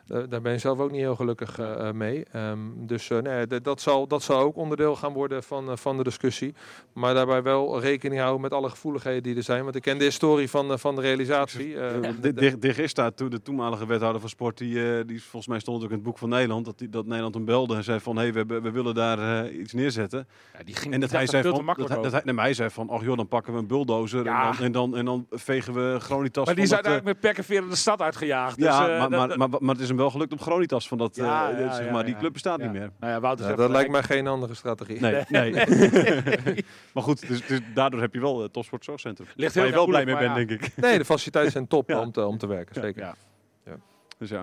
daar 0.08 0.42
ben 0.42 0.52
je 0.52 0.58
zelf 0.58 0.80
ook 0.80 0.92
niet 0.92 1.00
heel 1.02 1.16
gelukkig 1.16 1.60
eh, 1.60 1.88
eh, 1.88 1.94
mee. 1.94 2.26
Ehm, 2.32 2.58
dus 2.76 3.10
eh, 3.10 3.18
nee, 3.20 3.48
dat, 3.62 3.82
zal, 3.82 4.08
dat 4.08 4.24
zal 4.24 4.40
ook 4.40 4.56
onderdeel 4.56 4.96
gaan 4.96 5.14
worden 5.14 5.44
van, 5.44 5.78
van 5.78 5.98
de 5.98 6.04
discussie. 6.04 6.54
Maar 6.94 7.14
daarbij 7.14 7.44
wel 7.44 7.80
rekening 7.80 8.20
houden 8.22 8.42
met 8.42 8.54
alle 8.54 8.70
gevoeligheden 8.70 9.24
die 9.24 9.36
er 9.36 9.44
zijn. 9.44 9.64
Want 9.64 9.76
ik 9.76 9.82
ken 9.82 9.98
de 9.98 10.04
historie 10.04 10.50
van, 10.50 10.80
van 10.80 10.96
de 10.96 11.02
realisatie. 11.02 11.80
Eh, 11.80 12.02
Ja. 12.04 12.12
de- 12.22 12.34
De, 12.34 12.58
de 12.60 12.74
Gista, 12.74 13.12
toen 13.12 13.30
de 13.30 13.42
toenmalige 13.42 13.86
wethouder 13.86 14.22
van 14.22 14.30
sport, 14.30 14.58
die, 14.58 14.98
eh, 14.98 15.08
die 15.08 15.22
volgens 15.22 15.48
mij 15.48 15.60
stond 15.60 15.84
ook 15.84 15.90
in 15.90 15.96
het 15.96 16.04
boek 16.06 16.18
van 16.18 16.30
Nederland, 16.30 16.66
dat, 16.66 16.78
die, 16.78 16.90
dat 16.90 17.06
Nederland 17.06 17.34
hem 17.36 17.46
belde 17.46 17.76
en 17.76 17.84
zei 17.84 18.00
van, 18.00 18.16
hé, 18.18 18.22
hey, 18.30 18.46
we, 18.46 18.62
we 18.62 18.72
willen 18.72 18.94
daar 18.96 19.46
eh, 19.46 19.60
iets 19.60 19.74
neerzetten. 19.74 20.28
Ja, 20.58 20.64
die 20.64 20.76
ging 20.76 20.94
En 20.94 21.00
dat 21.00 21.12
hij 21.12 21.28
zei 21.28 21.44
van, 21.44 21.52
dat, 21.66 21.76
hij- 21.78 21.88
dat 21.88 21.98
over. 21.98 22.12
hij, 22.12 22.22
nee, 22.26 22.34
maar 22.34 22.44
hij 22.46 22.54
zei 22.54 22.70
van, 22.70 22.90
ach 22.90 23.04
joh, 23.04 23.18
dan 23.18 23.28
pakken 23.28 23.54
we 23.54 23.60
een 23.60 23.68
bulldozer 23.68 24.24
Ja. 24.24 24.48
en, 24.48 24.56
dan, 24.56 24.64
en, 24.66 24.72
dan, 24.72 24.96
en 24.98 25.06
dan 25.06 25.26
vegen 25.30 25.74
we 25.74 26.00
Gronitas 26.00 26.46
Maar 26.46 26.56
die 26.56 26.64
is 26.64 26.70
eh, 26.70 26.76
uiteindelijk 26.76 27.14
met 27.22 27.30
pek 27.32 27.38
en 27.38 27.44
veren 27.44 27.70
de 27.70 27.76
stad 27.76 28.02
uitgejaagd. 28.02 28.58
ja, 28.58 28.80
dus, 28.80 28.88
eh, 28.90 29.00
maar, 29.00 29.10
dat- 29.10 29.20
maar, 29.20 29.28
dat- 29.28 29.38
maar, 29.38 29.50
maar 29.62 29.76
het 29.76 29.84
is 29.84 29.90
hem 29.96 30.04
wel 30.04 30.10
gelukt 30.12 30.32
om 30.32 30.40
Gronitas 30.40 30.88
van 30.88 30.98
dat, 30.98 31.18
eh, 31.18 31.26
Ja, 31.26 31.52
eh, 31.52 31.60
ja, 31.60 31.74
zeg 31.74 31.86
ja, 31.86 31.92
maar, 31.92 32.06
die 32.06 32.18
club 32.18 32.34
bestaat 32.34 32.58
Ja. 32.60 32.64
niet 32.64 32.74
meer. 32.74 32.90
Nou 33.00 33.14
ja, 33.14 33.20
Wouter 33.20 33.46
ja, 33.46 33.46
zegt 33.52 33.58
dat 33.62 33.72
gelijk. 33.72 33.90
lijkt 33.92 34.08
mij 34.08 34.18
geen 34.18 34.28
andere 34.28 34.54
strategie. 34.54 35.00
Nee, 35.00 35.24
nee. 35.30 35.52
maar 36.94 37.04
goed, 37.04 37.28
dus, 37.28 37.46
dus 37.48 37.60
daardoor 37.74 38.02
heb 38.02 38.14
je 38.14 38.20
wel 38.20 38.42
het 38.42 38.54
Topsport 38.54 38.84
Zorgcentrum. 38.86 39.28
Ligt 39.36 39.54
Waar 39.56 39.64
heel 39.64 39.72
je 39.72 39.78
wel 39.78 39.88
blij 39.88 40.06
mee 40.06 40.18
bent, 40.18 40.36
denk 40.36 40.50
ik. 40.62 40.72
Nee, 40.76 40.98
de 40.98 41.06
faciliteiten 41.06 41.52
zijn 41.54 41.68
top 41.68 41.90
Ja. 41.90 42.00
om, 42.00 42.12
te, 42.12 42.26
om 42.26 42.38
te 42.38 42.48
werken. 42.48 42.82
Zeker. 42.82 43.14
Dus 44.18 44.30
ja. 44.30 44.40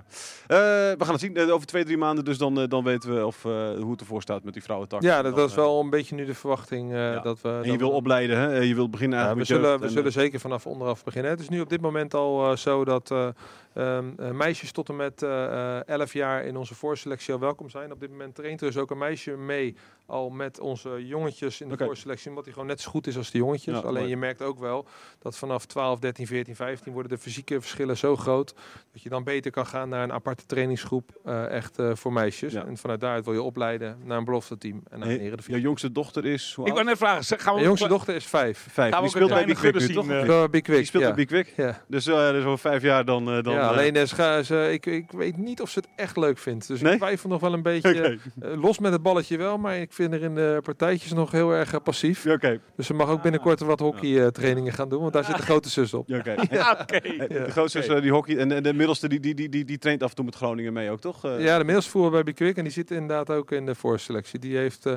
Eh, 0.47 0.57
we 0.59 0.97
gaan 0.99 1.13
het 1.13 1.21
zien. 1.21 1.37
Eh, 1.37 1.53
over 1.53 1.67
twee, 1.67 1.85
drie 1.85 1.97
maanden 1.97 2.25
dus 2.25 2.39
dan, 2.39 2.61
eh, 2.61 2.69
dan 2.69 2.85
weten 2.85 3.15
we 3.15 3.27
of, 3.27 3.43
hoe 3.43 3.91
het 3.91 4.01
ervoor 4.01 4.23
staat 4.23 4.45
met 4.45 4.53
die 4.53 4.63
vrouwentak. 4.63 5.03
Ja, 5.03 5.23
dat, 5.23 5.51
eh, 5.51 5.57
wel 5.57 5.81
een 5.81 5.91
beetje 5.91 6.15
nu 6.15 6.25
de 6.25 6.35
verwachting. 6.35 6.93
Ja. 6.93 7.19
dat 7.21 7.41
we, 7.41 7.49
En 7.49 7.73
je 7.73 7.79
wil 7.79 7.89
we- 7.89 7.95
opleiden, 7.95 8.39
hè? 8.39 8.59
Je 8.59 8.75
wilt 8.75 8.91
beginnen 8.91 9.19
Ja, 9.19 9.25
we 9.25 9.31
eigenlijk 9.31 9.61
zullen, 9.63 9.79
we 9.81 9.87
en, 9.87 9.93
zullen 9.93 10.13
zeker 10.13 10.41
vanaf 10.41 10.67
onderaf 10.67 11.05
beginnen. 11.05 11.31
Het 11.31 11.41
is 11.41 11.49
nu 11.49 11.61
op 11.61 11.69
dit 11.69 11.81
moment 11.81 12.15
al 12.15 12.57
zo 12.57 12.85
dat 12.85 13.11
eh, 13.11 13.29
ehm, 13.75 14.05
eh, 14.19 14.31
meisjes 14.31 14.73
tot 14.73 14.89
en 14.89 14.97
met 14.97 15.23
eh, 15.23 15.89
11 15.89 16.13
jaar 16.13 16.45
in 16.45 16.57
onze 16.57 16.75
voorselectie 16.75 17.35
al 17.35 17.41
welkom 17.41 17.71
zijn. 17.71 17.93
Op 17.93 18.01
dit 18.01 18.11
moment 18.11 18.35
traint 18.35 18.61
er 18.61 18.67
dus 18.67 18.77
ook 18.77 18.91
een 18.91 18.99
meisje 18.99 19.31
mee 19.37 19.77
al 20.13 20.31
met 20.31 20.61
onze 20.61 21.07
jongetjes 21.07 21.61
in 21.61 21.69
de 21.69 21.77
voorselectie. 21.79 22.29
Omdat 22.29 22.45
hij 22.45 22.53
gewoon 22.53 22.69
net 22.69 22.81
zo 22.81 22.91
goed 22.91 23.07
is 23.07 23.17
als 23.17 23.31
de 23.31 23.39
jongetjes. 23.39 23.75
Ja, 23.75 23.81
Alleen 23.81 23.95
mooi. 23.99 24.09
je 24.09 24.17
merkt 24.17 24.43
ook 24.43 24.59
wel 24.59 24.87
dat 25.19 25.37
vanaf 25.37 25.67
12, 25.67 25.99
13, 25.99 26.27
14, 26.27 26.57
15 26.57 26.93
worden 26.93 27.11
de 27.13 27.19
fysieke 27.19 27.61
verschillen 27.61 27.97
zo 27.97 28.17
groot. 28.17 28.55
Dat 28.93 29.03
je 29.03 29.09
dan 29.09 29.25
beter 29.25 29.51
kan 29.51 29.67
gaan 29.67 29.89
naar 29.89 30.03
een 30.03 30.13
aparte 30.13 30.47
trainingsgroep 30.47 31.11
eh, 31.25 31.47
echt 31.51 31.79
eh, 31.79 31.91
voor 31.95 32.13
meisjes. 32.13 32.53
Ja. 32.53 32.65
En 32.67 32.77
vanuit 32.77 33.01
daaruit 33.01 33.25
wil 33.25 33.35
je 33.35 33.43
opleiden 33.43 33.99
naar 34.05 34.19
een 34.19 34.25
belofte 34.25 34.59
team 34.59 34.83
en 34.91 34.99
naar 34.99 35.09
een 35.09 35.21
eredivisie. 35.21 35.53
Jouw 35.53 35.63
jongste 35.63 35.93
dochter 35.93 36.25
is 36.27 36.53
hoe 36.57 36.67
Ik 36.67 36.73
wou 36.73 36.85
net 36.85 36.99
vragen, 36.99 37.25
zeg, 37.25 37.43
gaan 37.43 37.55
we 37.55 37.61
jongste 37.63 37.89
dochter 37.89 38.15
is 38.15 38.27
vijf. 38.27 38.67
Vijf. 38.71 38.93
Gaan 38.93 39.03
we 39.03 39.09
Die 39.09 39.17
speelt 39.17 39.31
een 39.31 39.37
bij 39.47 39.55
kleine 39.55 39.73
Big 39.73 39.87
Quick 39.87 40.09
nu, 40.09 40.27
toch? 40.27 40.51
Big 40.51 40.63
Quick, 40.63 40.77
Die 40.77 40.87
speelt 40.87 41.03
ja. 41.03 41.15
bij 41.15 41.27
Big 41.27 41.45
Quick. 41.45 41.57
Ja. 41.57 41.83
Dus, 41.89 42.07
eh 42.07 42.31
dus 42.31 42.45
over 42.45 42.59
vijf 42.59 42.83
jaar 42.83 43.05
dan... 43.05 43.31
eh, 43.31 43.43
dan 43.43 43.55
ja, 43.55 43.69
alleen 43.69 44.07
ze, 44.07 44.69
ik, 44.73 44.87
ik 44.87 45.11
weet 45.13 45.37
niet 45.37 45.61
of 45.61 45.71
ze 45.71 45.79
het 45.79 45.89
echt 45.97 46.17
leuk 46.17 46.39
vindt. 46.39 46.69
Dus 46.69 46.81
Nee? 46.81 46.93
ik 46.93 46.99
twijfel 46.99 47.29
nog 47.29 47.41
wel 47.41 47.53
een 47.53 47.63
beetje. 47.63 48.19
Los 48.67 48.79
met 48.79 48.93
het 48.93 49.03
balletje 49.03 49.37
wel, 49.37 49.59
maar 49.59 49.77
ik 49.77 49.93
vind 49.93 50.02
er 50.09 50.23
in 50.23 50.35
de 50.35 50.61
partijtjes 50.63 51.13
nog 51.13 51.31
heel 51.31 51.53
erg 51.53 51.73
eh, 51.75 51.81
passief. 51.83 52.25
Ja, 52.25 52.33
Oké. 52.33 52.61
Dus 52.77 52.87
ze 52.87 52.95
mag 52.95 53.09
ook 53.09 53.23
binnenkort 53.23 53.61
wat 53.61 53.81
hockeytrainingen 53.81 54.73
gaan 54.73 54.89
doen, 54.89 55.01
want 55.01 55.13
daar 55.13 55.25
zit 55.25 55.37
de 55.37 55.43
grote 55.43 55.69
zus 55.69 55.95
op. 55.95 56.09
Ja, 56.09 56.19
oké. 56.19 56.35
Ja, 56.51 56.79
oké. 56.81 57.01
Ja. 57.35 57.45
De 57.45 57.51
grootste 57.51 57.79
is 57.79 57.87
eh, 57.87 58.01
die 58.01 58.11
hockey 58.13 58.37
en 58.39 58.49
de, 58.49 58.61
de 58.61 58.73
middelste 58.75 59.09
die, 59.09 59.21
die, 59.21 59.35
die, 59.35 59.49
die, 59.49 59.65
die 59.65 59.79
traint 59.79 60.03
af 60.03 60.09
en 60.11 60.15
toe 60.17 60.25
met 60.25 60.35
Groningen 60.35 60.73
mee 60.73 60.91
ook, 60.91 61.01
toch? 61.01 61.25
Eh, 61.25 61.41
Ja, 61.45 61.59
de 61.59 61.65
middelvoer 61.65 62.11
bij 62.11 62.23
Big 62.23 62.35
Quick 62.35 62.57
en 62.57 62.63
die 62.65 62.73
zit 62.73 62.91
inderdaad 62.91 63.31
ook 63.31 63.51
in 63.53 63.67
de 63.67 63.75
voorselectie. 63.75 64.39
Die 64.39 64.57
heeft, 64.57 64.87
eh, 64.87 64.93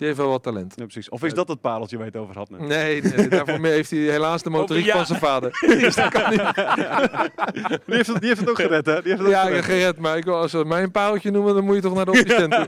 die 0.00 0.08
heeft 0.08 0.20
wel 0.20 0.28
wat 0.30 0.42
talent. 0.42 0.72
ja, 0.76 0.82
precies. 0.84 1.08
Of 1.08 1.22
is 1.24 1.34
dat 1.34 1.48
het 1.48 1.60
pareltje 1.60 1.96
waar 1.96 2.06
je 2.06 2.12
het 2.12 2.20
over 2.20 2.36
had? 2.36 2.50
net? 2.50 2.60
Nee, 2.60 3.02
nee, 3.02 3.28
daarvoor 3.38 3.66
heeft 3.66 3.90
hij 3.90 3.98
helaas 3.98 4.42
de 4.42 4.50
motoriek 4.50 4.84
ja. 4.84 4.96
van 4.96 5.06
zijn 5.06 5.18
vader. 5.18 5.50
dus 5.80 5.94
dat 5.94 6.08
kan 6.08 6.30
niet. 6.30 6.40
Die, 7.86 7.94
heeft 7.94 8.06
het, 8.08 8.18
die 8.20 8.28
heeft 8.28 8.40
het 8.40 8.48
ook 8.50 8.56
gered, 8.60 8.86
hè? 8.86 9.02
Die 9.02 9.12
heeft 9.12 9.18
het 9.18 9.26
ook 9.26 9.28
Ja, 9.34 9.42
gered. 9.44 9.64
gered, 9.64 9.98
maar 9.98 10.16
ik 10.16 10.24
wil, 10.24 10.36
als 10.36 10.50
ze 10.50 10.64
mij 10.64 10.82
een 10.82 10.90
pareltje 10.90 11.30
noemen, 11.30 11.54
dan 11.54 11.64
moet 11.64 11.74
je 11.74 11.80
toch 11.80 11.94
naar 11.94 12.04
de 12.04 12.10
opticent 12.10 12.52
toe. 12.52 12.66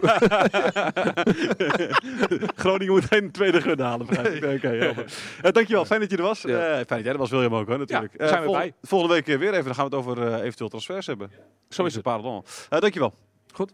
Groningen 2.56 2.92
moet 2.94 3.04
geen 3.04 3.30
tweede 3.30 3.60
gun 3.60 3.80
halen. 3.80 4.06
Nee, 4.22 4.54
Oké, 4.56 4.68
helder. 4.68 5.04
Eh, 5.42 5.52
dankjewel, 5.52 5.84
fijn 5.84 6.00
dat 6.00 6.10
je 6.10 6.16
er 6.16 6.22
was. 6.22 6.42
Ja. 6.42 6.58
Eh, 6.58 6.72
fijn 6.74 6.86
dat 6.88 7.02
jij 7.02 7.12
er 7.12 7.18
was, 7.18 7.30
William 7.30 7.54
ook, 7.54 7.68
hoor, 7.68 7.78
natuurlijk. 7.78 8.12
Ja, 8.18 8.26
zijn 8.26 8.32
Eh, 8.38 8.38
we 8.40 8.44
vol- 8.44 8.54
bij. 8.56 8.72
Volgende 8.82 9.14
week 9.14 9.28
eh, 9.28 9.38
weer 9.38 9.52
even, 9.52 9.64
dan 9.64 9.74
gaan 9.74 9.88
we 9.88 9.96
het 9.96 10.06
over 10.06 10.26
eh, 10.26 10.42
eventueel 10.44 10.68
transfers 10.68 11.06
hebben. 11.06 11.30
Zo 11.68 11.84
is 11.84 11.94
het. 11.94 12.02
Pardon. 12.02 12.44
Eh, 12.68 12.80
dankjewel. 12.80 13.12
Goed. 13.52 13.72